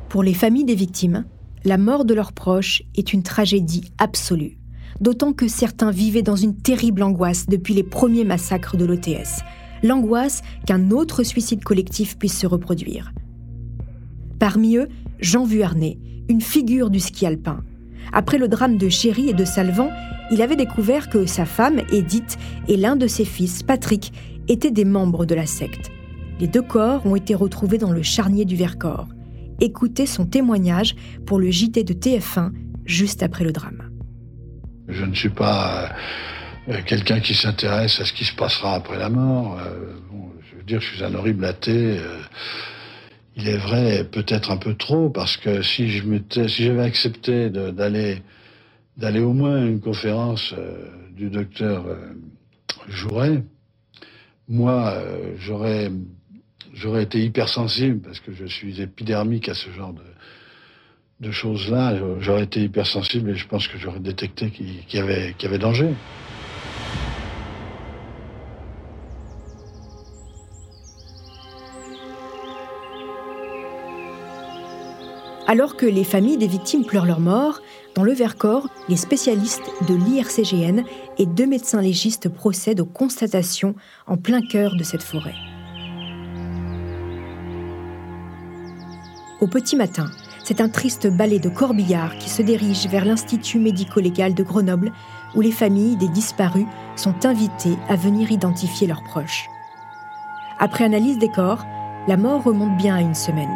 Pour 0.08 0.22
les 0.22 0.34
familles 0.34 0.64
des 0.64 0.74
victimes, 0.74 1.24
la 1.64 1.76
mort 1.76 2.06
de 2.06 2.14
leurs 2.14 2.32
proches 2.32 2.82
est 2.96 3.12
une 3.12 3.22
tragédie 3.22 3.84
absolue. 3.98 4.56
D'autant 5.00 5.34
que 5.34 5.46
certains 5.46 5.90
vivaient 5.90 6.22
dans 6.22 6.36
une 6.36 6.56
terrible 6.56 7.02
angoisse 7.02 7.46
depuis 7.48 7.74
les 7.74 7.82
premiers 7.82 8.24
massacres 8.24 8.76
de 8.76 8.86
l'OTS 8.86 9.42
l'angoisse 9.82 10.42
qu'un 10.66 10.90
autre 10.90 11.22
suicide 11.22 11.64
collectif 11.64 12.18
puisse 12.18 12.38
se 12.38 12.46
reproduire. 12.46 13.12
Parmi 14.38 14.76
eux, 14.76 14.88
Jean 15.20 15.44
Vuarnet, 15.44 15.98
une 16.28 16.40
figure 16.40 16.90
du 16.90 17.00
ski 17.00 17.26
alpin. 17.26 17.62
Après 18.12 18.38
le 18.38 18.48
drame 18.48 18.78
de 18.78 18.88
Chéry 18.88 19.28
et 19.28 19.34
de 19.34 19.44
Salvan, 19.44 19.90
il 20.30 20.42
avait 20.42 20.56
découvert 20.56 21.10
que 21.10 21.26
sa 21.26 21.44
femme, 21.44 21.80
Edith, 21.92 22.38
et 22.68 22.76
l'un 22.76 22.96
de 22.96 23.06
ses 23.06 23.24
fils, 23.24 23.62
Patrick, 23.62 24.12
étaient 24.48 24.70
des 24.70 24.84
membres 24.84 25.26
de 25.26 25.34
la 25.34 25.46
secte. 25.46 25.90
Les 26.40 26.46
deux 26.46 26.62
corps 26.62 27.04
ont 27.04 27.16
été 27.16 27.34
retrouvés 27.34 27.78
dans 27.78 27.92
le 27.92 28.02
charnier 28.02 28.44
du 28.44 28.56
Vercors. 28.56 29.08
Écoutez 29.60 30.06
son 30.06 30.24
témoignage 30.24 30.96
pour 31.26 31.38
le 31.38 31.50
JT 31.50 31.84
de 31.84 31.92
TF1 31.92 32.52
juste 32.86 33.22
après 33.22 33.44
le 33.44 33.52
drame. 33.52 33.90
Je 34.88 35.04
ne 35.04 35.14
suis 35.14 35.28
pas 35.28 35.90
quelqu'un 36.86 37.20
qui 37.20 37.34
s'intéresse 37.34 38.00
à 38.00 38.04
ce 38.04 38.12
qui 38.12 38.24
se 38.24 38.34
passera 38.34 38.74
après 38.74 38.98
la 38.98 39.08
mort. 39.08 39.58
Euh, 39.58 39.94
je 40.50 40.56
veux 40.56 40.62
dire, 40.62 40.80
je 40.80 40.94
suis 40.94 41.04
un 41.04 41.14
horrible 41.14 41.44
athée. 41.44 41.98
Euh, 41.98 42.20
il 43.36 43.48
est 43.48 43.56
vrai, 43.56 44.04
peut-être 44.04 44.50
un 44.50 44.56
peu 44.56 44.74
trop, 44.74 45.08
parce 45.08 45.36
que 45.36 45.62
si 45.62 45.88
je 45.88 46.02
si 46.48 46.64
j'avais 46.64 46.82
accepté 46.82 47.48
d'aller 47.48 49.20
au 49.20 49.32
moins 49.32 49.62
à 49.62 49.64
une 49.64 49.80
conférence 49.80 50.54
du 51.12 51.30
docteur 51.30 51.84
Jouret, 52.88 53.42
moi, 54.48 54.94
j'aurais 55.38 55.90
j'aurais 56.74 57.02
été 57.02 57.22
hypersensible 57.22 58.00
parce 58.00 58.20
que 58.20 58.32
je 58.32 58.46
suis 58.46 58.80
épidermique 58.80 59.48
à 59.48 59.54
ce 59.54 59.70
genre 59.70 59.94
de, 61.20 61.30
choses-là. 61.30 61.94
J'aurais 62.20 62.44
été 62.44 62.62
hypersensible 62.62 63.30
et 63.30 63.34
je 63.36 63.46
pense 63.46 63.68
que 63.68 63.78
j'aurais 63.78 64.00
détecté 64.00 64.50
qu'il 64.50 64.84
y 64.92 64.98
avait 64.98 65.58
danger. 65.58 65.94
Alors 75.50 75.74
que 75.74 75.84
les 75.84 76.04
familles 76.04 76.36
des 76.36 76.46
victimes 76.46 76.84
pleurent 76.84 77.06
leur 77.06 77.18
mort, 77.18 77.58
dans 77.96 78.04
le 78.04 78.12
Vercors, 78.12 78.68
les 78.88 78.94
spécialistes 78.94 79.68
de 79.88 79.96
l'IRCGN 79.96 80.84
et 81.18 81.26
deux 81.26 81.46
médecins 81.46 81.80
légistes 81.80 82.28
procèdent 82.28 82.78
aux 82.78 82.86
constatations 82.86 83.74
en 84.06 84.16
plein 84.16 84.42
cœur 84.42 84.76
de 84.76 84.84
cette 84.84 85.02
forêt. 85.02 85.34
Au 89.40 89.48
petit 89.48 89.74
matin, 89.74 90.06
c'est 90.44 90.60
un 90.60 90.68
triste 90.68 91.08
ballet 91.08 91.40
de 91.40 91.48
corbillards 91.48 92.16
qui 92.18 92.30
se 92.30 92.42
dirige 92.42 92.86
vers 92.86 93.04
l'Institut 93.04 93.58
médico-légal 93.58 94.34
de 94.34 94.44
Grenoble, 94.44 94.92
où 95.34 95.40
les 95.40 95.50
familles 95.50 95.96
des 95.96 96.10
disparus 96.10 96.66
sont 96.94 97.26
invitées 97.26 97.76
à 97.88 97.96
venir 97.96 98.30
identifier 98.30 98.86
leurs 98.86 99.02
proches. 99.02 99.48
Après 100.60 100.84
analyse 100.84 101.18
des 101.18 101.28
corps, 101.28 101.66
la 102.06 102.16
mort 102.16 102.44
remonte 102.44 102.76
bien 102.76 102.94
à 102.94 103.00
une 103.00 103.16
semaine. 103.16 103.50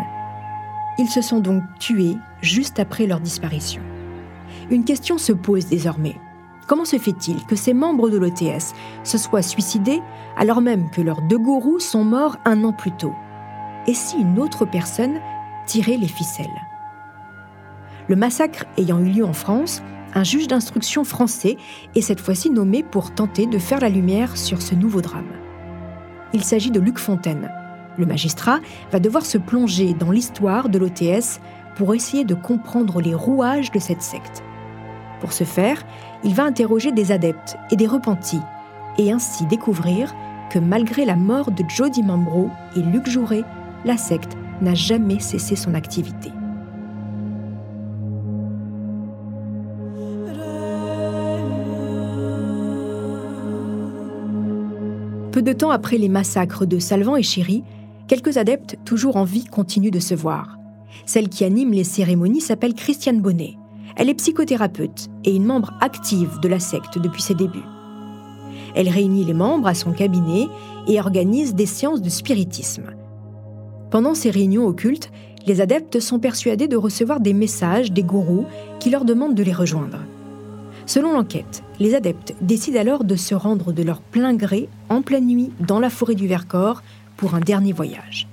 Ils 0.98 1.08
se 1.08 1.22
sont 1.22 1.40
donc 1.40 1.62
tués 1.78 2.16
juste 2.40 2.78
après 2.78 3.06
leur 3.06 3.20
disparition. 3.20 3.82
Une 4.70 4.84
question 4.84 5.18
se 5.18 5.32
pose 5.32 5.66
désormais. 5.66 6.16
Comment 6.66 6.84
se 6.84 6.98
fait-il 6.98 7.44
que 7.44 7.56
ces 7.56 7.74
membres 7.74 8.08
de 8.08 8.16
l'OTS 8.16 8.74
se 9.02 9.18
soient 9.18 9.42
suicidés 9.42 10.00
alors 10.36 10.60
même 10.60 10.88
que 10.90 11.02
leurs 11.02 11.20
deux 11.22 11.38
gourous 11.38 11.80
sont 11.80 12.04
morts 12.04 12.36
un 12.44 12.64
an 12.64 12.72
plus 12.72 12.92
tôt? 12.92 13.12
Et 13.86 13.94
si 13.94 14.16
une 14.16 14.38
autre 14.38 14.64
personne 14.64 15.20
tirait 15.66 15.98
les 15.98 16.08
ficelles? 16.08 16.46
Le 18.08 18.16
massacre 18.16 18.64
ayant 18.78 19.00
eu 19.00 19.10
lieu 19.10 19.24
en 19.24 19.32
France, 19.32 19.82
un 20.14 20.24
juge 20.24 20.46
d'instruction 20.46 21.04
français 21.04 21.56
est 21.94 22.00
cette 22.00 22.20
fois-ci 22.20 22.50
nommé 22.50 22.82
pour 22.82 23.14
tenter 23.14 23.46
de 23.46 23.58
faire 23.58 23.80
la 23.80 23.88
lumière 23.88 24.36
sur 24.36 24.62
ce 24.62 24.74
nouveau 24.74 25.00
drame. 25.00 25.32
Il 26.32 26.44
s'agit 26.44 26.70
de 26.70 26.80
Luc 26.80 26.98
Fontaine, 26.98 27.50
le 27.98 28.06
magistrat 28.06 28.60
va 28.92 29.00
devoir 29.00 29.24
se 29.24 29.38
plonger 29.38 29.94
dans 29.94 30.10
l'histoire 30.10 30.68
de 30.68 30.78
l'OTS 30.78 31.40
pour 31.76 31.94
essayer 31.94 32.24
de 32.24 32.34
comprendre 32.34 33.00
les 33.00 33.14
rouages 33.14 33.70
de 33.70 33.78
cette 33.78 34.02
secte. 34.02 34.42
Pour 35.20 35.32
ce 35.32 35.44
faire, 35.44 35.82
il 36.22 36.34
va 36.34 36.44
interroger 36.44 36.92
des 36.92 37.12
adeptes 37.12 37.56
et 37.70 37.76
des 37.76 37.86
repentis, 37.86 38.40
et 38.98 39.10
ainsi 39.10 39.46
découvrir 39.46 40.14
que 40.50 40.58
malgré 40.58 41.04
la 41.04 41.16
mort 41.16 41.50
de 41.50 41.64
Jody 41.68 42.02
Mambro 42.02 42.50
et 42.76 42.80
Luc 42.80 43.08
Jouret, 43.08 43.44
la 43.84 43.96
secte 43.96 44.36
n'a 44.60 44.74
jamais 44.74 45.18
cessé 45.18 45.56
son 45.56 45.74
activité. 45.74 46.30
Peu 55.32 55.42
de 55.42 55.52
temps 55.52 55.72
après 55.72 55.98
les 55.98 56.08
massacres 56.08 56.64
de 56.64 56.78
Salvan 56.78 57.16
et 57.16 57.24
Chéry, 57.24 57.64
Quelques 58.06 58.36
adeptes 58.36 58.76
toujours 58.84 59.16
en 59.16 59.24
vie 59.24 59.46
continuent 59.46 59.90
de 59.90 59.98
se 59.98 60.14
voir. 60.14 60.58
Celle 61.06 61.30
qui 61.30 61.44
anime 61.44 61.72
les 61.72 61.84
cérémonies 61.84 62.42
s'appelle 62.42 62.74
Christiane 62.74 63.20
Bonnet. 63.20 63.54
Elle 63.96 64.10
est 64.10 64.14
psychothérapeute 64.14 65.08
et 65.24 65.34
une 65.34 65.46
membre 65.46 65.72
active 65.80 66.38
de 66.42 66.48
la 66.48 66.58
secte 66.58 66.98
depuis 66.98 67.22
ses 67.22 67.34
débuts. 67.34 67.64
Elle 68.74 68.90
réunit 68.90 69.24
les 69.24 69.34
membres 69.34 69.68
à 69.68 69.74
son 69.74 69.92
cabinet 69.92 70.48
et 70.86 71.00
organise 71.00 71.54
des 71.54 71.66
séances 71.66 72.02
de 72.02 72.10
spiritisme. 72.10 72.90
Pendant 73.90 74.14
ces 74.14 74.30
réunions 74.30 74.66
occultes, 74.66 75.10
les 75.46 75.60
adeptes 75.60 76.00
sont 76.00 76.18
persuadés 76.18 76.68
de 76.68 76.76
recevoir 76.76 77.20
des 77.20 77.32
messages 77.32 77.92
des 77.92 78.02
gourous 78.02 78.46
qui 78.80 78.90
leur 78.90 79.04
demandent 79.04 79.34
de 79.34 79.42
les 79.42 79.52
rejoindre. 79.52 79.98
Selon 80.86 81.12
l'enquête, 81.12 81.62
les 81.80 81.94
adeptes 81.94 82.34
décident 82.42 82.80
alors 82.80 83.04
de 83.04 83.16
se 83.16 83.34
rendre 83.34 83.72
de 83.72 83.82
leur 83.82 84.00
plein 84.00 84.34
gré 84.34 84.68
en 84.90 85.00
pleine 85.00 85.26
nuit 85.26 85.50
dans 85.60 85.80
la 85.80 85.88
forêt 85.88 86.14
du 86.14 86.26
Vercors 86.26 86.82
pour 87.16 87.34
un 87.34 87.40
dernier 87.40 87.72
voyage. 87.72 88.28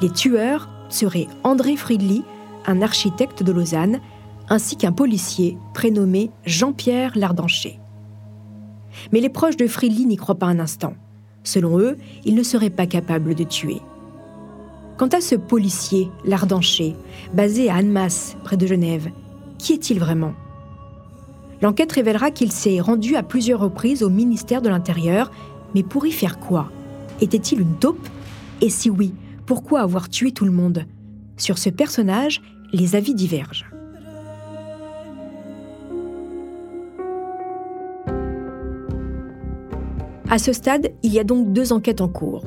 Les 0.00 0.10
tueurs 0.10 0.68
seraient 0.88 1.26
André 1.42 1.76
Friedli, 1.76 2.22
un 2.66 2.82
architecte 2.82 3.42
de 3.42 3.52
Lausanne, 3.52 4.00
ainsi 4.48 4.76
qu'un 4.76 4.92
policier 4.92 5.58
prénommé 5.74 6.30
Jean-Pierre 6.44 7.12
Lardancher. 7.16 7.80
Mais 9.12 9.20
les 9.20 9.28
proches 9.28 9.56
de 9.56 9.66
Friedli 9.66 10.06
n'y 10.06 10.16
croient 10.16 10.38
pas 10.38 10.46
un 10.46 10.58
instant. 10.58 10.94
Selon 11.44 11.78
eux, 11.78 11.96
il 12.24 12.34
ne 12.34 12.42
serait 12.42 12.70
pas 12.70 12.86
capable 12.86 13.34
de 13.34 13.44
tuer. 13.44 13.80
Quant 14.96 15.08
à 15.08 15.20
ce 15.20 15.34
policier, 15.34 16.10
Lardancher, 16.24 16.96
basé 17.32 17.70
à 17.70 17.76
Annemasse, 17.76 18.36
près 18.44 18.56
de 18.56 18.66
Genève, 18.66 19.10
qui 19.58 19.72
est-il 19.72 19.98
vraiment? 19.98 20.34
L'enquête 21.60 21.92
révélera 21.92 22.30
qu'il 22.30 22.52
s'est 22.52 22.80
rendu 22.80 23.16
à 23.16 23.22
plusieurs 23.22 23.60
reprises 23.60 24.02
au 24.02 24.10
ministère 24.10 24.62
de 24.62 24.68
l'Intérieur, 24.68 25.30
mais 25.74 25.82
pour 25.82 26.06
y 26.06 26.12
faire 26.12 26.38
quoi? 26.38 26.70
Était-il 27.20 27.60
une 27.60 27.74
taupe? 27.74 28.08
Et 28.60 28.70
si 28.70 28.90
oui, 28.90 29.12
pourquoi 29.44 29.80
avoir 29.80 30.08
tué 30.08 30.30
tout 30.30 30.44
le 30.44 30.52
monde? 30.52 30.84
Sur 31.36 31.58
ce 31.58 31.70
personnage, 31.70 32.40
les 32.72 32.94
avis 32.94 33.14
divergent. 33.14 33.66
À 40.30 40.38
ce 40.38 40.52
stade, 40.52 40.92
il 41.02 41.12
y 41.12 41.18
a 41.18 41.24
donc 41.24 41.52
deux 41.52 41.72
enquêtes 41.72 42.02
en 42.02 42.08
cours. 42.08 42.44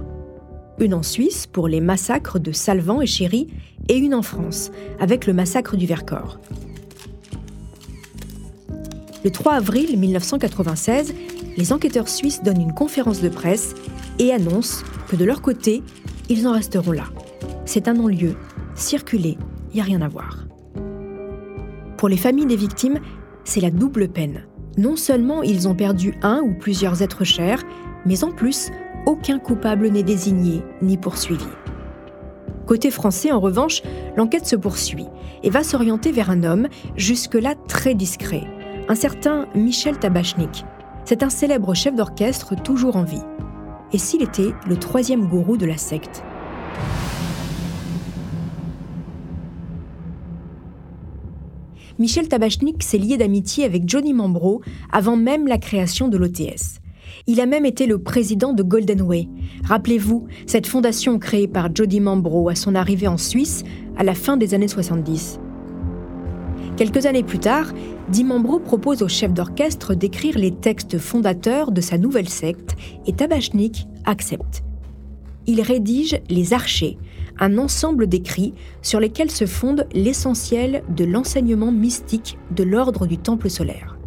Une 0.79 0.93
en 0.93 1.03
Suisse 1.03 1.47
pour 1.47 1.67
les 1.67 1.81
massacres 1.81 2.39
de 2.39 2.51
Salvan 2.51 3.01
et 3.01 3.07
Chéry 3.07 3.47
et 3.89 3.97
une 3.97 4.13
en 4.13 4.21
France 4.21 4.71
avec 4.99 5.25
le 5.25 5.33
massacre 5.33 5.75
du 5.75 5.85
Vercors. 5.85 6.39
Le 9.23 9.29
3 9.29 9.53
avril 9.53 9.99
1996, 9.99 11.13
les 11.55 11.73
enquêteurs 11.73 12.09
suisses 12.09 12.41
donnent 12.41 12.61
une 12.61 12.73
conférence 12.73 13.21
de 13.21 13.29
presse 13.29 13.75
et 14.17 14.31
annoncent 14.31 14.83
que 15.09 15.15
de 15.15 15.25
leur 15.25 15.43
côté, 15.43 15.83
ils 16.27 16.47
en 16.47 16.53
resteront 16.53 16.91
là. 16.91 17.05
C'est 17.65 17.87
un 17.87 17.93
non-lieu, 17.93 18.35
circuler, 18.73 19.37
il 19.69 19.75
n'y 19.75 19.81
a 19.81 19.83
rien 19.83 20.01
à 20.01 20.07
voir. 20.07 20.47
Pour 21.97 22.09
les 22.09 22.17
familles 22.17 22.47
des 22.47 22.55
victimes, 22.55 22.99
c'est 23.43 23.61
la 23.61 23.69
double 23.69 24.07
peine. 24.07 24.45
Non 24.79 24.95
seulement 24.95 25.43
ils 25.43 25.67
ont 25.67 25.75
perdu 25.75 26.15
un 26.23 26.41
ou 26.41 26.55
plusieurs 26.55 27.03
êtres 27.03 27.23
chers, 27.23 27.61
mais 28.07 28.23
en 28.23 28.31
plus, 28.31 28.71
aucun 29.05 29.37
coupable 29.37 29.89
n'est 29.89 30.01
désigné 30.01 30.63
ni 30.81 30.97
poursuivi. 30.97 31.45
Côté 32.65 32.89
français, 32.89 33.31
en 33.31 33.39
revanche, 33.39 33.83
l'enquête 34.17 34.47
se 34.47 34.55
poursuit 34.55 35.07
et 35.43 35.51
va 35.51 35.63
s'orienter 35.63 36.11
vers 36.11 36.31
un 36.31 36.43
homme 36.43 36.69
jusque-là 36.95 37.53
très 37.67 37.93
discret, 37.93 38.47
un 38.91 38.95
certain 38.95 39.47
Michel 39.55 39.97
Tabachnik. 39.97 40.65
C'est 41.05 41.23
un 41.23 41.29
célèbre 41.29 41.73
chef 41.73 41.95
d'orchestre 41.95 42.61
toujours 42.61 42.97
en 42.97 43.05
vie. 43.05 43.23
Et 43.93 43.97
s'il 43.97 44.21
était 44.21 44.51
le 44.67 44.75
troisième 44.75 45.29
gourou 45.29 45.55
de 45.55 45.65
la 45.65 45.77
secte? 45.77 46.21
Michel 51.99 52.27
Tabachnik 52.27 52.83
s'est 52.83 52.97
lié 52.97 53.15
d'amitié 53.15 53.63
avec 53.63 53.87
Johnny 53.87 54.13
Mambro 54.13 54.61
avant 54.91 55.15
même 55.15 55.47
la 55.47 55.57
création 55.57 56.09
de 56.09 56.17
l'OTS. 56.17 56.81
Il 57.27 57.39
a 57.39 57.45
même 57.45 57.65
été 57.65 57.87
le 57.87 58.03
président 58.03 58.51
de 58.51 58.61
Golden 58.61 59.03
Way. 59.03 59.29
Rappelez-vous, 59.63 60.27
cette 60.47 60.67
fondation 60.67 61.17
créée 61.17 61.47
par 61.47 61.73
Jody 61.73 62.01
Mambro 62.01 62.49
à 62.49 62.55
son 62.55 62.75
arrivée 62.75 63.07
en 63.07 63.17
Suisse 63.17 63.63
à 63.95 64.03
la 64.03 64.15
fin 64.15 64.35
des 64.35 64.53
années 64.53 64.67
70. 64.67 65.39
Quelques 66.81 67.05
années 67.05 67.21
plus 67.21 67.37
tard, 67.37 67.73
Dimambro 68.09 68.57
propose 68.57 69.03
au 69.03 69.07
chef 69.07 69.31
d'orchestre 69.31 69.93
d'écrire 69.93 70.35
les 70.39 70.49
textes 70.49 70.97
fondateurs 70.97 71.71
de 71.71 71.79
sa 71.79 71.99
nouvelle 71.99 72.27
secte 72.27 72.75
et 73.05 73.13
Tabachnik 73.13 73.85
accepte. 74.03 74.63
Il 75.45 75.61
rédige 75.61 76.19
Les 76.27 76.53
Archers, 76.53 76.97
un 77.37 77.59
ensemble 77.59 78.07
d'écrits 78.07 78.55
sur 78.81 78.99
lesquels 78.99 79.29
se 79.29 79.45
fonde 79.45 79.85
l'essentiel 79.93 80.81
de 80.89 81.05
l'enseignement 81.05 81.71
mystique 81.71 82.39
de 82.49 82.63
l'ordre 82.63 83.05
du 83.05 83.19
Temple 83.19 83.51
solaire. 83.51 83.99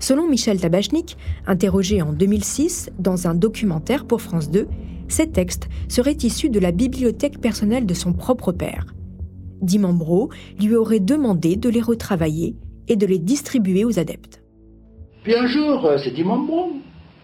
Selon 0.00 0.26
Michel 0.26 0.58
Tabachnik, 0.58 1.18
interrogé 1.46 2.00
en 2.00 2.14
2006 2.14 2.92
dans 2.98 3.26
un 3.26 3.34
documentaire 3.34 4.06
pour 4.06 4.22
France 4.22 4.50
2, 4.50 4.68
ces 5.08 5.28
textes 5.28 5.68
seraient 5.88 6.16
issus 6.22 6.48
de 6.48 6.60
la 6.60 6.72
bibliothèque 6.72 7.42
personnelle 7.42 7.84
de 7.84 7.92
son 7.92 8.14
propre 8.14 8.52
père. 8.52 8.86
Dimambro 9.62 10.30
lui 10.60 10.74
aurait 10.76 11.00
demandé 11.00 11.56
de 11.56 11.68
les 11.68 11.80
retravailler 11.80 12.56
et 12.88 12.96
de 12.96 13.06
les 13.06 13.18
distribuer 13.18 13.84
aux 13.84 13.98
adeptes. 13.98 14.42
Puis 15.22 15.34
un 15.34 15.46
jour, 15.46 15.84
euh, 15.84 15.98
c'est 15.98 16.12
Dimambro 16.12 16.72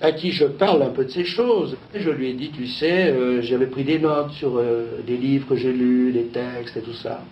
à 0.00 0.12
qui 0.12 0.32
je 0.32 0.44
parle 0.44 0.82
un 0.82 0.90
peu 0.90 1.04
de 1.04 1.10
ces 1.10 1.24
choses. 1.24 1.76
Je 1.94 2.10
lui 2.10 2.28
ai 2.28 2.34
dit, 2.34 2.50
tu 2.50 2.66
sais, 2.66 3.08
euh, 3.08 3.40
j'avais 3.40 3.66
pris 3.66 3.84
des 3.84 3.98
notes 3.98 4.32
sur 4.32 4.56
euh, 4.56 5.00
des 5.06 5.16
livres 5.16 5.46
que 5.48 5.56
j'ai 5.56 5.72
lus, 5.72 6.12
des 6.12 6.26
textes 6.26 6.76
et 6.76 6.82
tout 6.82 6.92
ça. 6.92 7.22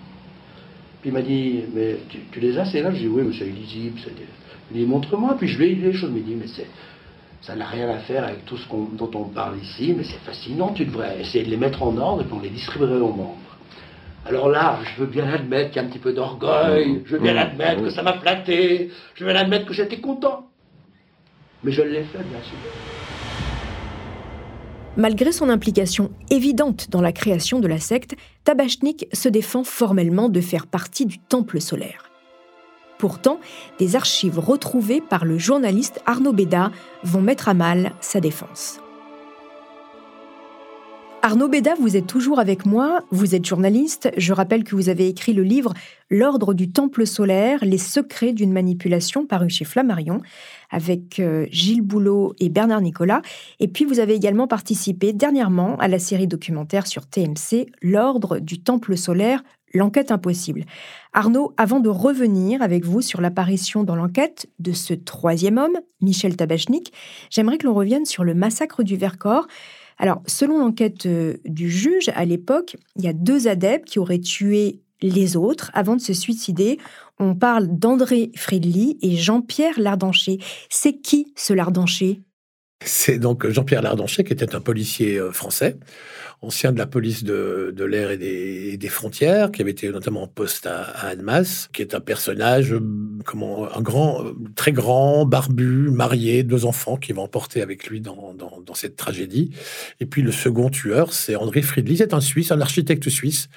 Puis 1.01 1.11
il 1.11 1.13
m'a 1.13 1.23
dit, 1.23 1.65
mais 1.75 1.97
tu, 2.09 2.41
les 2.41 2.57
as 2.57 2.65
ces 2.67 2.81
là 2.81 2.93
Je 2.93 3.01
dis, 3.01 3.09
oui, 3.09 3.23
mais 3.27 3.35
c'est 3.37 3.49
illisible. 3.49 4.01
Il 4.71 4.79
dit, 4.81 4.87
montre-moi. 4.87 5.37
Puis 5.39 5.49
je 5.49 5.59
lui 5.59 5.73
ai 5.73 5.75
dit 5.75 5.83
les 5.83 5.93
choses. 5.93 6.11
Il 6.15 6.23
me 6.23 6.27
dit, 6.27 6.37
mais 6.37 6.47
c'est, 6.47 6.69
ça 7.43 7.57
n'a 7.57 7.67
rien 7.67 7.89
à 7.91 7.99
faire 7.99 8.25
avec 8.25 8.45
tout 8.47 8.57
ce 8.57 8.69
dont 8.69 9.11
on 9.15 9.25
parle 9.25 9.59
ici, 9.59 9.93
mais 9.97 10.05
c'est 10.05 10.21
fascinant. 10.25 10.73
Tu 10.73 10.87
devrais 10.87 11.21
essayer 11.21 11.45
de 11.45 11.51
les 11.51 11.57
mettre 11.57 11.83
en 11.83 11.97
ordre 11.99 12.23
et 12.23 12.25
puis 12.25 12.35
on 12.39 12.41
les 12.41 12.51
distribuerait 12.51 13.01
aux 13.01 13.13
membres. 13.13 13.37
Alors 14.25 14.49
là, 14.49 14.79
je 14.85 15.01
veux 15.01 15.09
bien 15.09 15.29
admettre 15.29 15.71
qu'il 15.71 15.83
y 15.83 15.85
a 15.85 15.89
un 15.89 15.91
petit 15.91 15.99
peu 15.99 16.13
d'orgueil, 16.13 17.03
je 17.07 17.17
veux 17.17 17.19
bien 17.19 17.37
admettre 17.37 17.83
que 17.83 17.91
ça 17.91 18.03
m'a 18.03 18.15
flatté, 18.15 18.91
je 19.15 19.25
veux 19.25 19.33
bien 19.33 19.41
admettre 19.41 19.67
que 19.67 19.75
j'étais 19.75 20.01
content. 20.01 20.49
Mais 21.65 21.73
je 21.73 21.83
l'ai 21.83 22.05
fait, 22.05 22.19
bien 22.19 22.41
sûr. 22.43 22.59
Malgré 24.97 25.33
son 25.33 25.49
implication 25.49 26.11
évidente 26.31 26.91
dans 26.91 27.01
la 27.01 27.13
création 27.13 27.61
de 27.61 27.67
la 27.67 27.79
secte, 27.79 28.15
Tabachnik 28.45 29.09
se 29.13 29.29
défend 29.29 29.65
formellement 29.65 30.29
de 30.29 30.41
faire 30.41 30.67
partie 30.67 31.07
du 31.07 31.19
Temple 31.19 31.61
solaire. 31.61 32.11
Pourtant, 32.99 33.41
des 33.79 33.97
archives 33.97 34.39
retrouvées 34.39 35.01
par 35.01 35.25
le 35.25 35.39
journaliste 35.39 36.01
Arnaud 36.07 36.33
Béda 36.33 36.71
vont 37.03 37.23
mettre 37.23 37.49
à 37.49 37.55
mal 37.55 37.93
sa 38.01 38.21
défense. 38.21 38.81
Arnaud 41.25 41.47
Béda, 41.47 41.75
vous 41.79 41.97
êtes 41.97 42.09
toujours 42.09 42.41
avec 42.41 42.67
moi, 42.67 43.05
vous 43.13 43.37
êtes 43.37 43.47
journaliste, 43.47 44.11
je 44.17 44.33
rappelle 44.33 44.65
que 44.65 44.75
vous 44.75 44.89
avez 44.89 45.07
écrit 45.07 45.33
le 45.33 45.45
livre 45.45 45.73
L'ordre 46.11 46.53
du 46.53 46.73
temple 46.73 47.07
solaire, 47.07 47.61
les 47.65 47.79
secrets 47.79 48.33
d'une 48.33 48.53
manipulation 48.53 49.25
paru 49.25 49.49
chez 49.49 49.65
Flammarion 49.65 50.21
avec 50.73 51.21
euh, 51.21 51.47
Gilles 51.49 51.83
Boulot 51.83 52.35
et 52.41 52.49
Bernard 52.49 52.81
Nicolas, 52.81 53.23
et 53.61 53.69
puis 53.69 53.85
vous 53.85 54.01
avez 54.01 54.15
également 54.15 54.49
participé 54.49 55.13
dernièrement 55.13 55.77
à 55.77 55.87
la 55.87 56.01
série 56.01 56.27
documentaire 56.27 56.89
sur 56.89 57.07
TMC 57.07 57.67
L'ordre 57.83 58.41
du 58.41 58.61
temple 58.61 58.97
solaire, 58.97 59.45
l'enquête 59.75 60.11
impossible. 60.11 60.65
Arnaud, 61.13 61.55
avant 61.57 61.79
de 61.79 61.89
revenir 61.89 62.63
avec 62.63 62.85
vous 62.85 63.01
sur 63.01 63.21
l'apparition 63.21 63.85
dans 63.85 63.95
l'enquête 63.95 64.49
de 64.59 64.73
ce 64.73 64.93
troisième 64.93 65.59
homme, 65.59 65.79
Michel 66.01 66.37
Tabachnik, 66.37 66.93
j'aimerais 67.31 67.59
que 67.59 67.67
l'on 67.69 67.75
revienne 67.75 68.07
sur 68.07 68.25
le 68.25 68.35
massacre 68.35 68.83
du 68.83 68.97
Vercors. 68.97 69.47
Alors, 69.99 70.23
selon 70.27 70.59
l'enquête 70.59 71.07
euh, 71.07 71.37
du 71.45 71.71
juge, 71.71 72.11
à 72.15 72.25
l'époque, 72.25 72.77
il 72.97 73.05
y 73.05 73.09
a 73.09 73.13
deux 73.13 73.49
adeptes 73.49 73.89
qui 73.89 73.99
auraient 73.99 74.21
tué 74.21 74.81
les 75.03 75.37
autres 75.37 75.71
avant 75.75 75.97
de 75.97 76.01
se 76.01 76.13
suicider. 76.13 76.79
On 77.19 77.35
parle 77.35 77.67
d'André 77.69 78.31
Friedli 78.37 78.99
et 79.03 79.17
Jean-Pierre 79.17 79.79
Lardancher. 79.79 80.39
C'est 80.71 81.01
qui 81.01 81.33
ce 81.37 81.53
Lardancher? 81.53 82.23
C'est 82.85 83.19
donc 83.19 83.49
Jean-Pierre 83.49 83.83
Lardancher 83.83 84.25
qui 84.25 84.33
était 84.33 84.55
un 84.55 84.61
policier 84.61 85.19
euh, 85.19 85.33
français 85.33 85.77
ancien 86.43 86.73
de 86.73 86.79
la 86.79 86.87
police 86.87 87.23
de, 87.23 87.85
l'air 87.85 88.11
et 88.11 88.77
des, 88.77 88.89
frontières, 88.89 89.53
qui 89.53 89.63
avait 89.63 89.71
été 89.71 89.89
notamment 89.89 90.25
en 90.25 90.27
poste 90.27 90.67
à, 90.67 90.83
Annemasse, 91.07 91.69
qui 91.73 91.83
est 91.83 91.95
un 91.95 92.01
personnage, 92.01 92.73
euh, 92.73 92.81
un 93.75 93.81
grand, 93.81 94.25
euh, 94.25 94.33
très 94.57 94.73
grand, 94.73 95.25
barbu, 95.25 95.91
marié, 95.91 96.43
deux 96.43 96.65
enfants, 96.65 96.97
qui 96.97 97.13
va 97.13 97.23
emporter 97.23 97.63
avec 97.63 97.87
lui 97.87 98.01
dans, 98.01 98.35
cette 98.75 98.97
tragédie. 98.97 99.51
Et 100.01 100.07
puis 100.07 100.23
le 100.23 100.33
second 100.33 100.71
tueur, 100.71 101.13
c'est 101.13 101.37
André 101.37 101.63
Friedli, 101.63 101.99
c'est 101.99 102.15
un 102.15 102.21
Suisse, 102.21 102.51
un 102.51 102.61
architecte 102.61 103.09
suisse, 103.11 103.49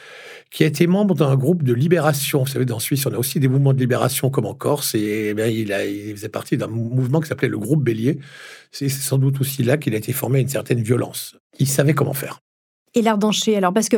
qui 0.52 0.64
a 0.64 0.68
été 0.68 0.88
membre 0.88 1.16
d'un 1.16 1.36
groupe 1.36 1.64
de 1.64 1.74
libération. 1.74 2.40
Vous 2.44 2.52
savez, 2.52 2.66
dans 2.66 2.80
Suisse, 2.80 3.06
on 3.06 3.14
a 3.14 3.18
aussi 3.18 3.40
des 3.40 3.48
mouvements 3.48 3.74
de 3.74 3.80
libération 3.80 4.30
comme 4.30 4.46
en 4.46 4.54
Corse, 4.54 4.94
et, 4.94 5.34
eh 5.36 5.52
il, 5.52 5.72
a, 5.74 5.86
il 5.86 6.12
faisait 6.16 6.30
partie 6.30 6.58
d'un 6.58 6.68
mouvement 6.68 7.22
qui 7.22 7.30
s'appelait 7.30 7.48
le 7.48 7.58
groupe 7.58 7.84
Bélier. 7.84 8.20
C'est 8.78 8.90
sans 8.90 9.18
doute 9.18 9.40
aussi 9.40 9.64
là 9.64 9.78
qu'il 9.78 9.96
a 9.96 9.98
été 9.98 10.12
formé 10.12 10.40
à 10.40 10.42
une 10.42 10.50
certaine 10.50 10.82
violence. 10.82 11.38
Il 11.60 11.68
savait 11.68 11.94
comment 11.94 12.14
faire 12.14 12.42
et 12.96 13.02
l'Ardancher 13.02 13.58
Alors, 13.58 13.74
parce 13.74 13.90
que 13.90 13.98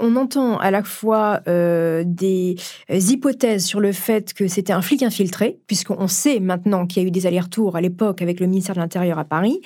on 0.00 0.16
entend 0.16 0.58
à 0.58 0.70
la 0.70 0.82
fois 0.84 1.40
euh, 1.48 2.04
des 2.06 2.54
euh, 2.90 2.98
hypothèses 2.98 3.64
sur 3.64 3.80
le 3.80 3.92
fait 3.92 4.32
que 4.32 4.46
c'était 4.46 4.72
un 4.72 4.80
flic 4.80 5.02
infiltré, 5.02 5.58
puisqu'on 5.66 6.06
sait 6.06 6.38
maintenant 6.38 6.86
qu'il 6.86 7.02
y 7.02 7.04
a 7.04 7.08
eu 7.08 7.10
des 7.10 7.26
allers-retours 7.26 7.74
à 7.76 7.80
l'époque 7.80 8.22
avec 8.22 8.38
le 8.38 8.46
ministère 8.46 8.76
de 8.76 8.80
l'Intérieur 8.80 9.18
à 9.18 9.24
Paris. 9.24 9.60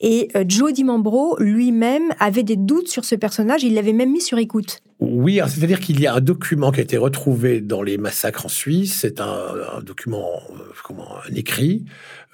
Et 0.00 0.28
euh, 0.36 0.44
Joe 0.48 0.72
Dimambro 0.72 1.36
lui-même 1.38 2.14
avait 2.18 2.42
des 2.42 2.56
doutes 2.56 2.88
sur 2.88 3.04
ce 3.04 3.14
personnage, 3.14 3.62
il 3.62 3.74
l'avait 3.74 3.92
même 3.92 4.10
mis 4.10 4.22
sur 4.22 4.38
écoute. 4.38 4.80
Oui, 5.00 5.40
c'est-à-dire 5.48 5.80
qu'il 5.80 5.98
y 5.98 6.06
a 6.06 6.14
un 6.14 6.20
document 6.20 6.70
qui 6.70 6.80
a 6.80 6.82
été 6.82 6.98
retrouvé 6.98 7.62
dans 7.62 7.82
les 7.82 7.96
massacres 7.96 8.44
en 8.44 8.50
Suisse. 8.50 8.98
C'est 9.00 9.18
un, 9.18 9.80
document, 9.82 10.42
comment, 10.84 11.16
un 11.26 11.34
écrit, 11.34 11.86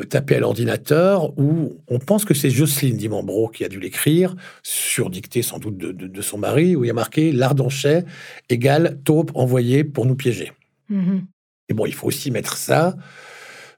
tapé 0.09 0.35
à 0.35 0.41
l'ordinateur, 0.41 1.39
où 1.39 1.81
on 1.87 2.01
pense 2.01 2.25
que 2.25 2.35
c'est 2.35 2.51
Jocelyne 2.51 2.97
Dimambro 2.97 3.49
qui 3.49 3.64
a 3.64 3.69
dû 3.69 3.79
l'écrire, 3.79 4.35
sur 4.64 5.11
dictée 5.11 5.43
sans 5.43 5.61
doute 5.61 5.79
de, 5.79 6.23
son 6.23 6.39
mari, 6.39 6.75
où 6.75 6.83
il 6.83 6.89
y 6.89 6.91
a 6.91 6.95
marqué 6.95 7.31
L'ardanchet 7.31 8.05
égale 8.49 8.99
taupe 9.05 9.31
envoyée 9.35 9.85
pour 9.85 10.05
nous 10.05 10.17
piéger. 10.17 10.51
Mm-hmm. 10.91 11.23
Et 11.69 11.75
bon, 11.75 11.87
il 11.87 11.95
faut 11.95 12.09
aussi 12.09 12.33
mettre 12.33 12.57
ça 12.57 12.97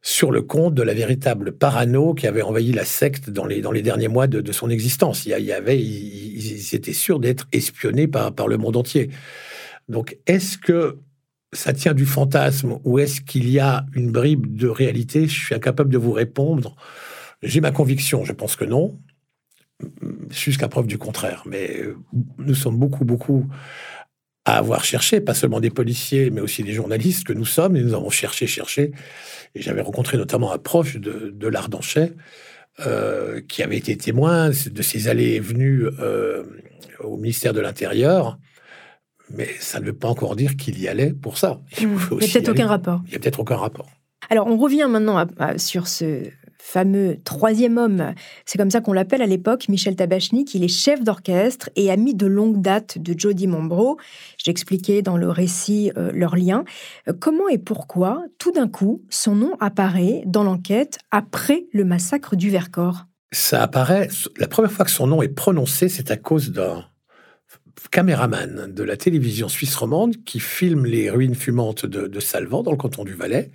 sur 0.02 0.30
le 0.30 0.42
compte 0.42 0.74
de 0.74 0.82
la 0.82 0.94
véritable 0.94 1.52
parano 1.52 2.14
qui 2.14 2.26
avait 2.26 2.42
envahi 2.42 2.72
la 2.72 2.84
secte 2.84 3.30
dans 3.30 3.46
les, 3.46 3.60
dans 3.60 3.72
les 3.72 3.82
derniers 3.82 4.08
mois 4.08 4.26
de, 4.26 4.52
son 4.52 4.70
existence. 4.70 5.26
Il 5.26 5.44
y 5.44 5.52
avait, 5.52 5.80
ils, 5.80 6.74
étaient 6.74 6.92
sûrs 6.92 7.18
d'être 7.18 7.46
espionnés 7.52 8.06
par, 8.06 8.32
par 8.32 8.48
le 8.48 8.56
monde 8.56 8.76
entier. 8.76 9.10
Donc, 9.88 10.18
est-ce 10.26 10.58
que 10.58 10.98
ça 11.52 11.72
tient 11.72 11.94
du 11.94 12.06
fantasme 12.06 12.78
ou 12.84 12.98
est-ce 12.98 13.20
qu'il 13.20 13.48
y 13.48 13.58
a 13.58 13.86
une 13.94 14.10
bribe 14.10 14.56
de 14.56 14.68
réalité? 14.68 15.26
Je 15.26 15.46
suis 15.46 15.54
incapable 15.54 15.90
de 15.90 15.98
vous 15.98 16.12
répondre. 16.12 16.76
J'ai 17.42 17.60
ma 17.60 17.70
conviction, 17.70 18.24
je 18.24 18.32
pense 18.32 18.56
que 18.56 18.64
non, 18.64 18.98
jusqu'à 20.30 20.68
preuve 20.68 20.86
du 20.86 20.98
contraire. 20.98 21.42
Mais 21.46 21.84
nous 22.38 22.54
sommes 22.54 22.76
beaucoup, 22.76 23.04
beaucoup 23.04 23.46
à 24.48 24.56
avoir 24.56 24.82
cherché, 24.82 25.20
pas 25.20 25.34
seulement 25.34 25.60
des 25.60 25.70
policiers, 25.70 26.30
mais 26.30 26.40
aussi 26.40 26.62
des 26.62 26.72
journalistes 26.72 27.24
que 27.26 27.34
nous 27.34 27.44
sommes, 27.44 27.76
et 27.76 27.82
nous 27.82 27.92
avons 27.92 28.08
cherché, 28.08 28.46
cherché. 28.46 28.92
Et 29.54 29.60
j'avais 29.60 29.82
rencontré 29.82 30.16
notamment 30.16 30.52
un 30.52 30.58
proche 30.58 30.96
de, 30.96 31.30
de 31.34 31.48
l'Ardanchet, 31.48 32.12
euh, 32.86 33.42
qui 33.46 33.62
avait 33.62 33.76
été 33.76 33.96
témoin 33.96 34.48
de 34.48 34.82
ces 34.82 35.08
allées 35.08 35.34
et 35.34 35.40
venues 35.40 35.86
euh, 35.98 36.44
au 37.00 37.16
ministère 37.16 37.52
de 37.52 37.60
l'Intérieur. 37.60 38.38
Mais 39.30 39.48
ça 39.58 39.80
ne 39.80 39.84
veut 39.84 39.92
pas 39.92 40.08
encore 40.08 40.34
dire 40.34 40.56
qu'il 40.56 40.80
y 40.80 40.88
allait 40.88 41.12
pour 41.12 41.36
ça. 41.36 41.60
Il 41.78 41.88
n'y 41.88 41.94
a 41.94 42.06
peut-être 42.06 42.48
aucun 42.48 42.68
rapport. 42.68 43.02
Il 43.06 43.10
n'y 43.10 43.16
a 43.16 43.18
peut-être 43.18 43.40
aucun 43.40 43.56
rapport. 43.56 43.90
Alors, 44.30 44.46
on 44.46 44.56
revient 44.56 44.86
maintenant 44.88 45.26
sur 45.58 45.88
ce 45.88 46.22
fameux 46.68 47.16
troisième 47.24 47.78
homme, 47.78 48.12
c'est 48.44 48.58
comme 48.58 48.70
ça 48.70 48.82
qu'on 48.82 48.92
l'appelle 48.92 49.22
à 49.22 49.26
l'époque, 49.26 49.68
Michel 49.68 49.96
Tabachnik, 49.96 50.54
il 50.54 50.62
est 50.62 50.68
chef 50.68 51.02
d'orchestre 51.02 51.70
et 51.76 51.90
ami 51.90 52.14
de 52.14 52.26
longue 52.26 52.60
date 52.60 52.98
de 52.98 53.18
Jody 53.18 53.46
Mombro. 53.46 53.96
J'expliquais 54.36 55.00
dans 55.00 55.16
le 55.16 55.30
récit 55.30 55.90
euh, 55.96 56.12
leur 56.12 56.36
lien. 56.36 56.64
Euh, 57.08 57.14
comment 57.18 57.48
et 57.48 57.56
pourquoi, 57.56 58.22
tout 58.38 58.52
d'un 58.52 58.68
coup, 58.68 59.02
son 59.08 59.34
nom 59.34 59.56
apparaît 59.60 60.22
dans 60.26 60.44
l'enquête 60.44 60.98
après 61.10 61.64
le 61.72 61.86
massacre 61.86 62.36
du 62.36 62.50
Vercors? 62.50 63.06
Ça 63.32 63.62
apparaît, 63.62 64.08
la 64.36 64.46
première 64.46 64.70
fois 64.70 64.84
que 64.84 64.90
son 64.90 65.06
nom 65.06 65.22
est 65.22 65.28
prononcé, 65.28 65.88
c'est 65.88 66.10
à 66.10 66.18
cause 66.18 66.52
d'un 66.52 66.84
caméraman 67.90 68.70
de 68.74 68.82
la 68.82 68.98
télévision 68.98 69.48
suisse 69.48 69.74
romande 69.74 70.22
qui 70.24 70.38
filme 70.38 70.84
les 70.84 71.08
ruines 71.08 71.34
fumantes 71.34 71.86
de, 71.86 72.06
de 72.06 72.20
Salvan 72.20 72.62
dans 72.62 72.72
le 72.72 72.76
canton 72.76 73.04
du 73.04 73.14
Valais 73.14 73.50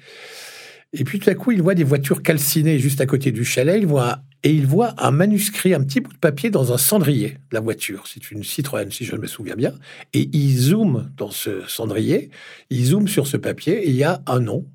et 0.93 1.03
puis 1.03 1.19
tout 1.19 1.29
à 1.29 1.33
coup, 1.33 1.51
il 1.51 1.61
voit 1.61 1.73
des 1.73 1.83
voitures 1.83 2.21
calcinées 2.21 2.77
juste 2.77 3.01
à 3.01 3.07
côté 3.07 3.31
du 3.31 3.43
chalet. 3.43 3.77
Il 3.79 3.87
voit, 3.87 4.19
et 4.43 4.51
il 4.51 4.67
voit 4.67 4.93
un 4.99 5.09
manuscrit, 5.09 5.73
un 5.73 5.83
petit 5.83 6.01
bout 6.01 6.13
de 6.13 6.17
papier 6.17 6.51
dans 6.51 6.71
un 6.71 6.77
cendrier 6.77 7.39
la 7.51 7.61
voiture. 7.61 8.03
C'est 8.05 8.29
une 8.29 8.43
Citroën, 8.43 8.91
si 8.91 9.03
je 9.03 9.15
me 9.15 9.25
souviens 9.25 9.55
bien. 9.55 9.73
Et 10.13 10.29
il 10.33 10.55
zoome 10.55 11.09
dans 11.17 11.31
ce 11.31 11.67
cendrier, 11.67 12.29
il 12.69 12.85
zoome 12.85 13.07
sur 13.07 13.25
ce 13.25 13.37
papier 13.37 13.85
et 13.85 13.89
il 13.89 13.95
y 13.95 14.03
a 14.03 14.21
un 14.27 14.39
nom. 14.39 14.65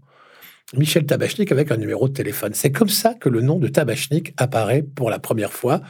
Michel 0.77 1.07
Tabachnik 1.07 1.51
avec 1.51 1.71
un 1.71 1.79
numéro 1.79 2.09
de 2.09 2.13
téléphone. 2.13 2.51
C'est 2.53 2.73
comme 2.73 2.91
ça 2.91 3.15
que 3.15 3.31
le 3.31 3.41
nom 3.41 3.59
de 3.59 3.69
Tabachnik 3.69 4.35
apparaît 4.37 4.83
pour 4.83 5.09
la 5.09 5.19
première 5.19 5.53
fois 5.53 5.81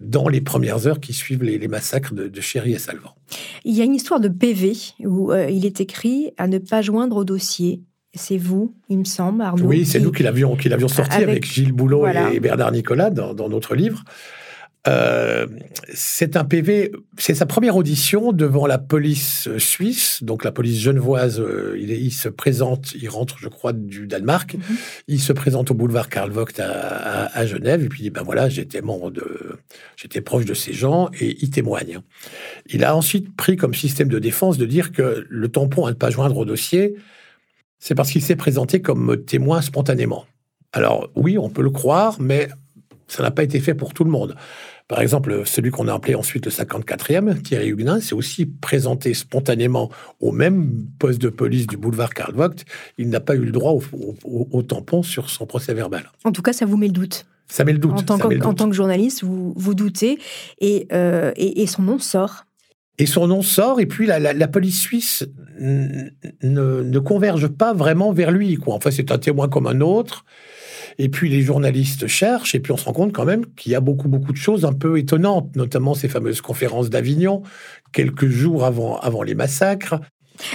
dans 0.00 0.28
les 0.28 0.40
premières 0.40 0.86
heures 0.86 1.00
qui 1.00 1.12
suivent 1.12 1.42
les, 1.42 1.68
massacres 1.68 2.14
de, 2.14 2.40
Chéri 2.40 2.72
et 2.72 2.78
Salvan. 2.78 3.14
Il 3.64 3.76
y 3.76 3.82
a 3.82 3.84
une 3.84 3.94
histoire 3.94 4.20
de 4.20 4.28
PV 4.28 4.72
où 5.00 5.32
euh, 5.32 5.50
il 5.50 5.66
est 5.66 5.80
écrit 5.80 6.32
à 6.38 6.46
ne 6.46 6.58
pas 6.58 6.80
joindre 6.80 7.16
au 7.16 7.24
dossier 7.24 7.82
c'est 8.14 8.36
vous, 8.38 8.74
il 8.88 8.98
me 8.98 9.04
semble, 9.04 9.42
Arnaud. 9.42 9.64
Oui, 9.66 9.86
c'est 9.86 10.00
nous 10.00 10.12
qui 10.12 10.22
l'avions, 10.22 10.56
sorti 10.88 11.16
avec, 11.22 11.44
Gilles 11.46 11.72
Boulot 11.72 12.06
et 12.32 12.40
Bernard 12.40 12.72
Nicolas 12.72 13.10
dans, 13.10 13.48
notre 13.48 13.74
livre. 13.74 14.04
Euh, 14.88 15.46
c'est 15.94 16.36
un 16.36 16.44
PV, 16.44 16.90
c'est 17.16 17.36
sa 17.36 17.46
première 17.46 17.76
audition 17.76 18.32
devant 18.32 18.66
la 18.66 18.78
police 18.78 19.48
suisse, 19.56 20.24
donc 20.24 20.42
la 20.42 20.50
police 20.50 20.80
genevoise. 20.80 21.38
euh, 21.38 21.76
il, 21.80 21.92
est- 21.92 22.00
il 22.00 22.10
se 22.10 22.28
présente, 22.28 22.92
il 23.00 23.08
rentre, 23.08 23.38
je 23.38 23.46
crois, 23.46 23.72
du 23.72 24.08
Danemark. 24.08 24.56
Il 25.06 25.20
se 25.20 25.32
présente 25.32 25.70
au 25.70 25.74
boulevard 25.74 26.08
Karl 26.08 26.32
Vogt 26.32 26.58
à, 26.58 26.64
à- 26.64 27.38
à 27.38 27.46
Genève 27.46 27.84
et 27.84 27.88
puis 27.88 28.00
il 28.00 28.02
dit 28.02 28.10
ben 28.10 28.24
voilà, 28.24 28.48
j'étais 28.48 28.80
de, 28.80 29.60
j'étais 29.96 30.20
proche 30.20 30.46
de 30.46 30.54
ces 30.54 30.72
gens 30.72 31.10
et 31.20 31.36
il 31.40 31.50
témoigne. 31.50 32.00
Il 32.66 32.82
a 32.82 32.96
ensuite 32.96 33.36
pris 33.36 33.54
comme 33.56 33.74
système 33.74 34.08
de 34.08 34.18
défense 34.18 34.58
de 34.58 34.66
dire 34.66 34.90
que 34.90 35.24
le 35.28 35.48
tampon 35.48 35.86
à 35.86 35.90
ne 35.90 35.94
pas 35.94 36.10
joindre 36.10 36.38
au 36.38 36.44
dossier, 36.44 36.96
c'est 37.84 37.96
parce 37.96 38.12
qu'il 38.12 38.22
s'est 38.22 38.36
présenté 38.36 38.80
comme 38.80 39.24
témoin 39.24 39.60
spontanément. 39.60 40.24
Alors 40.72 41.10
oui, 41.16 41.36
on 41.36 41.50
peut 41.50 41.62
le 41.62 41.70
croire, 41.70 42.16
mais 42.20 42.48
ça 43.08 43.24
n'a 43.24 43.32
pas 43.32 43.42
été 43.42 43.58
fait 43.58 43.74
pour 43.74 43.92
tout 43.92 44.04
le 44.04 44.10
monde. 44.10 44.36
Par 44.86 45.00
exemple, 45.00 45.42
celui 45.46 45.70
qu'on 45.70 45.88
a 45.88 45.94
appelé 45.94 46.14
ensuite 46.14 46.44
le 46.46 46.52
54e, 46.52 47.42
Thierry 47.42 47.68
Huguenin, 47.68 48.00
s'est 48.00 48.14
aussi 48.14 48.46
présenté 48.46 49.14
spontanément 49.14 49.90
au 50.20 50.30
même 50.32 50.86
poste 50.98 51.20
de 51.20 51.28
police 51.28 51.66
du 51.66 51.76
boulevard 51.76 52.14
Karl 52.14 52.34
Vogt. 52.34 52.64
Il 52.98 53.08
n'a 53.08 53.20
pas 53.20 53.34
eu 53.34 53.44
le 53.44 53.50
droit 53.52 53.72
au, 53.72 53.82
au- 54.24 54.48
au 54.52 54.62
tampon 54.62 55.02
sur 55.02 55.28
son 55.28 55.46
procès 55.46 55.74
verbal. 55.74 56.10
En 56.24 56.30
tout 56.32 56.42
cas, 56.42 56.52
ça 56.52 56.66
vous 56.66 56.76
met 56.76 56.86
le 56.86 56.92
doute. 56.92 57.26
Ça 57.48 57.64
met 57.64 57.72
le 57.72 57.78
doute. 57.78 57.92
En 57.92 58.02
tant, 58.02 58.18
que, 58.18 58.42
en 58.44 58.54
tant 58.54 58.70
journaliste, 58.72 59.24
vous, 59.24 59.52
vous 59.56 59.74
doutez 59.74 60.18
et, 60.60 60.86
euh, 60.92 61.32
et, 61.36 61.62
et 61.62 61.66
son 61.66 61.82
nom 61.82 61.98
sort. 61.98 62.44
Et 62.98 63.06
son 63.06 63.26
nom 63.26 63.42
sort, 63.42 63.80
et 63.80 63.86
puis 63.86 64.06
la, 64.06 64.48
police 64.48 64.80
suisse 64.80 65.26
ne 65.58 66.98
converge 66.98 67.48
pas 67.48 67.72
vraiment 67.72 68.12
vers 68.12 68.30
lui. 68.30 68.56
Quoi. 68.56 68.74
Enfin, 68.74 68.90
c'est 68.90 69.10
un 69.10 69.18
témoin 69.18 69.48
comme 69.48 69.66
un 69.66 69.80
autre. 69.80 70.24
Et 70.98 71.08
puis 71.08 71.30
les 71.30 71.40
journalistes 71.40 72.06
cherchent, 72.06 72.54
et 72.54 72.60
puis 72.60 72.72
on 72.72 72.76
se 72.76 72.84
rend 72.84 72.92
compte 72.92 73.12
quand 73.12 73.24
même 73.24 73.46
qu'il 73.54 73.72
y 73.72 73.74
a 73.74 73.80
beaucoup, 73.80 74.08
beaucoup 74.08 74.32
de 74.32 74.36
choses 74.36 74.64
un 74.64 74.74
peu 74.74 74.98
étonnantes, 74.98 75.56
notamment 75.56 75.94
ces 75.94 76.08
fameuses 76.08 76.42
conférences 76.42 76.90
d'Avignon, 76.90 77.42
quelques 77.92 78.28
jours 78.28 78.64
avant, 78.64 78.98
avant 78.98 79.22
les 79.22 79.34
massacres. 79.34 79.94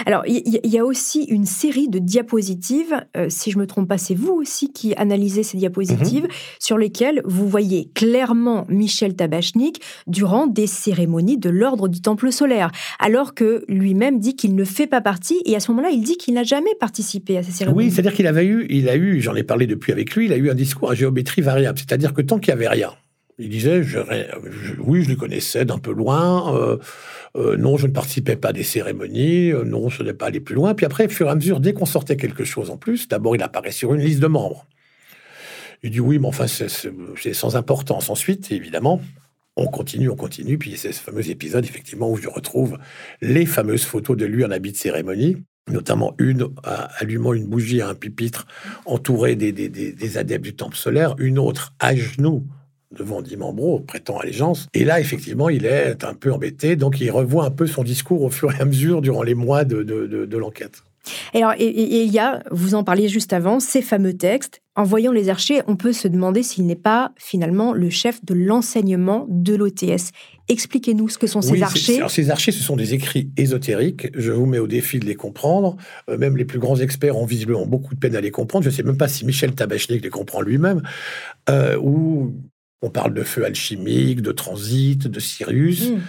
Alors, 0.06 0.22
il 0.26 0.60
y, 0.64 0.78
a 0.78 0.84
aussi 0.84 1.24
une 1.24 1.46
série 1.46 1.88
de 1.88 1.98
diapositives, 1.98 2.94
euh, 3.16 3.26
si 3.28 3.50
je 3.50 3.58
me 3.58 3.66
trompe 3.66 3.88
pas, 3.88 3.98
c'est 3.98 4.14
vous 4.14 4.32
aussi 4.32 4.72
qui 4.72 4.94
analysez 4.94 5.42
ces 5.42 5.56
diapositives, 5.58 6.24
Mhm. 6.24 6.28
sur 6.58 6.78
lesquelles 6.78 7.22
vous 7.24 7.48
voyez 7.48 7.90
clairement 7.94 8.66
Michel 8.68 9.14
Tabachnik 9.16 9.80
durant 10.06 10.46
des 10.46 10.66
cérémonies 10.66 11.38
de 11.38 11.50
l'ordre 11.50 11.88
du 11.88 12.00
Temple 12.00 12.32
solaire, 12.32 12.70
alors 12.98 13.34
que 13.34 13.64
lui-même 13.68 14.18
dit 14.20 14.36
qu'il 14.36 14.54
ne 14.54 14.64
fait 14.64 14.86
pas 14.86 15.00
partie, 15.00 15.40
et 15.44 15.56
à 15.56 15.60
ce 15.60 15.70
moment-là, 15.72 15.90
il 15.90 16.02
dit 16.02 16.16
qu'il 16.16 16.34
n'a 16.34 16.44
jamais 16.44 16.74
participé 16.78 17.38
à 17.38 17.42
ces 17.42 17.52
cérémonies. 17.52 17.86
Oui, 17.86 17.92
c'est-à-dire 17.92 18.14
qu'il 18.14 18.26
avait 18.26 18.46
eu, 18.46 18.66
il 18.70 18.88
a 18.88 18.96
eu, 18.96 19.20
j'en 19.20 19.34
ai 19.34 19.42
parlé 19.42 19.66
depuis 19.66 19.92
avec 19.92 20.14
lui, 20.14 20.26
il 20.26 20.32
a 20.32 20.36
eu 20.36 20.50
un 20.50 20.54
discours 20.54 20.90
à 20.90 20.94
géométrie 20.94 21.42
variable. 21.42 21.78
C'est-à-dire 21.78 22.12
que 22.14 22.22
tant 22.22 22.38
qu'il 22.38 22.52
n'y 22.54 22.58
avait 22.60 22.68
rien, 22.68 22.90
il 23.38 23.48
disait, 23.48 23.82
oui, 24.78 25.04
je 25.04 25.08
les 25.08 25.16
connaissais 25.16 25.64
d'un 25.64 25.78
peu 25.78 25.92
loin, 25.92 26.56
euh, 26.56 26.76
euh, 27.36 27.56
non, 27.56 27.76
je 27.76 27.86
ne 27.86 27.92
participais 27.92 28.34
pas 28.36 28.48
à 28.48 28.52
des 28.52 28.64
cérémonies, 28.64 29.52
euh, 29.52 29.64
non, 29.64 29.88
je 29.88 30.02
n'ai 30.02 30.12
pas 30.12 30.26
allé 30.26 30.40
plus 30.40 30.56
loin. 30.56 30.74
Puis 30.74 30.84
après, 30.84 31.06
au 31.06 31.08
fur 31.08 31.28
et 31.28 31.30
à 31.30 31.34
mesure, 31.36 31.60
dès 31.60 31.72
qu'on 31.72 31.86
sortait 31.86 32.16
quelque 32.16 32.44
chose 32.44 32.70
en 32.70 32.76
plus, 32.76 33.06
d'abord, 33.06 33.36
il 33.36 33.42
apparaît 33.42 33.70
sur 33.70 33.94
une 33.94 34.00
liste 34.00 34.18
de 34.18 34.26
membres. 34.26 34.66
Il 35.84 35.90
dit, 35.90 36.00
oui, 36.00 36.18
mais 36.18 36.26
enfin, 36.26 36.48
c'est- 36.48 37.32
sans 37.32 37.54
importance. 37.54 38.10
Ensuite, 38.10 38.50
évidemment, 38.50 39.00
on 39.56 39.66
continue, 39.66 40.08
on 40.08 40.16
continue, 40.16 40.58
puis 40.58 40.76
c'est 40.76 40.92
ce 40.92 41.00
fameux 41.00 41.30
épisode, 41.30 41.64
effectivement, 41.64 42.10
où 42.10 42.16
je 42.16 42.28
retrouve 42.28 42.78
les 43.20 43.46
fameuses 43.46 43.84
photos 43.84 44.16
de 44.16 44.24
lui 44.24 44.44
en 44.44 44.50
habit 44.50 44.72
de 44.72 44.76
cérémonie, 44.76 45.36
notamment 45.70 46.14
une 46.18 46.48
allumant 46.98 47.34
une 47.34 47.46
bougie 47.46 47.80
à 47.80 47.88
un 47.88 47.94
pupitre 47.94 48.46
entouré 48.86 49.36
des 49.36 50.18
adeptes 50.18 50.44
du 50.44 50.56
temple 50.56 50.76
solaire, 50.76 51.14
une 51.18 51.38
autre 51.38 51.74
à 51.78 51.94
genoux 51.94 52.44
devant 52.96 53.20
Dimambro, 53.22 53.80
prêtant 53.80 54.18
allégeance. 54.18 54.66
Et 54.74 54.84
là, 54.84 55.00
effectivement, 55.00 55.48
il 55.48 55.66
est 55.66 56.04
un 56.04 56.14
peu 56.14 56.32
embêté, 56.32 56.74
donc 56.76 57.00
il 57.00 57.10
revoit 57.10 57.44
un 57.44 57.50
peu 57.50 57.66
son 57.66 57.82
discours 57.84 58.22
au 58.22 58.30
fur 58.30 58.50
et 58.52 58.60
à 58.60 58.64
mesure 58.64 59.02
durant 59.02 59.22
les 59.22 59.34
mois 59.34 59.64
de, 59.64 59.82
de- 59.82 60.06
de- 60.06 60.24
de 60.24 60.36
l'enquête. 60.36 60.82
Et 61.32 61.38
alors, 61.38 61.54
et- 61.58 62.02
il 62.04 62.12
y 62.12 62.18
a, 62.18 62.42
vous 62.50 62.74
en 62.74 62.84
parliez 62.84 63.08
juste 63.08 63.32
avant, 63.32 63.60
ces 63.60 63.80
fameux 63.82 64.12
textes. 64.14 64.60
En 64.76 64.84
voyant 64.84 65.10
les 65.10 65.28
archers, 65.28 65.62
on 65.66 65.74
peut 65.74 65.92
se 65.92 66.06
demander 66.06 66.42
s'il 66.42 66.66
n'est 66.66 66.76
pas 66.76 67.12
finalement 67.16 67.72
le 67.72 67.88
chef 67.90 68.24
de 68.24 68.34
l'enseignement 68.34 69.26
de 69.28 69.54
l'OTS. 69.54 70.12
Expliquez-nous 70.48 71.08
ce 71.08 71.18
que 71.18 71.26
sont 71.26 71.40
ces 71.42 71.52
Oui, 71.52 71.62
archers. 71.62 71.96
alors, 71.96 72.10
ces 72.10 72.30
archers, 72.30 72.52
ce 72.52 72.62
sont 72.62 72.76
des 72.76 72.94
écrits 72.94 73.30
ésotériques. 73.36 74.08
Je 74.16 74.32
vous 74.32 74.46
mets 74.46 74.58
au 74.60 74.66
défi 74.66 74.98
de 74.98 75.06
les 75.06 75.14
comprendre. 75.14 75.76
Euh, 76.08 76.16
même 76.18 76.36
les 76.36 76.44
plus 76.44 76.58
grands 76.58 76.76
experts 76.76 77.16
ont 77.16 77.26
visiblement 77.26 77.66
beaucoup 77.66 77.94
de 77.94 77.98
peine 77.98 78.14
à 78.16 78.20
les 78.20 78.30
comprendre. 78.30 78.64
Je 78.64 78.70
ne 78.70 78.74
sais 78.74 78.82
même 78.82 78.96
pas 78.98 79.08
si 79.08 79.24
Michel 79.26 79.52
Tabachnik 79.54 80.02
les 80.02 80.10
comprend 80.10 80.40
lui-même. 80.42 80.82
Euh, 81.50 81.76
où 81.78 82.34
on 82.82 82.90
parle 82.90 83.12
de 83.14 83.22
feu 83.22 83.44
alchimique, 83.44 84.22
de 84.22 84.32
transit, 84.32 85.06
de 85.08 85.20
Sirius. 85.20 85.90
Mm. 85.90 86.00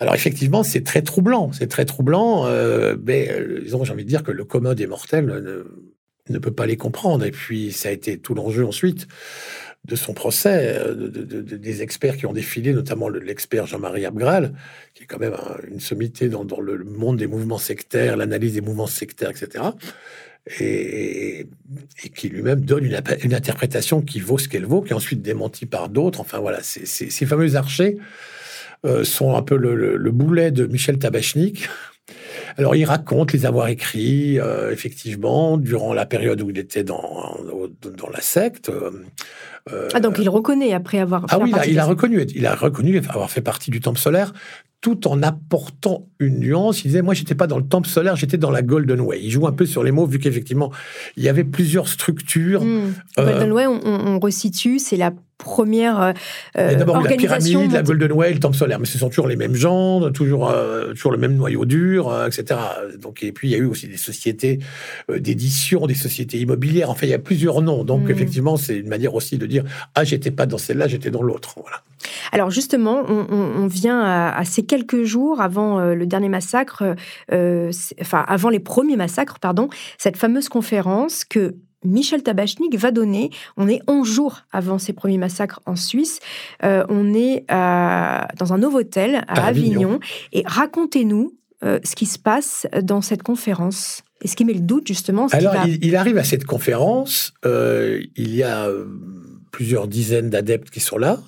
Alors 0.00 0.14
effectivement, 0.14 0.62
c'est 0.62 0.82
très 0.84 1.02
troublant. 1.02 1.52
C'est 1.52 1.66
très 1.68 1.84
troublant. 1.84 2.46
euh, 2.46 2.96
mais 3.04 3.30
euh, 3.30 3.62
j'ai 3.66 3.74
envie 3.74 4.04
de 4.04 4.08
dire 4.08 4.22
que 4.22 4.30
le 4.32 4.44
commun 4.44 4.74
des 4.74 4.86
mortels 4.86 5.26
ne, 5.26 5.64
ne 6.32 6.38
peut 6.38 6.52
pas 6.52 6.66
les 6.66 6.76
comprendre. 6.76 7.24
Et 7.24 7.30
puis, 7.30 7.72
ça 7.72 7.88
a 7.88 7.92
été 7.92 8.18
tout 8.18 8.34
l'enjeu 8.34 8.64
ensuite 8.66 9.06
de 9.86 9.96
son 9.96 10.12
procès, 10.12 10.76
euh, 10.76 10.94
de- 10.94 11.08
de- 11.08 11.40
de- 11.42 11.56
des 11.56 11.82
experts 11.82 12.16
qui 12.16 12.26
ont 12.26 12.32
défilé, 12.32 12.72
notamment 12.72 13.08
le- 13.08 13.20
l'expert 13.20 13.66
Jean-Marie 13.66 14.04
Abgral, 14.06 14.52
qui 14.94 15.04
est 15.04 15.06
quand 15.06 15.18
même 15.20 15.34
un- 15.34 15.68
une 15.70 15.80
sommité 15.80 16.28
dans, 16.28 16.44
dans 16.44 16.60
le 16.60 16.82
monde 16.84 17.16
des 17.18 17.26
mouvements 17.26 17.58
sectaires, 17.58 18.16
l'analyse 18.16 18.54
des 18.54 18.60
mouvements 18.60 18.86
sectaires, 18.88 19.30
etc. 19.30 19.64
Et, 20.60 21.46
qui 22.14 22.28
lui-même 22.28 22.60
donne 22.64 22.84
une, 22.84 23.34
interprétation 23.34 24.00
qui 24.00 24.20
vaut 24.20 24.38
ce 24.38 24.48
qu'elle 24.48 24.64
vaut, 24.64 24.80
qui 24.82 24.90
est 24.92 24.96
ensuite 24.96 25.22
démentie 25.22 25.66
par 25.66 25.88
d'autres. 25.88 26.20
Enfin 26.20 26.38
voilà, 26.38 26.60
ces 26.62 27.26
fameux 27.26 27.56
archers 27.56 27.98
euh, 28.86 29.04
sont 29.04 29.36
un 29.36 29.42
peu 29.42 29.56
le, 29.56 29.74
le- 29.74 29.96
le 29.96 30.10
boulet 30.10 30.50
de 30.50 30.66
Michel 30.66 30.98
Tabachnik. 30.98 31.68
Alors, 32.56 32.74
il 32.74 32.84
raconte 32.84 33.32
les 33.32 33.44
avoir 33.46 33.68
écrits, 33.68 34.40
euh, 34.40 34.72
effectivement, 34.72 35.58
durant 35.58 35.92
la 35.92 36.06
période 36.06 36.40
où 36.42 36.50
il 36.50 36.58
était 36.58 36.82
dans, 36.82 37.36
dans 37.96 38.08
la 38.08 38.20
secte. 38.20 38.68
euh, 38.70 38.90
euh, 39.72 39.88
Ah, 39.94 40.00
donc 40.00 40.18
il 40.18 40.28
reconnaît 40.28 40.72
après 40.72 40.98
avoir. 40.98 41.26
ah 41.28 41.36
fait 41.36 41.42
oui, 41.42 41.50
il 41.50 41.58
a, 41.58 41.66
il 41.66 41.80
reconnu, 41.80 42.24
il 42.34 42.46
a 42.46 42.54
reconnu 42.54 43.00
avoir 43.08 43.30
fait 43.30 43.40
partie 43.40 43.70
du 43.70 43.80
temple 43.80 43.98
solaire, 43.98 44.32
tout 44.80 45.08
en 45.08 45.22
apportant 45.22 46.06
une 46.20 46.38
nuance. 46.38 46.84
Il 46.84 46.88
disait, 46.88 47.02
moi, 47.02 47.14
j'étais 47.14 47.34
pas 47.34 47.48
dans 47.48 47.58
le 47.58 47.64
temple 47.66 47.88
solaire, 47.88 48.14
j'étais 48.14 48.38
dans 48.38 48.50
la 48.50 48.62
Golden 48.62 49.00
Way. 49.00 49.20
Il 49.22 49.30
joue 49.30 49.46
un 49.46 49.52
peu 49.52 49.66
sur 49.66 49.82
les 49.82 49.90
mots, 49.90 50.06
vu 50.06 50.18
qu'effectivement, 50.18 50.72
il 51.16 51.24
y 51.24 51.28
avait 51.28 51.44
plusieurs 51.44 51.88
structures. 51.88 52.62
Hmm. 52.62 52.92
Euh, 53.18 53.24
Golden 53.24 53.52
Way, 53.52 53.66
on, 53.66 54.20
resitue, 54.20 54.78
c'est 54.78 54.96
la 54.96 55.12
première 55.36 56.12
euh, 56.56 56.74
d'abord 56.74 57.00
la 57.00 57.10
pyramide, 57.10 57.70
la 57.72 57.82
Golden 57.82 58.10
Way, 58.10 58.34
le 58.34 58.40
temple 58.40 58.56
solaire, 58.56 58.80
mais 58.80 58.86
ce 58.86 58.98
sont 58.98 59.08
toujours 59.08 59.28
les 59.28 59.36
mêmes 59.36 59.54
gens, 59.54 60.10
toujours, 60.10 60.50
euh, 60.50 60.92
toujours 60.94 61.12
le 61.12 61.18
même 61.18 61.36
noyau 61.36 61.64
dur, 61.64 62.12
etc. 62.26 62.58
Donc, 63.00 63.22
et 63.22 63.30
puis, 63.30 63.48
il 63.48 63.50
y 63.52 63.54
a 63.54 63.58
eu 63.58 63.66
aussi 63.66 63.86
des 63.88 63.96
sociétés 63.96 64.58
d'édition, 65.08 65.86
des 65.86 65.94
sociétés 65.94 66.38
immobilières. 66.38 66.90
Enfin, 66.90 67.06
il 67.06 67.10
y 67.10 67.14
a 67.14 67.20
plusieurs 67.20 67.62
noms. 67.62 67.84
Donc, 67.84 68.08
Mm. 68.08 68.10
effectivement, 68.10 68.56
c'est 68.56 68.76
une 68.76 68.88
manière 68.88 69.14
aussi 69.14 69.38
de 69.38 69.46
dire 69.48 69.64
Ah, 69.94 70.04
j'étais 70.04 70.30
pas 70.30 70.46
dans 70.46 70.58
celle-là, 70.58 70.86
j'étais 70.88 71.10
dans 71.10 71.22
l'autre. 71.22 71.54
Voilà. 71.56 71.82
Alors 72.32 72.50
justement, 72.50 73.02
on, 73.08 73.26
on- 73.30 73.62
on 73.62 73.66
vient 73.66 74.00
à, 74.00 74.36
à 74.36 74.44
ces 74.44 74.64
quelques 74.64 75.02
jours 75.04 75.40
avant 75.40 75.80
euh, 75.80 75.94
le 75.94 76.06
dernier 76.06 76.28
massacre, 76.28 76.94
euh, 77.32 77.72
enfin 78.00 78.24
avant 78.28 78.50
les 78.50 78.60
premiers 78.60 78.96
massacres, 78.96 79.38
pardon, 79.40 79.68
cette 79.98 80.16
fameuse 80.16 80.48
conférence 80.48 81.24
que 81.24 81.56
Michel 81.84 82.22
Tabachnik 82.24 82.76
va 82.76 82.90
donner. 82.90 83.30
On 83.56 83.68
est 83.68 83.80
11 83.86 84.06
jours 84.08 84.40
avant 84.52 84.78
ces 84.78 84.92
premiers 84.92 85.16
massacres 85.18 85.60
en 85.64 85.76
Suisse. 85.76 86.18
Euh, 86.64 86.84
on 86.88 87.14
est 87.14 87.44
à- 87.48 88.26
dans 88.36 88.52
un 88.52 88.58
Novotel 88.58 89.24
à, 89.28 89.40
À 89.44 89.46
Avignon. 89.46 89.72
Avignon. 89.82 90.00
Et 90.32 90.42
racontez-nous 90.44 91.34
euh, 91.64 91.78
ce 91.84 91.94
qui 91.96 92.06
se 92.06 92.18
passe 92.18 92.66
dans 92.82 93.00
cette 93.00 93.22
conférence. 93.22 94.02
Et 94.22 94.28
ce 94.28 94.34
qui 94.36 94.44
met 94.44 94.52
le 94.54 94.60
doute 94.60 94.86
justement, 94.88 95.26
Alors, 95.28 95.54
va- 95.54 95.66
il, 95.66 95.84
il 95.84 95.94
arrive 95.96 96.18
à 96.18 96.24
cette 96.24 96.44
conférence. 96.44 97.32
euh, 97.44 98.00
il 98.16 98.34
y 98.34 98.42
a 98.42 98.68
plusieurs 99.50 99.88
dizaines 99.88 100.30
d'adeptes 100.30 100.70
qui 100.70 100.80
sont 100.80 100.98
là. 100.98 101.20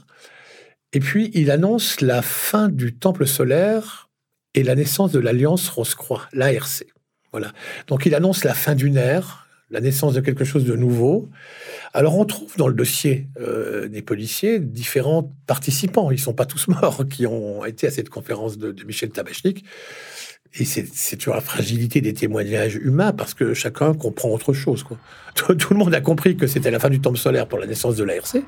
Et 0.93 1.01
puis, 1.01 1.31
il 1.35 1.51
annonce 1.51 2.01
la 2.01 2.23
fin 2.23 2.69
du 2.69 2.95
temple 2.95 3.27
solaire 3.27 4.09
et 4.55 4.63
la 4.63 4.75
naissance 4.75 5.13
de 5.13 5.21
l'Alliance 5.21 5.69
Rose-Croix, 5.69 6.29
l'ARC. 6.33 6.85
Voilà. 7.33 7.53
Donc, 7.87 8.07
il 8.07 8.15
annonce 8.15 8.43
la 8.43 8.55
fin 8.55 8.75
d'une 8.75 8.97
ère, 8.97 9.47
la 9.71 9.81
naissance 9.81 10.15
de 10.15 10.21
quelque 10.21 10.45
chose 10.45 10.65
de 10.65 10.75
nouveau. 10.75 11.29
Alors, 11.95 12.19
on 12.19 12.25
trouve 12.25 12.57
dans 12.57 12.67
le 12.67 12.75
dossier 12.75 13.29
euh, 13.41 13.87
des 13.87 14.03
policiers 14.03 14.59
différents 14.59 15.33
participants. 15.47 16.11
Ils 16.11 16.17
ne 16.17 16.21
sont 16.21 16.35
pas 16.35 16.47
tous 16.47 16.67
morts 16.69 17.05
qui 17.09 17.27
ont 17.27 17.65
été 17.65 17.87
à 17.87 17.91
cette 17.93 18.09
conférence 18.09 18.59
de, 18.59 18.73
de 18.73 18.85
Michel 18.85 19.11
Tabachnik. 19.11 19.65
Et 20.59 20.65
c'est 20.65 21.17
toujours 21.17 21.35
la 21.35 21.41
fragilité 21.41 22.01
des 22.01 22.13
témoignages 22.13 22.75
humains 22.75 23.13
parce 23.13 23.35
que 23.35 23.55
chacun 23.55 23.95
comprend 23.95 24.31
autre 24.31 24.53
chose. 24.53 24.85
Tout, 25.35 25.55
le 25.71 25.77
monde 25.77 25.95
a 25.95 26.01
compris 26.01 26.37
que 26.37 26.47
c'était 26.49 26.73
la 26.73 26.81
fin 26.81 26.91
du 26.91 27.01
temple 27.01 27.19
solaire 27.19 27.47
pour 27.47 27.59
la 27.61 27.67
naissance 27.67 27.95
de 27.97 28.03
l'ARC, 28.05 28.39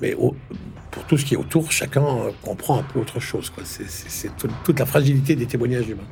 mais 0.00 0.14
pour 0.14 1.04
tout 1.08 1.16
ce 1.16 1.24
qui 1.24 1.34
est 1.34 1.36
autour, 1.38 1.72
chacun 1.72 2.04
comprend 2.42 2.78
un 2.78 2.82
peu 2.82 3.00
autre 3.00 3.18
chose. 3.18 3.50
C'est- 3.64 3.88
C'est 3.88 4.10
c'est 4.10 4.36
tout- 4.36 4.48
toute 4.62 4.78
la 4.78 4.84
fragilité 4.86 5.34
des 5.36 5.46
témoignages 5.46 5.88
humains. 5.88 6.02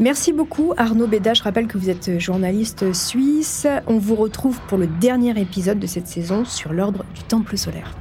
Merci 0.00 0.32
beaucoup 0.32 0.72
Arnaud 0.76 1.06
Béda. 1.06 1.34
Je 1.34 1.42
rappelle 1.42 1.66
que 1.68 1.78
vous 1.78 1.88
êtes 1.90 2.18
journaliste 2.18 2.92
suisse. 2.92 3.66
On 3.86 3.98
vous 3.98 4.16
retrouve 4.16 4.58
pour 4.66 4.78
le 4.78 4.86
dernier 4.86 5.38
épisode 5.40 5.78
de 5.78 5.86
cette 5.86 6.08
saison 6.08 6.44
sur 6.44 6.72
l'ordre 6.72 7.04
du 7.14 7.22
Temple 7.22 7.56
solaire. 7.56 7.94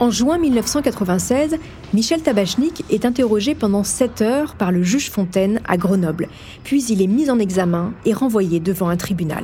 En 0.00 0.10
juin 0.10 0.38
1996, 0.38 1.56
Michel 1.92 2.22
Tabachnik 2.22 2.84
est 2.88 3.04
interrogé 3.04 3.56
pendant 3.56 3.82
7 3.82 4.22
heures 4.22 4.54
par 4.54 4.70
le 4.70 4.84
juge 4.84 5.10
Fontaine 5.10 5.60
à 5.66 5.76
Grenoble, 5.76 6.28
puis 6.62 6.84
il 6.84 7.02
est 7.02 7.08
mis 7.08 7.30
en 7.30 7.40
examen 7.40 7.92
et 8.04 8.12
renvoyé 8.12 8.60
devant 8.60 8.88
un 8.88 8.96
tribunal. 8.96 9.42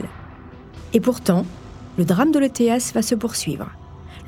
Et 0.92 1.00
pourtant, 1.00 1.44
le 1.98 2.04
drame 2.04 2.30
de 2.30 2.38
l'ETS 2.38 2.92
va 2.94 3.02
se 3.02 3.16
poursuivre. 3.16 3.68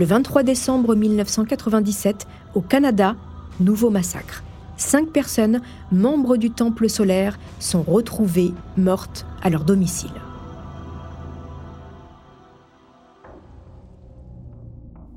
Le 0.00 0.04
23 0.04 0.42
décembre 0.42 0.96
1997, 0.96 2.26
au 2.56 2.60
Canada, 2.60 3.14
nouveau 3.60 3.90
massacre. 3.90 4.42
Cinq 4.76 5.10
personnes, 5.10 5.60
membres 5.92 6.36
du 6.36 6.50
Temple 6.50 6.88
solaire, 6.88 7.38
sont 7.60 7.82
retrouvées 7.82 8.52
mortes 8.76 9.26
à 9.42 9.48
leur 9.50 9.62
domicile. 9.62 10.10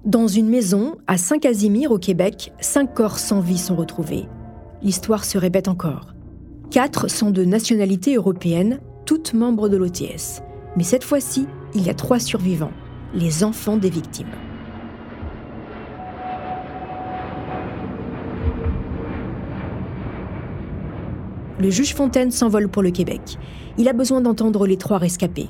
Dans 0.06 0.28
une 0.28 0.48
maison 0.48 0.96
à 1.08 1.18
Saint-Casimir 1.18 1.92
au 1.92 1.98
Québec, 1.98 2.54
cinq 2.62 2.94
corps 2.94 3.20
sans 3.20 3.42
vie 3.42 3.58
sont 3.58 3.76
retrouvés. 3.76 4.28
L'histoire 4.82 5.26
se 5.26 5.38
répète 5.38 5.68
encore. 5.68 6.14
Quatre 6.72 7.10
sont 7.10 7.32
de 7.32 7.44
nationalité 7.44 8.16
européenne, 8.16 8.80
toutes 9.06 9.34
membres 9.34 9.68
de 9.68 9.76
l'OTS. 9.76 10.42
Mais 10.78 10.84
cette 10.84 11.04
fois-ci, 11.04 11.48
il 11.76 11.86
y 11.86 11.90
a 11.90 11.94
trois 11.94 12.20
survivants, 12.20 12.72
les 13.14 13.44
enfants 13.44 13.76
des 13.76 13.90
victimes. 13.90 14.32
Le 21.60 21.70
juge 21.70 21.94
Fontaine 21.94 22.32
s'envole 22.32 22.70
pour 22.70 22.84
le 22.84 22.92
Québec. 22.92 23.38
Il 23.78 23.90
a 23.90 23.94
besoin 23.94 24.22
d'entendre 24.22 24.66
les 24.66 24.78
trois 24.78 24.98
rescapés. 24.98 25.50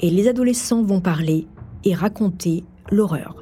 Et 0.00 0.08
les 0.08 0.28
adolescents 0.28 0.82
vont 0.82 1.02
parler 1.02 1.46
et 1.84 1.92
raconter 1.92 2.64
l'horreur. 2.90 3.41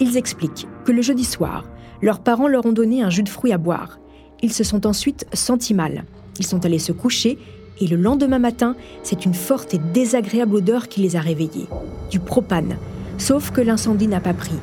Ils 0.00 0.16
expliquent 0.16 0.68
que 0.84 0.92
le 0.92 1.02
jeudi 1.02 1.24
soir, 1.24 1.64
leurs 2.02 2.20
parents 2.20 2.48
leur 2.48 2.66
ont 2.66 2.72
donné 2.72 3.02
un 3.02 3.10
jus 3.10 3.22
de 3.22 3.28
fruits 3.28 3.52
à 3.52 3.58
boire. 3.58 3.98
Ils 4.42 4.52
se 4.52 4.64
sont 4.64 4.86
ensuite 4.86 5.26
sentis 5.32 5.74
mal. 5.74 6.04
Ils 6.38 6.46
sont 6.46 6.64
allés 6.66 6.78
se 6.78 6.92
coucher 6.92 7.38
et 7.80 7.86
le 7.86 7.96
lendemain 7.96 8.38
matin, 8.38 8.74
c'est 9.02 9.24
une 9.24 9.34
forte 9.34 9.74
et 9.74 9.78
désagréable 9.78 10.56
odeur 10.56 10.88
qui 10.88 11.00
les 11.00 11.16
a 11.16 11.20
réveillés. 11.20 11.66
Du 12.10 12.20
propane. 12.20 12.76
Sauf 13.18 13.50
que 13.50 13.60
l'incendie 13.60 14.08
n'a 14.08 14.20
pas 14.20 14.34
pris. 14.34 14.58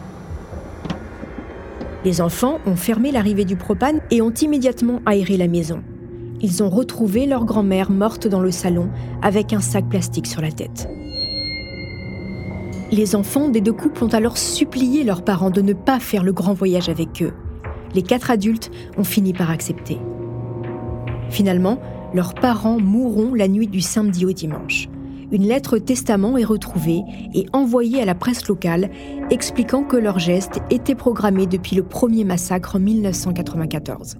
Les 2.05 2.21
enfants 2.21 2.59
ont 2.65 2.75
fermé 2.75 3.11
l'arrivée 3.11 3.45
du 3.45 3.55
propane 3.55 4.01
et 4.11 4.21
ont 4.21 4.33
immédiatement 4.33 5.01
aéré 5.05 5.37
la 5.37 5.47
maison. 5.47 5.81
Ils 6.41 6.61
ont 6.61 6.69
retrouvé 6.69 7.25
leur 7.25 7.45
grand-mère 7.45 7.89
morte 7.89 8.27
dans 8.27 8.41
le 8.41 8.51
salon 8.51 8.89
avec 9.21 9.53
un 9.53 9.61
sac 9.61 9.87
plastique 9.89 10.27
sur 10.27 10.41
la 10.41 10.51
tête. 10.51 10.87
Les 12.93 13.15
enfants 13.15 13.49
des 13.49 13.59
deux 13.59 13.73
couples 13.73 14.03
ont 14.03 14.09
alors 14.09 14.37
supplié 14.37 15.03
leurs 15.03 15.23
parents 15.23 15.49
de 15.49 15.61
ne 15.61 15.73
pas 15.73 15.99
faire 15.99 16.21
le 16.21 16.31
grand 16.31 16.53
voyage 16.53 16.89
avec 16.89 17.23
eux. 17.23 17.33
Les 17.95 18.03
quatre 18.03 18.29
adultes 18.29 18.69
ont 18.97 19.03
fini 19.03 19.33
par 19.33 19.49
accepter. 19.49 19.97
Finalement, 21.31 21.79
leurs 22.13 22.35
parents 22.35 22.79
mourront 22.79 23.33
la 23.33 23.47
nuit 23.47 23.65
du 23.65 23.81
samedi 23.81 24.27
au 24.27 24.31
dimanche. 24.31 24.89
Une 25.31 25.47
lettre 25.47 25.79
testament 25.79 26.37
est 26.37 26.43
retrouvée 26.43 27.01
et 27.33 27.47
envoyée 27.51 27.99
à 27.99 28.05
la 28.05 28.13
presse 28.13 28.47
locale 28.47 28.91
expliquant 29.31 29.83
que 29.83 29.97
leur 29.97 30.19
geste 30.19 30.59
était 30.69 30.93
programmé 30.93 31.47
depuis 31.47 31.75
le 31.75 31.81
premier 31.81 32.23
massacre 32.23 32.75
en 32.75 32.79
1994. 32.79 34.17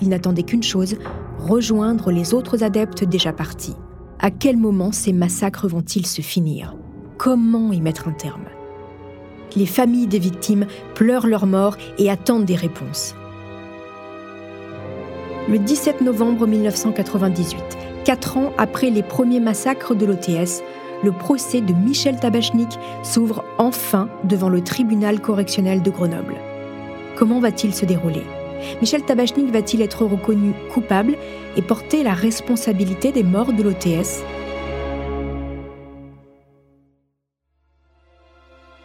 Ils 0.00 0.10
n'attendaient 0.10 0.44
qu'une 0.44 0.62
chose, 0.62 0.94
rejoindre 1.38 2.12
les 2.12 2.34
autres 2.34 2.62
adeptes 2.62 3.02
déjà 3.02 3.32
partis. 3.32 3.74
À 4.20 4.30
quel 4.30 4.56
moment 4.58 4.92
ces 4.92 5.12
massacres 5.12 5.66
vont-ils 5.66 6.06
se 6.06 6.22
finir? 6.22 6.76
Comment 7.20 7.70
y 7.70 7.82
mettre 7.82 8.08
un 8.08 8.12
terme 8.12 8.46
Les 9.54 9.66
familles 9.66 10.06
des 10.06 10.18
victimes 10.18 10.64
pleurent 10.94 11.26
leur 11.26 11.44
mort 11.44 11.76
et 11.98 12.10
attendent 12.10 12.46
des 12.46 12.54
réponses. 12.54 13.14
Le 15.46 15.58
17 15.58 16.00
novembre 16.00 16.46
1998, 16.46 17.60
quatre 18.06 18.38
ans 18.38 18.54
après 18.56 18.88
les 18.88 19.02
premiers 19.02 19.38
massacres 19.38 19.94
de 19.94 20.06
l'OTS, 20.06 20.62
le 21.04 21.12
procès 21.12 21.60
de 21.60 21.74
Michel 21.74 22.18
Tabachnik 22.18 22.78
s'ouvre 23.02 23.44
enfin 23.58 24.08
devant 24.24 24.48
le 24.48 24.62
tribunal 24.62 25.20
correctionnel 25.20 25.82
de 25.82 25.90
Grenoble. 25.90 26.36
Comment 27.16 27.40
va-t-il 27.40 27.74
se 27.74 27.84
dérouler? 27.84 28.24
Michel 28.80 29.02
Tabachnik 29.02 29.52
va-t-il 29.52 29.82
être 29.82 30.06
reconnu 30.06 30.54
coupable 30.72 31.16
et 31.58 31.62
porter 31.62 32.02
la 32.02 32.14
responsabilité 32.14 33.12
des 33.12 33.24
morts 33.24 33.52
de 33.52 33.62
l'OTS 33.62 34.24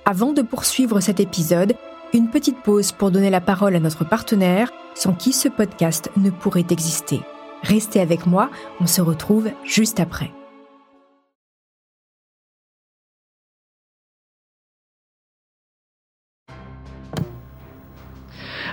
Avant 0.08 0.34
de 0.34 0.43
poursuivre 0.43 0.99
cet 0.99 1.20
épisode, 1.20 1.74
une 2.14 2.30
petite 2.30 2.62
pause 2.62 2.91
pour 2.91 3.10
donner 3.10 3.32
la 3.32 3.41
parole 3.41 3.76
à 3.76 3.80
notre 3.80 4.06
partenaire, 4.06 4.72
sans 4.93 5.14
qui 5.14 5.34
ce 5.34 5.49
podcast 5.49 6.12
ne 6.16 6.30
pourrait 6.30 6.68
exister. 6.70 7.22
Restez 7.64 8.01
avec 8.01 8.28
moi, 8.28 8.51
on 8.80 8.86
se 8.86 9.01
retrouve 9.01 9.49
juste 9.64 9.99
après. 9.99 10.32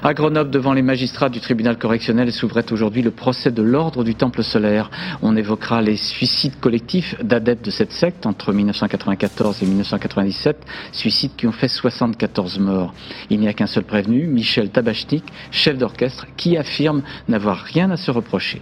À 0.05 0.15
Grenoble, 0.15 0.51
devant 0.51 0.73
les 0.73 0.83
magistrats 0.83 1.29
du 1.29 1.39
tribunal 1.39 1.79
correctionnel, 1.79 2.33
s'ouvrait 2.33 2.73
aujourd'hui 2.73 3.03
le 3.03 3.13
procès 3.13 3.53
de 3.53 3.63
l'ordre 3.63 4.03
du 4.03 4.17
Temple 4.17 4.43
solaire. 4.43 4.91
On 5.23 5.37
évoquera 5.37 5.81
les 5.81 5.97
suicides 5.97 6.59
collectifs 6.59 7.15
d'adeptes 7.23 7.65
de 7.65 7.71
cette 7.71 7.93
secte 7.93 8.27
entre 8.27 8.53
1994 8.53 9.63
et 9.63 9.67
1997, 9.67 10.57
suicides 10.91 11.37
qui 11.37 11.47
ont 11.47 11.53
fait 11.53 11.69
74 11.69 12.59
morts. 12.59 12.93
Il 13.31 13.39
n'y 13.39 13.47
a 13.47 13.53
qu'un 13.53 13.69
seul 13.69 13.85
prévenu, 13.85 14.27
Michel 14.27 14.71
Tabachnik, 14.71 15.23
chef 15.53 15.79
d'orchestre, 15.79 16.27
qui 16.37 16.57
affirme 16.57 17.03
n'avoir 17.29 17.59
rien 17.59 17.89
à 17.93 17.97
se 17.97 18.11
reprocher. 18.11 18.61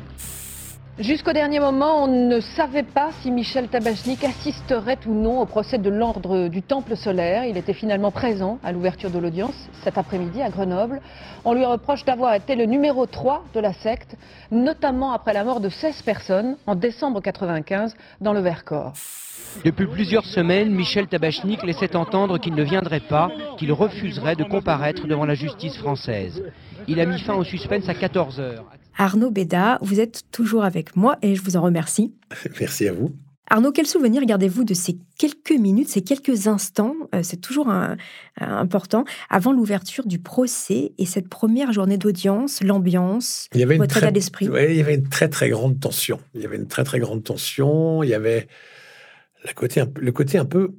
Jusqu'au 1.01 1.33
dernier 1.33 1.61
moment, 1.61 2.05
on 2.05 2.29
ne 2.29 2.41
savait 2.41 2.83
pas 2.83 3.09
si 3.23 3.31
Michel 3.31 3.69
Tabachnik 3.69 4.23
assisterait 4.23 4.99
ou 5.07 5.15
non 5.15 5.41
au 5.41 5.47
procès 5.47 5.79
de 5.79 5.89
l'ordre 5.89 6.49
du 6.49 6.61
Temple 6.61 6.95
solaire. 6.95 7.47
Il 7.47 7.57
était 7.57 7.73
finalement 7.73 8.11
présent 8.11 8.59
à 8.63 8.71
l'ouverture 8.71 9.11
de 9.11 9.19
l'audience 9.19 9.55
cet 9.83 9.97
après-midi 9.97 10.43
à 10.43 10.51
Grenoble. 10.51 11.01
On 11.47 11.55
lui 11.55 11.65
reproche 11.65 12.05
d'avoir 12.05 12.35
été 12.35 12.55
le 12.55 12.67
numéro 12.67 13.07
3 13.07 13.45
de 13.55 13.61
la 13.61 13.73
secte, 13.73 14.15
notamment 14.51 15.13
après 15.13 15.33
la 15.33 15.43
mort 15.43 15.61
de 15.61 15.71
16 15.71 16.03
personnes 16.03 16.59
en 16.67 16.75
décembre 16.75 17.23
1995 17.23 17.97
dans 18.21 18.35
le 18.35 18.41
Vercors. 18.41 18.93
Depuis 19.65 19.87
plusieurs 19.87 20.27
semaines, 20.27 20.71
Michel 20.71 21.07
Tabachnik 21.07 21.63
laissait 21.63 21.97
entendre 21.97 22.37
qu'il 22.37 22.55
ne 22.55 22.63
viendrait 22.63 23.01
pas, 23.01 23.31
qu'il 23.57 23.73
refuserait 23.73 24.37
de 24.37 24.45
comparaître 24.45 25.07
devant 25.07 25.25
la 25.25 25.35
justice 25.35 25.79
française. 25.79 26.45
Il 26.89 27.01
a 27.01 27.07
mis 27.07 27.21
fin 27.21 27.37
au 27.37 27.45
suspense 27.45 27.89
à 27.89 27.95
14 27.95 28.39
heures. 28.39 28.67
Arnaud 28.97 29.31
Béda, 29.31 29.79
vous 29.83 30.01
êtes 30.01 30.23
toujours 30.33 30.65
avec 30.65 30.97
moi 30.97 31.19
et 31.23 31.35
je 31.35 31.43
vous 31.43 31.57
en 31.57 31.63
remercie. 31.63 32.15
Merci 32.61 32.89
à 32.89 32.93
vous. 32.93 33.15
Arnaud, 33.53 33.73
quel 33.73 33.87
souvenir 33.87 34.25
gardez-vous 34.25 34.63
de 34.63 34.75
ces 34.75 34.97
quelques 35.19 35.51
minutes, 35.51 35.89
ces 35.89 36.03
quelques 36.03 36.47
instants, 36.47 36.95
euh, 37.17 37.21
c'est 37.25 37.41
toujours 37.41 37.69
important, 38.39 39.05
avant 39.29 39.53
l'ouverture 39.53 40.07
du 40.07 40.21
procès 40.21 40.93
et 40.99 41.05
cette 41.05 41.29
première 41.29 41.73
journée 41.73 41.99
d'audience, 41.99 42.63
l'ambiance, 42.63 43.49
votre 43.53 43.97
état 43.97 44.13
d'esprit? 44.13 44.47
Il 44.47 44.77
y 44.77 44.81
avait 44.81 44.95
une 44.95 45.09
très 45.09 45.29
très 45.29 45.49
grande 45.49 45.81
tension. 45.81 46.21
Il 46.35 46.43
y 46.43 46.47
avait 46.47 46.57
une 46.57 46.69
très 46.69 46.85
très 46.85 47.01
grande 47.01 47.25
tension. 47.25 48.05
Il 48.05 48.09
y 48.09 48.15
avait 48.15 48.47
le 49.45 49.53
côté, 49.53 49.83
le 50.01 50.13
côté 50.13 50.39
un 50.39 50.45
peu, 50.45 50.71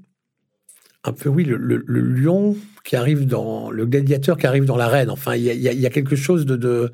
un 1.03 1.11
peu 1.11 1.27
oui, 1.27 1.43
le, 1.43 1.77
lion 1.85 2.55
qui 2.83 2.95
arrive 2.95 3.25
dans, 3.25 3.69
le 3.69 3.85
gladiateur 3.85 4.37
qui 4.37 4.47
arrive 4.47 4.65
dans 4.65 4.77
l'arène. 4.77 5.09
Enfin, 5.09 5.35
il 5.35 5.43
y, 5.43 5.85
a, 5.85 5.89
quelque 5.89 6.15
chose 6.15 6.45
de, 6.45 6.91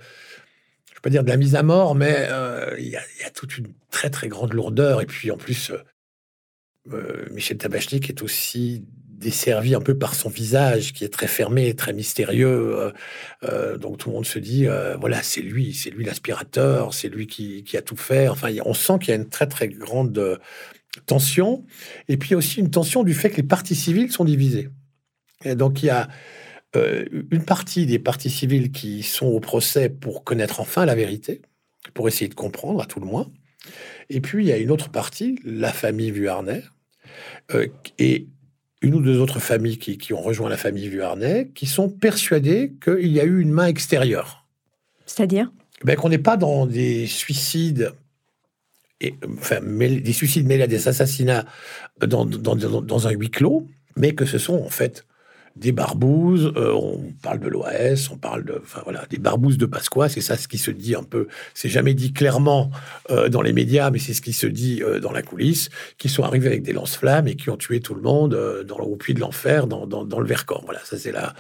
dire 1.10 1.24
de 1.24 1.30
la 1.30 1.38
mise 1.38 1.56
à 1.56 1.64
mort, 1.64 1.96
mais 1.96 2.28
euh, 2.30 2.76
il, 2.80 2.88
y 2.88 2.96
a, 2.96 3.30
toute 3.34 3.58
une 3.58 3.68
très 3.92 4.10
très 4.10 4.28
grande 4.28 4.54
lourdeur. 4.54 5.02
Et 5.02 5.06
puis 5.06 5.32
en 5.32 5.38
plus, 5.38 5.72
euh, 5.72 5.78
euh, 6.94 7.26
Michel 7.32 7.58
Tabachnik 7.58 8.10
est 8.10 8.22
aussi 8.22 8.86
desservi 9.08 9.74
un 9.74 9.82
peu 9.82 9.98
par 9.98 10.14
son 10.14 10.30
visage 10.30 10.94
qui 10.94 11.04
est 11.04 11.10
très 11.10 11.28
fermé, 11.28 11.74
très 11.76 11.92
mystérieux. 11.92 12.94
donc 13.80 13.98
tout 13.98 14.10
le 14.10 14.16
monde 14.16 14.28
se 14.28 14.38
dit, 14.38 14.68
voilà, 15.00 15.24
c'est 15.24 15.42
lui, 15.42 15.74
c'est 15.74 15.90
lui 15.90 16.06
l'aspirateur, 16.06 16.94
c'est 16.94 17.10
lui 17.10 17.26
qui, 17.26 17.64
qui, 17.64 17.78
a 17.78 17.82
tout 17.82 17.98
fait. 17.98 18.28
Enfin, 18.28 18.50
on 18.64 18.76
sent 18.76 19.00
qu'il 19.00 19.10
y 19.10 19.12
a 19.14 19.16
une 19.16 19.28
très 19.28 19.48
très 19.48 19.70
grande 19.70 20.40
tension. 21.08 21.66
Et 22.10 22.18
puis 22.18 22.36
aussi 22.36 22.60
une 22.60 22.70
tension 22.70 23.04
du 23.04 23.16
fait 23.16 23.32
que 23.32 23.38
les 23.38 23.48
parties 23.48 23.74
civiles 23.74 24.12
sont 24.12 24.24
divisées. 24.24 24.70
Et 25.46 25.56
donc 25.56 25.82
il 25.82 25.88
y 25.88 25.90
a 25.90 26.08
euh, 26.78 27.06
une 27.32 27.44
partie 27.44 27.86
des 27.86 28.00
parties 28.00 28.30
civiles 28.30 28.72
qui 28.72 29.04
sont 29.04 29.28
au 29.28 29.40
procès 29.40 29.90
pour 29.90 30.24
connaître 30.24 30.60
enfin 30.60 30.86
la 30.86 30.96
vérité, 30.96 31.42
pour 31.94 32.08
essayer 32.08 32.28
de 32.28 32.36
comprendre 32.36 32.82
à 32.82 32.86
tout 32.86 33.00
le 33.00 33.06
moins. 33.06 33.30
Et 34.10 34.22
puis 34.22 34.46
il 34.46 34.48
y 34.48 34.52
a 34.52 34.58
une 34.58 34.72
autre 34.72 34.90
partie, 34.90 35.40
la 35.44 35.74
famille 35.74 36.12
Vuarnet, 36.12 36.64
euh, 37.54 37.68
et 38.00 38.28
une 38.82 38.96
ou 38.96 39.02
deux 39.02 39.20
autres 39.20 39.40
familles 39.40 39.80
qui, 39.80 39.98
qui 39.98 40.14
ont 40.14 40.22
rejoint 40.22 40.50
la 40.50 40.58
famille 40.58 40.88
Vuarnet, 40.88 41.50
qui 41.56 41.66
sont 41.66 41.90
persuadées 41.90 42.74
qu'il 42.84 43.08
y 43.08 43.20
a 43.20 43.24
eu 43.24 43.42
une 43.42 43.52
main 43.52 43.68
extérieure. 43.68 44.46
C'est-à-dire? 45.06 45.52
Ben, 45.84 45.96
Qu'on 45.96 46.10
n'est 46.10 46.18
pas 46.18 46.38
dans 46.38 46.66
des 46.66 47.08
suicides 47.08 47.92
et, 49.02 49.16
enfin, 49.38 49.62
des 49.62 50.14
suicides 50.14 50.48
mêlés 50.48 50.64
à 50.64 50.68
des 50.68 50.88
assassinats 50.88 51.46
dans, 52.06 52.26
dans, 52.26 52.56
dans, 52.56 53.08
un 53.08 53.12
huis 53.12 53.30
clos, 53.30 53.68
mais 53.96 54.14
que 54.14 54.26
ce 54.26 54.38
sont 54.38 54.56
en 54.56 54.70
fait 54.70 55.06
des 55.60 55.72
barbouzes, 55.72 56.54
euh, 56.56 56.72
on 56.74 57.14
parle 57.22 57.40
de 57.40 57.48
l'OAS, 57.48 58.10
on 58.12 58.18
parle 58.18 58.46
de, 58.46 58.62
enfin 58.62 58.82
voilà, 58.84 59.06
des 59.10 59.18
barbouzes 59.18 59.58
de 59.58 59.66
Pasqua, 59.66 60.08
c'est 60.08 60.22
ça 60.22 60.38
ce 60.38 60.48
qui 60.48 60.58
se 60.58 60.72
dit 60.72 60.96
un 60.96 61.04
peu, 61.04 61.28
c'est 61.54 61.70
jamais 61.70 61.94
dit 61.94 62.14
clairement 62.14 62.70
euh, 63.10 63.28
dans 63.30 63.42
les 63.42 63.54
médias, 63.54 63.90
mais 63.90 64.00
c'est 64.00 64.14
ce 64.14 64.22
qui 64.22 64.34
se 64.34 64.48
dit 64.48 64.84
euh, 64.84 65.00
dans 65.00 65.12
la 65.12 65.22
coulisse, 65.22 65.70
qui 65.98 66.10
sont 66.10 66.24
arrivés 66.24 66.48
avec 66.48 66.64
des 66.64 66.74
lance-flammes 66.74 67.28
et 67.28 67.36
qui 67.36 67.50
ont 67.50 67.58
tué 67.58 67.80
tout 67.80 67.96
le 67.96 68.02
monde 68.02 68.32
dans 68.68 68.78
le, 68.78 68.98
puits 68.98 69.14
de 69.14 69.20
l'enfer, 69.20 69.68
dans, 69.68 69.86
dans, 69.86 70.20
le 70.20 70.28
Vercors. 70.28 70.64
Voilà, 70.66 70.80
ça 70.84 70.98
c'est 70.98 71.12
la 71.12 71.34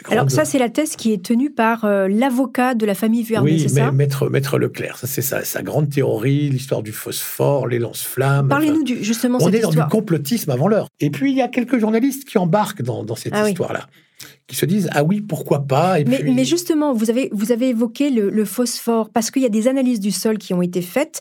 grande... 0.00 0.12
Alors 0.12 0.30
ça 0.30 0.44
c'est 0.44 0.58
la 0.58 0.70
thèse 0.70 0.96
qui 0.96 1.12
est 1.12 1.22
tenue 1.24 1.50
par 1.50 1.86
l'avocat 2.08 2.74
de 2.74 2.86
la 2.86 2.94
famille 2.94 3.22
Vuarnet, 3.22 3.58
c'est 3.58 3.68
ça 3.68 3.92
maître, 3.92 4.28
maître 4.28 4.58
Leclerc, 4.58 4.98
ça 4.98 5.06
c'est 5.06 5.22
sa, 5.22 5.44
sa 5.44 5.62
grande 5.62 5.90
théorie, 5.90 6.48
l'histoire 6.48 6.82
du 6.82 6.92
phosphore, 6.92 7.66
les 7.66 7.78
lance-flammes. 7.78 8.48
Parlez-nous 8.48 8.84
justement 9.02 9.38
On 9.40 9.50
est 9.50 9.60
dans 9.60 9.70
du 9.70 9.84
complotisme 9.90 10.50
avant 10.50 10.68
l'heure. 10.68 10.88
Et 11.00 11.10
puis 11.10 11.32
il 11.32 11.36
y 11.36 11.42
a 11.42 11.48
quelques 11.48 11.78
journalistes 11.78 12.26
qui 12.26 12.38
embarquent 12.38 12.82
dans, 12.82 13.04
dans 13.04 13.16
cette 13.16 13.32
Ah 13.34 13.42
oui. 13.44 13.50
histoire 13.50 13.72
là 13.72 13.86
qui 14.46 14.56
se 14.56 14.66
disent 14.66 14.88
ah 14.92 15.02
oui 15.02 15.20
pourquoi 15.20 15.66
pas 15.66 16.00
et 16.00 16.04
mais, 16.04 16.18
puis 16.18 16.32
mais 16.32 16.44
justement, 16.44 16.92
vous 16.92 17.10
avez, 17.10 17.28
vous 17.32 17.52
avez 17.52 17.70
évoqué 17.70 18.10
le, 18.10 18.30
le 18.30 18.44
phosphore, 18.44 19.10
parce 19.10 19.30
qu'il 19.30 19.42
y 19.42 19.46
a 19.46 19.48
des 19.48 19.68
analyses 19.68 20.00
du 20.00 20.10
sol 20.10 20.38
qui 20.38 20.54
ont 20.54 20.62
été 20.62 20.82
faites, 20.82 21.20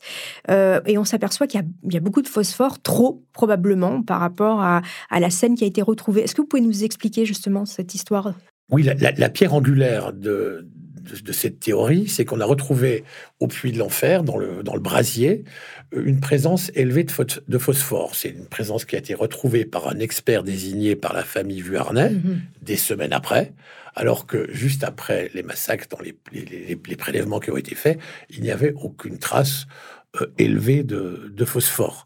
euh, 0.50 0.82
et 0.86 0.98
on 0.98 1.06
s'aperçoit 1.06 1.48
qu'il 1.48 1.62
y, 1.62 1.94
y 1.94 1.98
a 1.98 2.00
beaucoup 2.00 2.22
de 2.22 2.28
phosphore, 2.28 2.82
trop 2.82 3.24
probablement, 3.34 4.02
par 4.02 4.20
rapport 4.20 4.62
à, 4.62 4.82
à 5.10 5.20
la 5.20 5.30
scène 5.30 5.56
qui 5.56 5.64
a 5.64 5.68
été 5.68 5.82
retrouvée. 5.82 6.22
Est-ce 6.22 6.36
que 6.36 6.42
vous 6.42 6.48
pouvez 6.48 6.62
nous 6.62 6.84
expliquer 6.84 7.26
justement 7.26 7.66
cette 7.66 7.96
histoire? 7.96 8.34
Oui 8.72 8.84
la, 8.84 8.94
la- 8.96 9.12
la 9.12 9.30
pierre 9.30 9.54
angulaire 9.54 10.14
de, 10.14 10.68
de, 11.02 11.20
de 11.22 11.32
cette 11.32 11.60
théorie 11.60 12.08
c'est 12.08 12.26
qu'on 12.26 12.40
a 12.40 12.46
retrouvé 12.46 13.04
au 13.40 13.48
puits 13.48 13.72
de 13.72 13.78
l'enfer 13.78 14.24
dans 14.24 14.38
le, 14.38 14.64
dans 14.64 14.74
le 14.76 14.80
brasier 14.82 15.44
euh, 15.96 16.04
une 16.06 16.20
présence 16.20 16.72
élevée 16.76 17.04
de, 17.04 17.12
phos- 17.12 17.42
de 17.48 17.58
phosphore 17.58 18.16
c'est 18.16 18.30
une 18.30 18.48
présence 18.48 18.86
qui 18.86 18.96
a 18.96 19.00
été 19.00 19.14
retrouvée 19.14 19.66
par 19.66 19.88
un 19.88 20.00
expert 20.00 20.44
désigné 20.44 20.96
par 20.96 21.14
la 21.14 21.24
famille 21.24 21.62
Vuarnet 21.62 22.12
des 22.62 22.78
semaines 22.78 23.14
après, 23.14 23.54
alors 23.96 24.26
que 24.26 24.48
juste 24.54 24.84
après 24.86 25.30
les 25.34 25.44
massacres, 25.44 25.88
dans 25.90 26.00
les, 26.00 26.16
les- 26.32 26.46
les- 26.46 26.80
les 26.88 26.96
prélèvements 26.96 27.40
qui 27.42 27.52
ont 27.52 27.58
été 27.58 27.76
faits, 27.76 28.00
il 28.30 28.42
n'y 28.42 28.52
avait 28.52 28.74
aucune 28.78 29.18
trace 29.18 29.66
euh, 30.22 30.28
élevée 30.38 30.84
de, 30.84 31.30
de 31.36 31.46
phosphore. 31.46 32.06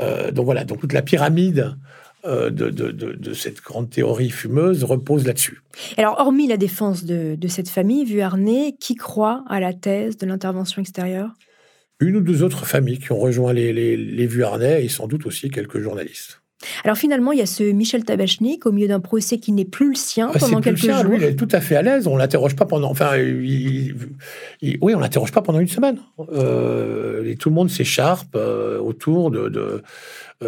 Euh, 0.00 0.30
donc 0.30 0.44
voilà, 0.44 0.64
donc 0.64 0.80
toute 0.80 0.92
la 0.92 1.02
pyramide 1.02 1.76
de, 2.24 2.70
de- 2.70 2.90
de- 2.90 3.12
de 3.12 3.34
cette 3.34 3.60
grande 3.62 3.90
théorie 3.90 4.30
fumeuse 4.30 4.84
repose 4.84 5.26
là-dessus. 5.26 5.60
Alors, 5.96 6.18
hormis 6.20 6.46
la 6.46 6.56
défense 6.56 7.04
de, 7.04 7.36
cette 7.48 7.68
famille, 7.68 8.04
Vuarnet, 8.04 8.74
qui 8.78 8.94
croit 8.94 9.44
à 9.48 9.58
la 9.60 9.72
thèse 9.72 10.16
de 10.16 10.26
l'intervention 10.26 10.80
extérieure? 10.80 11.30
Une 12.00 12.16
ou 12.16 12.20
deux 12.20 12.42
autres 12.42 12.66
familles 12.66 12.98
qui 12.98 13.12
ont 13.12 13.18
rejoint 13.18 13.52
les, 13.52 13.72
les, 13.72 13.96
les 13.96 14.26
Vuarnet 14.26 14.84
et 14.84 14.88
sans 14.88 15.06
doute 15.06 15.26
aussi 15.26 15.50
quelques 15.50 15.80
journalistes. 15.80 16.38
Alors 16.84 16.96
finalement, 16.96 17.32
il 17.32 17.40
y 17.40 17.42
a 17.42 17.46
ce 17.46 17.64
Michel 17.64 18.04
Tabachnik 18.04 18.66
au 18.66 18.72
milieu 18.72 18.86
d'un 18.86 19.00
procès 19.00 19.38
qui 19.38 19.50
n'est 19.50 19.64
plus 19.64 19.88
le 19.88 19.94
sien 19.96 20.30
Ah, 20.32 20.38
pendant 20.38 20.60
quelques 20.60 20.78
jours. 20.78 21.02
lui, 21.02 21.16
il 21.16 21.24
est 21.24 21.34
tout 21.34 21.48
à 21.50 21.60
fait 21.60 21.74
à 21.74 21.82
l'aise. 21.82 22.06
On 22.06 22.16
l'interroge 22.16 22.54
pas 22.54 22.66
pendant. 22.66 22.88
Enfin, 22.88 23.16
il- 23.16 23.96
il- 24.60 24.78
oui, 24.80 24.94
on 24.94 25.00
l'interroge 25.00 25.32
pas 25.32 25.42
pendant 25.42 25.58
une 25.58 25.66
semaine. 25.66 25.98
Euh, 26.32 27.24
et 27.28 27.34
tout 27.34 27.48
le 27.48 27.54
monde 27.56 27.68
s'écharpe 27.68 28.36
euh, 28.36 28.78
autour 28.78 29.32
de, 29.32 29.48
de, 29.48 29.58
euh, 29.60 29.80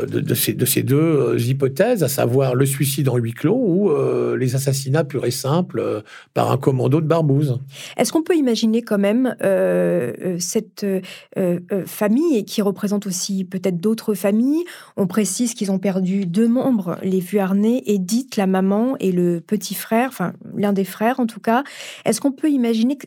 de, 0.06 0.20
de 0.20 0.34
ces, 0.34 0.52
de 0.52 0.64
ces 0.64 0.82
deux 0.82 0.96
euh, 0.96 1.38
hypothèses, 1.38 2.02
à 2.02 2.08
savoir 2.08 2.54
le 2.54 2.66
suicide 2.66 3.08
en 3.08 3.16
huis 3.16 3.32
clos 3.32 3.56
ou 3.56 3.90
euh, 3.90 4.36
les 4.36 4.54
assassinats 4.54 5.04
purs 5.04 5.24
et 5.24 5.30
simples 5.30 5.80
euh, 5.80 6.00
par 6.34 6.50
un 6.50 6.58
commando 6.58 7.00
de 7.00 7.06
barbouze. 7.06 7.58
Est-ce 7.96 8.12
qu'on 8.12 8.22
peut 8.22 8.36
imaginer 8.36 8.82
quand 8.82 8.98
même 8.98 9.36
euh, 9.42 10.12
euh, 10.24 10.36
cette 10.38 10.84
euh, 10.84 11.00
euh, 11.38 11.60
famille 11.86 12.36
et 12.36 12.44
qui 12.44 12.62
représente 12.62 13.06
aussi 13.06 13.44
peut-être 13.44 13.80
d'autres 13.80 14.14
familles? 14.14 14.64
On 14.96 15.06
précise 15.06 15.54
qu'ils 15.54 15.70
ont 15.70 15.78
perdu 15.78 16.26
deux 16.26 16.48
membres, 16.48 16.98
les 17.02 17.20
Vuarnet, 17.20 17.82
Edith, 17.86 18.36
la 18.36 18.46
maman, 18.46 18.96
et 19.00 19.12
le 19.12 19.40
petit 19.40 19.74
frère, 19.74 20.08
enfin 20.08 20.32
l'un 20.56 20.72
des 20.72 20.84
frères 20.84 21.20
en 21.20 21.26
tout 21.26 21.40
cas. 21.40 21.64
Est-ce 22.04 22.20
qu'on 22.20 22.32
peut 22.32 22.50
imaginer 22.50 22.96
que 22.96 23.06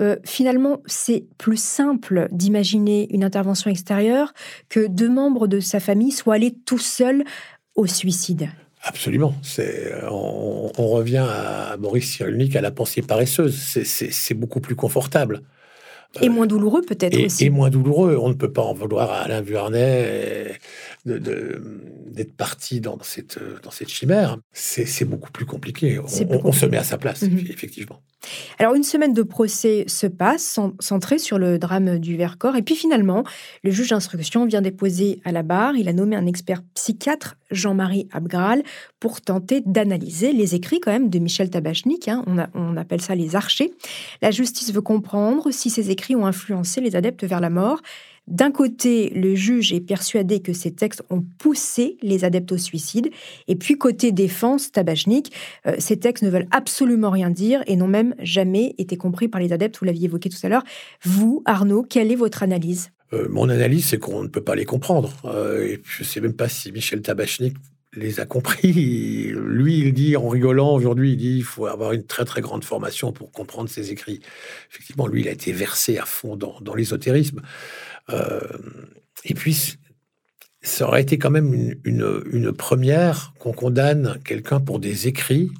euh, 0.00 0.16
finalement, 0.24 0.80
c'est 0.86 1.24
plus 1.38 1.60
simple 1.60 2.28
d'imaginer 2.30 3.08
une 3.12 3.24
intervention 3.24 3.70
extérieure 3.70 4.32
que 4.68 4.86
deux 4.86 5.08
membres 5.08 5.46
de 5.46 5.60
sa 5.60 5.80
famille 5.80 6.12
soient 6.12 6.34
allés 6.34 6.54
tout 6.64 6.78
seuls 6.78 7.24
au 7.74 7.86
suicide. 7.86 8.48
Absolument. 8.82 9.34
C'est, 9.42 9.92
euh, 9.92 10.08
on, 10.10 10.70
on 10.78 10.86
revient 10.88 11.26
à 11.28 11.76
Maurice 11.78 12.12
Cyrulnik, 12.12 12.54
à 12.54 12.60
la 12.60 12.70
pensée 12.70 13.02
paresseuse. 13.02 13.56
C'est- 13.56 14.34
beaucoup 14.34 14.60
plus 14.60 14.76
confortable. 14.76 15.42
Et 16.22 16.28
moins 16.30 16.46
douloureux 16.46 16.80
peut-être 16.82 17.18
aussi. 17.22 17.44
et 17.44 17.50
moins 17.50 17.68
douloureux. 17.68 18.16
On 18.18 18.28
ne 18.30 18.34
peut 18.34 18.50
pas 18.52 18.62
en 18.62 18.72
vouloir 18.72 19.10
à 19.10 19.18
Alain 19.18 19.42
Vuarnet 19.42 20.58
d'être 21.08 22.36
parti 22.36 22.80
dans 22.80 22.98
cette, 23.02 23.38
dans 23.62 23.70
cette 23.70 23.88
chimère. 23.88 24.38
C'est 24.52 25.04
beaucoup 25.04 25.30
plus 25.30 25.46
compliqué. 25.46 25.98
On, 25.98 26.04
plus 26.04 26.58
se 26.58 26.66
met 26.66 26.76
à 26.76 26.84
sa 26.84 26.98
place, 26.98 27.22
Mhm. 27.22 27.38
effectivement. 27.48 28.02
Alors, 28.58 28.74
une 28.74 28.82
semaine 28.82 29.14
de 29.14 29.22
procès 29.22 29.84
se 29.86 30.06
passe, 30.08 30.42
cen- 30.56 30.74
centrée 30.80 31.18
sur 31.18 31.38
le 31.38 31.58
drame 31.58 31.98
du 31.98 32.16
Vercors. 32.16 32.56
Et 32.56 32.62
puis 32.62 32.74
finalement, 32.74 33.22
le 33.62 33.70
juge 33.70 33.90
d'instruction 33.90 34.44
vient 34.44 34.60
déposer 34.60 35.20
à 35.24 35.30
la 35.30 35.44
barre. 35.44 35.76
Il 35.76 35.88
a 35.88 35.92
nommé 35.92 36.16
un 36.16 36.26
expert 36.26 36.62
psychiatre, 36.74 37.36
Jean-Marie 37.52 38.08
Abgral, 38.12 38.64
pour 38.98 39.20
tenter 39.20 39.62
d'analyser 39.64 40.32
les 40.32 40.56
écrits 40.56 40.80
quand 40.80 40.90
même 40.90 41.10
de 41.10 41.18
Michel 41.20 41.48
Tabachnik. 41.48 42.08
hein. 42.08 42.24
On, 42.26 42.38
a- 42.38 42.50
on 42.54 42.76
appelle 42.76 43.00
ça 43.00 43.14
les 43.14 43.36
archers. 43.36 43.72
La 44.20 44.32
justice 44.32 44.72
veut 44.72 44.82
comprendre 44.82 45.52
si 45.52 45.70
ces 45.70 45.90
écrits 45.90 46.16
ont 46.16 46.26
influencé 46.26 46.80
les 46.80 46.96
adeptes 46.96 47.24
vers 47.24 47.40
la 47.40 47.50
mort. 47.50 47.80
D'un 48.28 48.50
côté, 48.50 49.08
le 49.14 49.34
juge 49.34 49.72
est 49.72 49.80
persuadé 49.80 50.40
que 50.40 50.52
ces 50.52 50.70
textes 50.70 51.02
ont 51.08 51.24
poussé 51.38 51.96
les 52.02 52.24
adeptes 52.24 52.52
au 52.52 52.58
suicide. 52.58 53.08
Et 53.46 53.56
puis, 53.56 53.78
côté 53.78 54.12
défense, 54.12 54.70
Tabachnik, 54.70 55.32
euh, 55.66 55.76
ces 55.78 55.96
textes 55.96 56.22
ne 56.22 56.28
veulent 56.28 56.48
absolument 56.50 57.10
rien 57.10 57.30
dire 57.30 57.62
et 57.66 57.74
n'ont 57.74 57.88
même 57.88 58.14
jamais 58.18 58.74
été 58.76 58.98
compris 58.98 59.28
par 59.28 59.40
les 59.40 59.54
adeptes. 59.54 59.78
Vous 59.78 59.86
l'aviez 59.86 60.04
évoqué 60.04 60.28
tout 60.28 60.36
à 60.42 60.50
l'heure. 60.50 60.64
Vous, 61.02 61.42
Arnaud, 61.46 61.82
quelle 61.82 62.12
est 62.12 62.16
votre 62.16 62.42
analyse? 62.42 62.90
Euh, 63.14 63.28
mon 63.30 63.48
analyse, 63.48 63.86
c'est 63.86 63.98
qu'on 63.98 64.22
ne 64.22 64.28
peut 64.28 64.44
pas 64.44 64.54
les 64.54 64.66
comprendre. 64.66 65.14
Euh, 65.24 65.78
je 65.84 66.02
ne 66.02 66.06
sais 66.06 66.20
même 66.20 66.34
pas 66.34 66.50
si 66.50 66.70
Michel 66.70 67.00
Tabachnik 67.00 67.54
les 67.94 68.20
a 68.20 68.26
compris. 68.26 69.32
Lui, 69.32 69.78
il 69.78 69.94
dit 69.94 70.16
en 70.18 70.28
rigolant 70.28 70.74
aujourd'hui, 70.74 71.12
il 71.12 71.16
dit 71.16 71.38
il 71.38 71.44
faut 71.44 71.64
avoir 71.64 71.92
une 71.92 72.04
très 72.04 72.26
très 72.26 72.42
grande 72.42 72.62
formation 72.62 73.10
pour 73.10 73.32
comprendre 73.32 73.70
ses 73.70 73.90
écrits. 73.90 74.20
Effectivement, 74.70 75.06
lui, 75.06 75.22
il 75.22 75.28
a 75.28 75.32
été 75.32 75.52
versé 75.52 75.96
à 75.96 76.04
fond 76.04 76.36
dans 76.36 76.74
l'ésotérisme. 76.74 77.40
Euh, 78.10 78.40
et 79.24 79.34
puis, 79.34 79.76
ça 80.62 80.86
aurait 80.88 81.02
été 81.02 81.18
quand 81.18 81.30
même 81.30 81.52
une, 81.54 81.76
une- 81.84 82.22
une 82.32 82.52
première 82.52 83.32
qu'on 83.38 83.52
condamne 83.52 84.18
quelqu'un 84.24 84.60
pour 84.60 84.78
des 84.78 85.06
écrits 85.08 85.50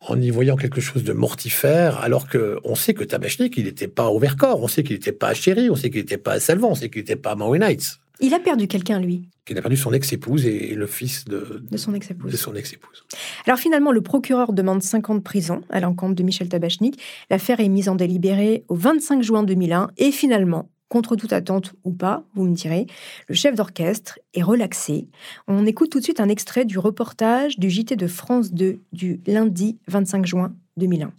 en 0.00 0.20
y 0.20 0.30
voyant 0.30 0.56
quelque 0.56 0.80
chose 0.80 1.04
de 1.04 1.12
mortifère, 1.12 1.98
alors 2.00 2.26
que 2.28 2.58
on 2.64 2.74
sait 2.74 2.92
que 2.92 3.04
Tabachnik, 3.04 3.56
il 3.56 3.64
n'était 3.66 3.86
pas 3.88 4.08
au 4.08 4.18
Vercors, 4.18 4.60
on 4.60 4.66
sait 4.68 4.82
qu'il 4.82 4.96
n'était 4.96 5.12
pas 5.12 5.28
à 5.28 5.34
Chéry, 5.34 5.70
on 5.70 5.76
sait 5.76 5.90
qu'il 5.90 6.00
n'était 6.00 6.18
pas 6.18 6.32
à 6.32 6.40
Salvan, 6.40 6.70
on 6.70 6.74
sait 6.74 6.90
qu'il 6.90 7.02
n'était 7.02 7.14
pas 7.14 7.32
à 7.32 7.34
Maui 7.36 7.60
Heights, 7.62 7.98
Il 8.18 8.34
a 8.34 8.40
perdu 8.40 8.66
quelqu'un, 8.66 8.98
lui, 8.98 9.28
qu'il 9.44 9.56
a 9.58 9.62
perdu 9.62 9.76
son 9.76 9.92
ex-épouse 9.92 10.44
et 10.44 10.74
le 10.74 10.86
fils 10.88 11.24
de, 11.26 11.62
de 11.70 11.76
son 11.76 11.94
ex-épouse. 11.94 12.32
de 12.32 12.36
son 12.36 12.52
ex-épouse. 12.56 13.04
Alors 13.46 13.60
finalement, 13.60 13.92
le 13.92 14.00
procureur 14.00 14.52
demande 14.52 14.82
5 14.82 15.08
ans 15.10 15.14
de 15.14 15.20
prison 15.20 15.60
à 15.70 15.78
l'encontre 15.78 16.16
de 16.16 16.22
Michel 16.24 16.48
Tabachnik. 16.48 17.00
L'affaire 17.30 17.60
est 17.60 17.68
mise 17.68 17.88
en 17.88 17.94
délibéré 17.94 18.64
au 18.68 18.74
25 18.74 19.22
juin 19.22 19.44
2001 19.44 19.88
et 19.98 20.10
finalement, 20.10 20.68
contre 20.92 21.16
toute 21.16 21.32
attente 21.32 21.72
ou 21.84 21.90
pas, 21.90 22.24
vous 22.34 22.44
me 22.44 22.54
direz, 22.54 22.86
le 23.26 23.34
chef 23.34 23.54
d'orchestre 23.54 24.18
est 24.34 24.42
relaxé. 24.42 25.08
On 25.48 25.64
écoute 25.64 25.90
tout 25.90 26.00
de 26.00 26.04
suite 26.04 26.20
un 26.20 26.28
extrait 26.28 26.66
du 26.66 26.78
reportage 26.78 27.58
du 27.58 27.70
JT 27.70 27.96
de 27.96 28.06
France 28.06 28.52
2 28.52 28.78
du 28.92 29.22
lundi 29.26 29.78
25 29.88 30.26
juin 30.26 30.52
2001. 30.76 31.10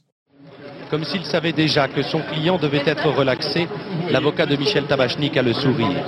Comme 0.91 1.03
s'il 1.03 1.26
savait 1.26 1.53
déjà 1.53 1.88
que 1.88 2.03
son 2.03 2.19
client 2.19 2.59
devait 2.59 2.84
être 2.86 3.09
relaxé, 3.09 3.67
l'avocat 4.11 4.45
de 4.45 4.55
Michel 4.57 4.86
Tabachnik 4.86 5.36
a 5.38 5.41
le 5.41 5.53
sourire. 5.53 6.05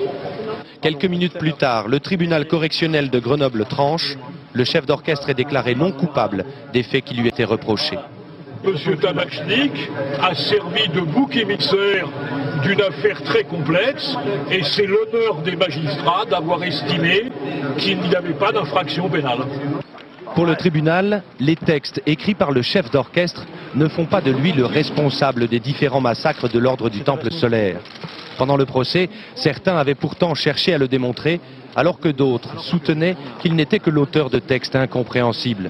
Quelques 0.82 1.06
minutes 1.06 1.40
plus 1.40 1.54
tard, 1.54 1.88
le 1.88 2.00
tribunal 2.00 2.48
correctionnel 2.48 3.10
de 3.10 3.18
Grenoble 3.18 3.66
tranche. 3.66 4.16
Le 4.54 4.64
chef 4.64 4.86
d'orchestre 4.86 5.32
est 5.32 5.34
déclaré 5.34 5.74
non 5.74 5.92
coupable 5.92 6.46
des 6.72 6.84
faits 6.84 7.04
qui 7.04 7.16
lui 7.16 7.28
étaient 7.30 7.44
reprochés. 7.44 7.98
Monsieur 8.66 8.98
Tabachnik 8.98 9.72
a 10.22 10.34
servi 10.34 10.90
de 10.90 11.02
bouc 11.02 11.36
émissaire 11.36 12.08
d'une 12.64 12.82
affaire 12.82 13.22
très 13.24 13.44
complexe 13.44 14.16
et 14.50 14.64
c'est 14.64 14.88
l'honneur 14.88 15.42
des 15.44 15.56
magistrats 15.56 16.26
d'avoir 16.26 16.64
estimé 16.64 17.32
qu'il 17.78 18.00
n'y 18.00 18.16
avait 18.16 18.34
pas 18.34 18.52
d'infraction 18.52 19.08
pénale. 19.08 19.46
Pour 20.34 20.46
le 20.46 20.56
tribunal, 20.56 21.22
les 21.40 21.56
textes 21.56 22.02
écrits 22.06 22.34
par 22.34 22.52
le 22.52 22.62
chef 22.64 22.90
d'orchestre 22.90 23.46
ne 23.76 23.88
font 23.88 24.06
pas 24.06 24.22
de 24.22 24.32
lui 24.32 24.52
le 24.52 24.66
responsable 24.66 25.48
des 25.48 25.60
différents 25.60 26.02
massacres 26.02 26.50
de 26.50 26.60
l'ordre 26.60 26.90
du 26.90 27.02
Temple 27.02 27.32
solaire. 27.32 27.80
Pendant 28.38 28.58
le 28.58 28.66
procès, 28.66 29.10
certains 29.36 29.78
avaient 29.78 29.96
pourtant 29.96 30.34
cherché 30.34 30.74
à 30.74 30.78
le 30.78 30.88
démontrer, 30.88 31.40
alors 31.76 32.00
que 32.00 32.10
d'autres 32.10 32.60
soutenaient 32.62 33.16
qu'il 33.42 33.56
n'était 33.56 33.80
que 33.80 33.90
l'auteur 33.90 34.30
de 34.30 34.40
textes 34.40 34.76
incompréhensibles. 34.76 35.70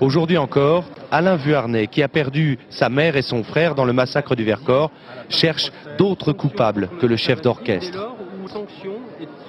Aujourd'hui 0.00 0.38
encore, 0.38 0.84
Alain 1.10 1.36
Vuarnet, 1.36 1.86
qui 1.86 2.02
a 2.02 2.08
perdu 2.08 2.58
sa 2.70 2.88
mère 2.88 3.16
et 3.16 3.22
son 3.22 3.42
frère 3.42 3.74
dans 3.74 3.84
le 3.84 3.92
massacre 3.92 4.34
du 4.34 4.44
Vercors, 4.44 4.90
cherche 5.28 5.70
d'autres 5.98 6.32
coupables 6.32 6.88
que 7.00 7.06
le 7.06 7.16
chef 7.16 7.42
d'orchestre. 7.42 8.14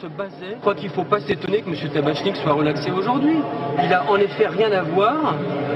Je 0.01 0.59
crois 0.59 0.75
qu'il 0.75 0.89
ne 0.89 0.93
faut 0.93 1.03
pas 1.03 1.19
s'étonner 1.21 1.61
que 1.61 1.69
M. 1.69 1.89
Tabachnik 1.93 2.35
soit 2.35 2.53
relaxé 2.53 2.91
aujourd'hui. 2.91 3.37
Il 3.81 3.89
n'a 3.89 4.09
en 4.09 4.17
effet 4.17 4.47
rien 4.47 4.71
à 4.71 4.83
voir 4.83 5.35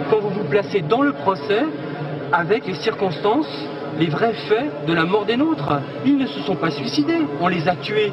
quand 0.10 0.20
vous 0.20 0.30
vous 0.30 0.44
placez 0.44 0.82
dans 0.82 1.02
le 1.02 1.14
procès 1.14 1.64
avec 2.32 2.66
les 2.66 2.76
circonstances, 2.76 3.48
les 4.00 4.08
vrais 4.08 4.34
faits 4.48 4.86
de 4.88 4.94
la 4.94 5.06
mort 5.06 5.26
des 5.26 5.38
nôtres. 5.38 5.80
Ils 6.06 6.18
ne 6.18 6.28
se 6.28 6.42
sont 6.42 6.56
pas 6.56 6.72
suicidés, 6.72 7.26
on 7.40 7.48
les 7.48 7.68
a 7.68 7.76
tués. 7.76 8.12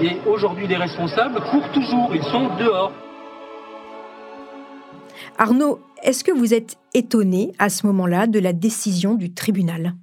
Et 0.00 0.18
aujourd'hui, 0.26 0.66
les 0.66 0.76
responsables 0.76 1.40
courent 1.50 1.68
toujours, 1.72 2.10
ils 2.14 2.24
sont 2.24 2.48
dehors. 2.58 2.92
Arnaud, 5.42 5.80
est-ce 6.04 6.22
que 6.22 6.30
vous 6.30 6.54
êtes 6.54 6.76
étonné 6.94 7.50
à 7.58 7.68
ce 7.68 7.84
moment-là 7.88 8.28
de 8.28 8.38
la 8.38 8.52
décision 8.52 9.16
du 9.16 9.34
tribunal? 9.34 9.96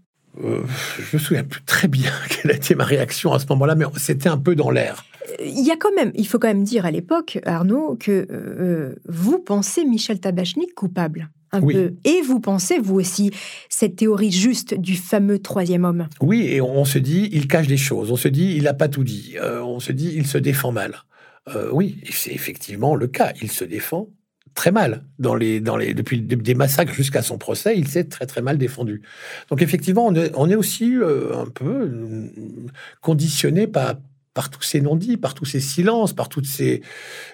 Euh, 0.43 0.63
je 0.97 1.15
me 1.15 1.17
souviens 1.17 1.45
plus 1.45 1.63
très 1.63 1.87
bien 1.87 2.11
quelle 2.29 2.51
a 2.51 2.55
été 2.55 2.75
ma 2.75 2.83
réaction 2.83 3.31
à 3.31 3.39
ce 3.39 3.45
moment-là, 3.51 3.75
mais 3.75 3.85
c'était 3.95 4.27
un 4.27 4.37
peu 4.37 4.53
dans 4.53 4.69
l'air. 4.69 5.05
Il 5.39 5.65
y 5.65 5.71
a 5.71 5.77
quand 5.77 5.95
même, 5.95 6.11
il 6.15 6.27
faut 6.27 6.39
quand 6.39 6.49
même 6.49 6.65
dire 6.65 6.85
à 6.85 6.91
l'époque, 6.91 7.39
Arnaud, 7.45 7.95
que 7.97 8.27
euh, 8.29 8.95
vous 9.07 9.39
pensez 9.39 9.85
Michel 9.85 10.19
Tabachnik 10.19 10.75
coupable. 10.75 11.29
Un 11.53 11.61
peu. 11.61 11.93
Et 12.03 12.21
vous 12.21 12.41
pensez, 12.41 12.77
vous 12.77 12.95
aussi, 12.95 13.31
cette 13.69 13.95
théorie 13.95 14.31
juste 14.31 14.73
du 14.73 14.97
fameux 14.97 15.39
troisième 15.39 15.85
homme? 15.85 16.09
Oui, 16.19 16.47
et 16.47 16.59
on 16.59 16.83
se 16.83 16.99
dit, 16.99 17.29
il 17.31 17.47
cache 17.47 17.67
des 17.67 17.77
choses. 17.77 18.11
On 18.11 18.17
se 18.17 18.27
dit, 18.27 18.55
il 18.57 18.63
n'a 18.63 18.73
pas 18.73 18.89
tout 18.89 19.05
dit. 19.05 19.35
Euh, 19.41 19.61
on 19.61 19.79
se 19.79 19.93
dit, 19.93 20.11
il 20.17 20.27
se 20.27 20.37
défend 20.37 20.73
mal. 20.73 20.95
oui, 21.71 22.03
c'est 22.11 22.33
effectivement 22.33 22.93
le 22.93 23.07
cas. 23.07 23.31
Il 23.41 23.49
se 23.49 23.63
défend 23.63 24.09
très 24.53 24.71
mal. 24.71 25.03
Dans 25.19 25.35
les, 25.35 25.59
dans 25.59 25.77
les, 25.77 25.93
depuis 25.93 26.21
des 26.21 26.55
massacres 26.55 26.93
jusqu'à 26.93 27.21
son 27.21 27.37
procès, 27.37 27.77
il 27.77 27.87
s'est 27.87 28.05
très 28.05 28.25
très 28.25 28.41
mal 28.41 28.57
défendu. 28.57 29.01
Donc 29.49 29.61
effectivement, 29.61 30.07
on 30.07 30.49
est, 30.49 30.55
aussi 30.55 30.95
euh, 30.95 31.35
un 31.35 31.45
peu 31.45 31.65
euh, 31.65 32.27
conditionné 33.01 33.67
par, 33.67 33.95
par 34.33 34.49
tous 34.49 34.61
ces 34.61 34.79
non-dits, 34.79 35.17
par 35.17 35.33
tous 35.33 35.45
ces 35.45 35.59
silences, 35.59 36.13
par 36.13 36.29
toutes 36.29 36.45
ces 36.45 36.81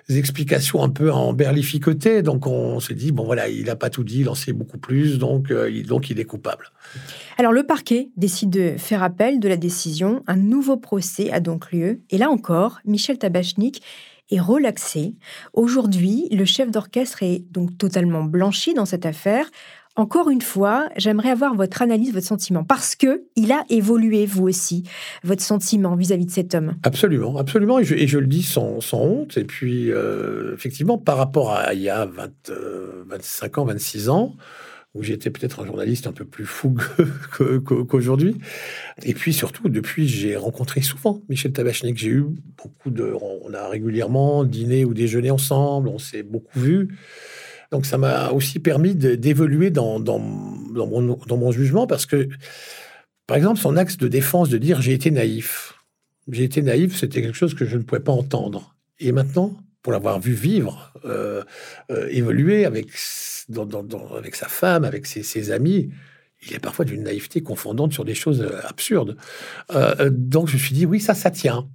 explications 0.09 0.81
un 0.81 0.89
peu 0.89 1.11
en 1.11 1.33
berlificoté. 1.33 2.21
Donc 2.21 2.47
on 2.47 2.79
se 2.79 2.93
dit, 2.93 3.11
bon 3.11 3.25
voilà, 3.25 3.49
il 3.49 3.65
n'a 3.65 3.75
pas 3.75 3.89
tout 3.89 4.03
dit, 4.03 4.21
il 4.21 4.29
en 4.29 4.35
sait 4.35 4.53
beaucoup 4.53 4.77
plus, 4.77 5.19
donc, 5.19 5.51
euh, 5.51 5.83
donc 5.83 6.09
il 6.09 6.19
est 6.19 6.25
coupable. 6.25 6.71
Alors 7.37 7.51
le 7.51 7.63
parquet 7.63 8.09
décide 8.17 8.49
de 8.49 8.75
faire 8.77 9.03
appel 9.03 9.39
de 9.39 9.47
la 9.47 9.57
décision. 9.57 10.23
Un 10.27 10.37
nouveau 10.37 10.77
procès 10.77 11.31
a 11.31 11.39
donc 11.39 11.71
lieu. 11.71 12.01
Et 12.09 12.17
là 12.17 12.29
encore, 12.29 12.79
Michel 12.85 13.17
Tabachnik 13.17 13.81
est 14.31 14.39
relaxé. 14.39 15.15
Aujourd'hui, 15.53 16.27
le 16.31 16.45
chef 16.45 16.71
d'orchestre 16.71 17.23
est 17.23 17.43
donc 17.51 17.77
totalement 17.77 18.23
blanchi 18.23 18.73
dans 18.73 18.85
cette 18.85 19.05
affaire. 19.05 19.49
Encore 19.97 20.29
une 20.29 20.41
fois, 20.41 20.89
j'aimerais 20.97 21.29
avoir 21.29 21.55
votre 21.55 21.81
analyse, 21.81 22.13
votre 22.13 22.25
sentiment, 22.25 22.65
parce 22.65 22.97
que 22.97 23.23
il 23.37 23.53
a 23.53 23.63
évolué, 23.69 24.25
vous 24.25 24.43
aussi, 24.43 24.83
votre 25.23 25.41
sentiment 25.41 25.95
vis-à-vis 25.95 26.25
de 26.25 26.31
cet 26.31 26.53
homme. 26.53 26.75
Absolument, 26.83 27.37
absolument, 27.37 27.79
et 27.79 27.85
je, 27.85 28.17
le 28.17 28.27
dis 28.27 28.43
sans, 28.43 28.79
honte. 28.91 29.37
Et 29.37 29.45
puis, 29.45 29.91
euh, 29.91 30.53
effectivement, 30.53 30.97
par 30.97 31.15
rapport 31.15 31.53
à 31.53 31.73
il 31.73 31.81
y 31.81 31.89
a 31.89 32.05
25 32.05 32.49
euh, 33.57 33.61
ans, 33.61 33.65
26 33.65 34.09
ans, 34.09 34.35
où 34.95 35.03
j'étais 35.03 35.29
peut-être 35.29 35.61
un 35.61 35.65
journaliste 35.65 36.07
un 36.07 36.13
peu 36.13 36.25
plus 36.25 36.45
fougueux 36.45 37.11
qu'aujourd'hui. 37.87 38.37
Et 39.03 39.13
puis 39.13 39.33
surtout, 39.33 39.67
depuis, 39.67 40.07
j'ai 40.07 40.37
rencontré 40.37 40.81
souvent 40.81 41.21
Michel 41.29 41.51
Tabachnik. 41.51 41.97
J'ai 41.97 42.09
eu 42.09 42.25
beaucoup 42.57 42.89
de... 42.89 43.13
On 43.43 43.53
a 43.53 43.67
régulièrement 43.67 44.45
dîné 44.45 44.85
ou 44.85 44.93
déjeuné 44.93 45.31
ensemble, 45.31 45.89
on 45.89 45.99
s'est 45.99 46.23
beaucoup 46.23 46.59
vus. 46.59 46.97
Donc 47.71 47.85
ça 47.85 47.97
m'a 47.97 48.29
aussi 48.29 48.59
permis 48.59 48.95
d'évoluer 48.95 49.69
dans, 49.69 49.99
dans, 49.99 50.19
dans, 50.73 51.37
mon, 51.37 51.51
jugement 51.51 51.87
parce 51.87 52.05
que, 52.05 52.29
par 53.27 53.35
exemple, 53.35 53.59
son 53.59 53.75
axe 53.75 53.97
de 53.97 54.07
défense 54.07 54.49
de 54.49 54.57
dire 54.57 54.81
j'ai 54.81 54.93
été 54.93 55.11
naïf. 55.11 55.73
J'ai 56.31 56.43
été 56.43 56.61
naïf, 56.61 56.95
c'était 56.95 57.21
quelque 57.21 57.37
chose 57.37 57.53
que 57.53 57.65
je 57.65 57.77
ne 57.77 57.83
pouvais 57.83 58.01
pas 58.01 58.13
entendre. 58.13 58.75
Et 58.99 59.11
maintenant, 59.11 59.57
pour 59.81 59.93
l'avoir 59.93 60.19
vu 60.19 60.33
vivre, 60.33 60.93
euh, 61.05 61.43
euh, 61.91 62.07
évoluer 62.09 62.65
avec, 62.65 62.87
avec 64.17 64.35
sa 64.35 64.47
femme, 64.47 64.83
avec 64.83 65.05
ses, 65.05 65.51
amis, 65.51 65.91
il 66.45 66.53
est 66.53 66.59
parfois 66.59 66.85
d'une 66.85 67.03
naïveté 67.03 67.41
confondante 67.41 67.93
sur 67.93 68.05
des 68.05 68.15
choses 68.15 68.41
euh, 68.41 68.61
absurdes. 68.67 69.17
donc 70.09 70.47
je 70.47 70.53
me 70.53 70.59
suis 70.59 70.73
dit, 70.73 70.85
oui, 70.85 70.99
ça, 70.99 71.13
ça 71.13 71.31
tient. 71.31 71.69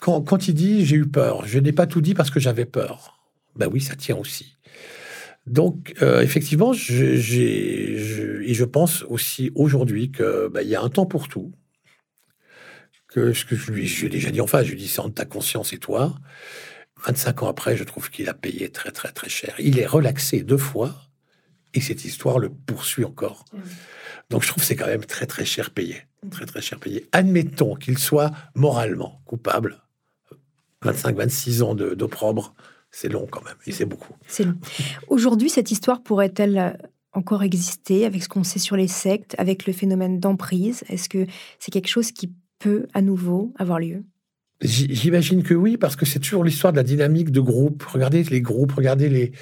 Quand, 0.00 0.48
il 0.48 0.54
dit, 0.54 0.84
j'ai 0.84 0.96
eu 0.96 1.06
peur, 1.06 1.46
je 1.46 1.58
n'ai 1.58 1.72
pas 1.72 1.86
tout 1.86 2.02
dit 2.02 2.12
parce 2.12 2.30
que 2.30 2.38
j'avais 2.38 2.66
peur. 2.66 3.18
Ben 3.56 3.68
oui, 3.72 3.80
ça 3.80 3.96
tient 3.96 4.16
aussi. 4.16 4.56
Donc, 5.46 5.94
effectivement, 6.02 6.74
je, 6.74 8.42
et 8.44 8.54
je 8.54 8.64
pense 8.64 9.02
aussi 9.04 9.50
aujourd'hui 9.54 10.12
qu'il 10.12 10.48
ben, 10.52 10.60
y 10.62 10.74
a 10.74 10.82
un 10.82 10.90
temps 10.90 11.06
pour 11.06 11.28
tout. 11.28 11.52
Que 13.08 13.32
ce 13.32 13.44
que 13.44 13.56
je 13.56 13.72
lui 13.72 13.90
ai 14.04 14.08
déjà 14.08 14.30
dit 14.30 14.40
en 14.40 14.46
face, 14.46 14.64
je 14.64 14.72
lui 14.72 14.78
ai 14.78 14.82
dit, 14.82 14.88
c'est 14.88 15.00
entre 15.00 15.14
ta 15.14 15.24
conscience 15.24 15.72
et 15.72 15.78
toi. 15.78 16.14
25 17.06 17.42
ans 17.42 17.48
après, 17.48 17.76
je 17.76 17.84
trouve 17.84 18.10
qu'il 18.10 18.28
a 18.28 18.34
payé 18.34 18.70
très 18.70 18.90
très 18.90 19.12
très 19.12 19.28
cher. 19.28 19.54
Il 19.58 19.78
est 19.78 19.86
relaxé 19.86 20.42
deux 20.42 20.58
fois 20.58 20.94
et 21.74 21.80
cette 21.80 22.04
histoire 22.04 22.38
le 22.38 22.48
poursuit 22.48 23.04
encore. 23.04 23.44
Donc 24.30 24.42
je 24.42 24.48
trouve 24.48 24.62
que 24.62 24.66
c'est 24.66 24.76
quand 24.76 24.86
même 24.86 25.04
très 25.04 25.26
très 25.26 25.44
cher 25.44 25.70
payé. 25.70 26.02
Très 26.30 26.46
très 26.46 26.62
cher 26.62 26.78
payé. 26.78 27.08
Admettons 27.12 27.74
qu'il 27.74 27.98
soit 27.98 28.30
moralement 28.54 29.20
coupable. 29.26 29.82
25-26 30.82 31.62
ans 31.62 31.74
d'opprobre, 31.74 32.54
c'est 32.90 33.08
long 33.08 33.26
quand 33.30 33.44
même 33.44 33.56
et 33.66 33.72
c'est 33.72 33.84
beaucoup. 33.84 34.14
C'est 34.26 34.44
long. 34.44 34.56
Aujourd'hui, 35.08 35.50
cette 35.50 35.70
histoire 35.70 36.02
pourrait-elle 36.02 36.78
encore 37.12 37.42
exister 37.42 38.06
avec 38.06 38.22
ce 38.22 38.28
qu'on 38.28 38.44
sait 38.44 38.58
sur 38.58 38.76
les 38.76 38.88
sectes, 38.88 39.34
avec 39.38 39.66
le 39.66 39.72
phénomène 39.72 40.20
d'emprise? 40.20 40.84
Est-ce 40.88 41.08
que 41.08 41.26
c'est 41.58 41.70
quelque 41.70 41.88
chose 41.88 42.12
qui 42.12 42.32
peut 42.58 42.86
à 42.92 43.02
nouveau 43.02 43.52
avoir 43.58 43.78
lieu? 43.78 44.04
J'imagine 44.64 45.42
que 45.42 45.52
oui, 45.52 45.76
parce 45.76 45.94
que 45.94 46.06
c'est 46.06 46.18
toujours 46.18 46.42
l'histoire 46.42 46.72
de 46.72 46.78
la 46.78 46.82
dynamique 46.82 47.30
de 47.30 47.40
groupe. 47.40 47.82
Regardez 47.82 48.22
les 48.24 48.40
groupes, 48.40 48.72
regardez 48.72 49.10
les. 49.10 49.32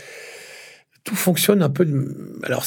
Tout 1.04 1.16
fonctionne 1.16 1.62
un 1.62 1.70
peu. 1.70 1.86
Alors, 2.42 2.64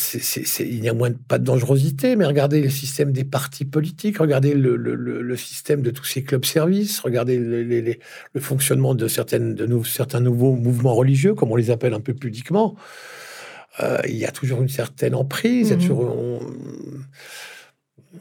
il 0.60 0.82
n'y 0.82 0.90
a 0.90 0.94
moins 0.94 1.10
de, 1.10 1.16
pas 1.16 1.38
de 1.38 1.44
dangerosité, 1.44 2.16
mais 2.16 2.26
regardez 2.26 2.62
le 2.62 2.70
système 2.70 3.12
des 3.12 3.24
partis 3.24 3.66
politiques, 3.66 4.18
regardez 4.18 4.54
le, 4.54 5.36
système 5.38 5.82
de 5.82 5.92
tous 5.92 6.04
ces 6.04 6.24
clubs-services, 6.24 7.00
regardez 7.00 7.38
le, 7.38 8.42
fonctionnement 8.42 8.96
de, 8.96 9.08
certaines, 9.08 9.56
de 9.56 9.84
certains 9.84 10.20
nouveaux 10.20 10.54
mouvements 10.54 10.96
religieux, 10.96 11.34
comme 11.34 11.52
on 11.52 11.56
les 11.56 11.72
appelle 11.72 11.94
un 11.94 12.02
peu 12.02 12.14
pudiquement. 12.14 12.76
Euh, 13.82 14.00
il 14.06 14.16
y 14.16 14.26
a 14.26 14.32
toujours 14.32 14.62
une 14.62 14.70
certaine 14.70 15.16
emprise, 15.16 15.68
il 15.68 15.72
y 15.72 15.74
a 15.74 15.78
mmh 15.78 15.88
toujours 15.88 16.42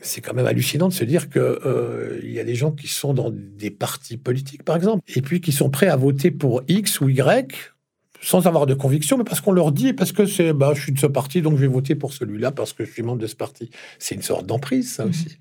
c'est 0.01 0.21
quand 0.21 0.35
même 0.35 0.47
hallucinant 0.47 0.89
de 0.89 0.93
se 0.93 1.05
dire 1.05 1.29
qu'il 1.31 1.41
euh, 1.41 2.21
y 2.23 2.39
a 2.39 2.45
des 2.45 2.55
gens 2.55 2.73
qui 2.73 2.89
sont 2.89 3.15
dans 3.15 3.31
des 3.31 3.71
partis 3.71 4.17
politiques, 4.17 4.63
par 4.63 4.77
exemple, 4.77 5.03
et 5.15 5.23
puis 5.23 5.41
qui 5.41 5.53
sont 5.53 5.71
prêts 5.71 5.89
à 5.89 5.97
voter 5.97 6.31
pour 6.31 6.63
X 6.69 7.01
ou 7.01 7.09
Y 7.09 7.75
sans 8.21 8.47
avoir 8.47 8.65
de 8.65 8.73
conviction, 8.73 9.19
mais 9.19 9.25
parce 9.25 9.43
qu'on 9.43 9.53
leur 9.53 9.71
dit, 9.71 9.93
parce 9.93 10.13
que 10.13 10.25
c'est, 10.25 10.55
bah, 10.55 10.73
je 10.75 10.81
suis 10.81 10.93
de 10.93 10.99
ce 10.99 11.07
parti, 11.07 11.43
donc 11.43 11.57
je 11.57 11.61
vais 11.61 11.67
voter 11.67 11.95
pour 11.95 12.15
celui-là 12.15 12.53
parce 12.53 12.73
que 12.73 12.85
je 12.85 12.91
suis 12.91 13.03
membre 13.03 13.21
de 13.21 13.27
ce 13.27 13.37
parti. 13.37 13.71
C'est 13.99 14.15
une 14.15 14.23
sorte 14.23 14.47
d'emprise, 14.47 14.95
ça 14.95 15.05
mmh. 15.05 15.09
aussi. 15.11 15.39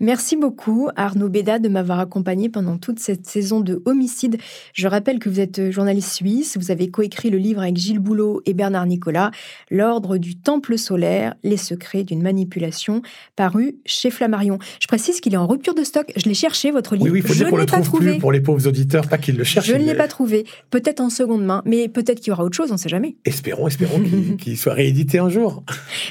Merci 0.00 0.36
beaucoup 0.36 0.88
Arnaud 0.96 1.28
Béda 1.28 1.58
de 1.58 1.68
m'avoir 1.68 2.00
accompagné 2.00 2.48
pendant 2.48 2.78
toute 2.78 2.98
cette 2.98 3.26
saison 3.26 3.60
de 3.60 3.82
Homicide. 3.84 4.38
Je 4.74 4.88
rappelle 4.88 5.18
que 5.18 5.28
vous 5.28 5.40
êtes 5.40 5.70
journaliste 5.70 6.12
suisse, 6.12 6.56
vous 6.56 6.70
avez 6.70 6.90
coécrit 6.90 7.30
le 7.30 7.38
livre 7.38 7.62
avec 7.62 7.76
Gilles 7.76 7.98
Boulot 7.98 8.42
et 8.46 8.54
Bernard 8.54 8.86
Nicolas, 8.86 9.30
L'ordre 9.70 10.18
du 10.18 10.36
temple 10.36 10.78
solaire, 10.78 11.34
les 11.42 11.56
secrets 11.56 12.04
d'une 12.04 12.22
manipulation, 12.22 13.02
paru 13.36 13.76
chez 13.86 14.10
Flammarion. 14.10 14.58
Je 14.80 14.86
précise 14.86 15.20
qu'il 15.20 15.34
est 15.34 15.38
en 15.38 15.46
rupture 15.46 15.74
de 15.74 15.84
stock. 15.84 16.12
Je 16.16 16.24
l'ai 16.24 16.34
cherché 16.34 16.70
votre 16.70 16.94
livre. 16.94 17.06
Oui, 17.06 17.10
oui, 17.10 17.20
faut 17.20 17.34
dire 17.34 17.48
qu'on 17.48 17.56
le 17.56 17.66
trouve 17.66 18.00
plus 18.00 18.18
pour 18.18 18.32
les 18.32 18.40
pauvres 18.40 18.66
auditeurs, 18.66 19.08
pas 19.08 19.18
qu'ils 19.18 19.36
le 19.36 19.44
cherchent. 19.44 19.66
Je 19.66 19.74
ne 19.74 19.84
l'ai 19.84 19.94
pas 19.94 20.08
trouvé. 20.08 20.44
Peut-être 20.70 21.00
en 21.00 21.10
seconde 21.10 21.44
main, 21.44 21.62
mais 21.64 21.88
peut-être 21.88 22.20
qu'il 22.20 22.28
y 22.28 22.32
aura 22.32 22.44
autre 22.44 22.56
chose, 22.56 22.70
on 22.70 22.74
ne 22.74 22.78
sait 22.78 22.88
jamais. 22.88 23.16
Espérons, 23.24 23.68
espérons 23.68 24.02
qu'il 24.38 24.56
soit 24.56 24.74
réédité 24.74 25.18
un 25.18 25.28
jour. 25.28 25.64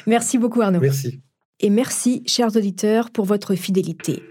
Merci 0.07 0.37
beaucoup 0.37 0.61
Arnaud. 0.61 0.79
Merci 0.79 1.21
et 1.61 1.69
merci, 1.69 2.23
chers 2.25 2.55
auditeurs, 2.55 3.09
pour 3.11 3.25
votre 3.25 3.55
fidélité. 3.55 4.23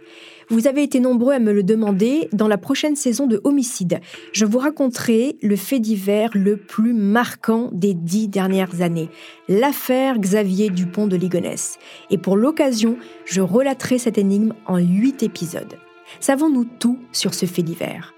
Vous 0.51 0.67
avez 0.67 0.83
été 0.83 0.99
nombreux 0.99 1.33
à 1.33 1.39
me 1.39 1.53
le 1.53 1.63
demander 1.63 2.29
dans 2.33 2.49
la 2.49 2.59
prochaine 2.59 2.97
saison 2.97 3.29
de 3.29 3.41
Homicide. 3.45 4.01
Je 4.33 4.45
vous 4.45 4.59
raconterai 4.59 5.37
le 5.43 5.55
fait 5.55 5.79
divers 5.79 6.31
le 6.35 6.57
plus 6.57 6.93
marquant 6.93 7.71
des 7.73 7.95
dix 7.95 8.27
dernières 8.27 8.83
années, 8.83 9.11
l'affaire 9.49 10.19
Xavier 10.19 10.69
Dupont 10.71 11.07
de 11.07 11.17
Ligonnès. 11.17 11.79
Et 12.11 12.19
pour 12.19 12.37
l'occasion, 12.37 12.97
je 13.27 13.41
relaterai 13.41 13.99
cette 13.99 14.19
énigme 14.19 14.53
en 14.67 14.79
huit 14.79 15.23
épisodes. 15.23 15.77
Savons-nous 16.19 16.65
tout 16.65 16.99
sur 17.13 17.33
ce 17.33 17.47
fait 17.47 17.63
divers? 17.63 18.13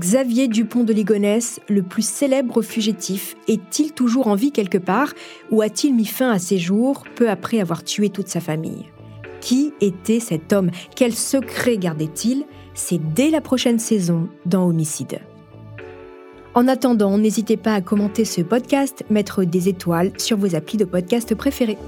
Xavier 0.00 0.48
Dupont 0.48 0.82
de 0.82 0.94
Ligonnès, 0.94 1.60
le 1.68 1.82
plus 1.82 2.08
célèbre 2.08 2.62
fugitif, 2.62 3.36
est-il 3.48 3.92
toujours 3.92 4.28
en 4.28 4.34
vie 4.34 4.50
quelque 4.50 4.78
part 4.78 5.12
ou 5.50 5.60
a-t-il 5.60 5.94
mis 5.94 6.06
fin 6.06 6.30
à 6.30 6.38
ses 6.38 6.56
jours 6.56 7.04
peu 7.16 7.28
après 7.28 7.60
avoir 7.60 7.84
tué 7.84 8.08
toute 8.08 8.28
sa 8.28 8.40
famille? 8.40 8.86
Qui 9.42 9.74
était 9.82 10.18
cet 10.18 10.54
homme? 10.54 10.70
Quel 10.96 11.14
secret 11.14 11.76
gardait-il? 11.76 12.44
C'est 12.72 13.12
dès 13.12 13.28
la 13.28 13.42
prochaine 13.42 13.78
saison 13.78 14.30
dans 14.46 14.66
Homicide. 14.66 15.18
En 16.54 16.66
attendant, 16.66 17.18
n'hésitez 17.18 17.58
pas 17.58 17.74
à 17.74 17.82
commenter 17.82 18.24
ce 18.24 18.40
podcast, 18.40 19.04
mettre 19.10 19.44
des 19.44 19.68
étoiles 19.68 20.12
sur 20.16 20.38
vos 20.38 20.54
applis 20.54 20.78
de 20.78 20.86
podcast 20.86 21.34
préférés. 21.34 21.78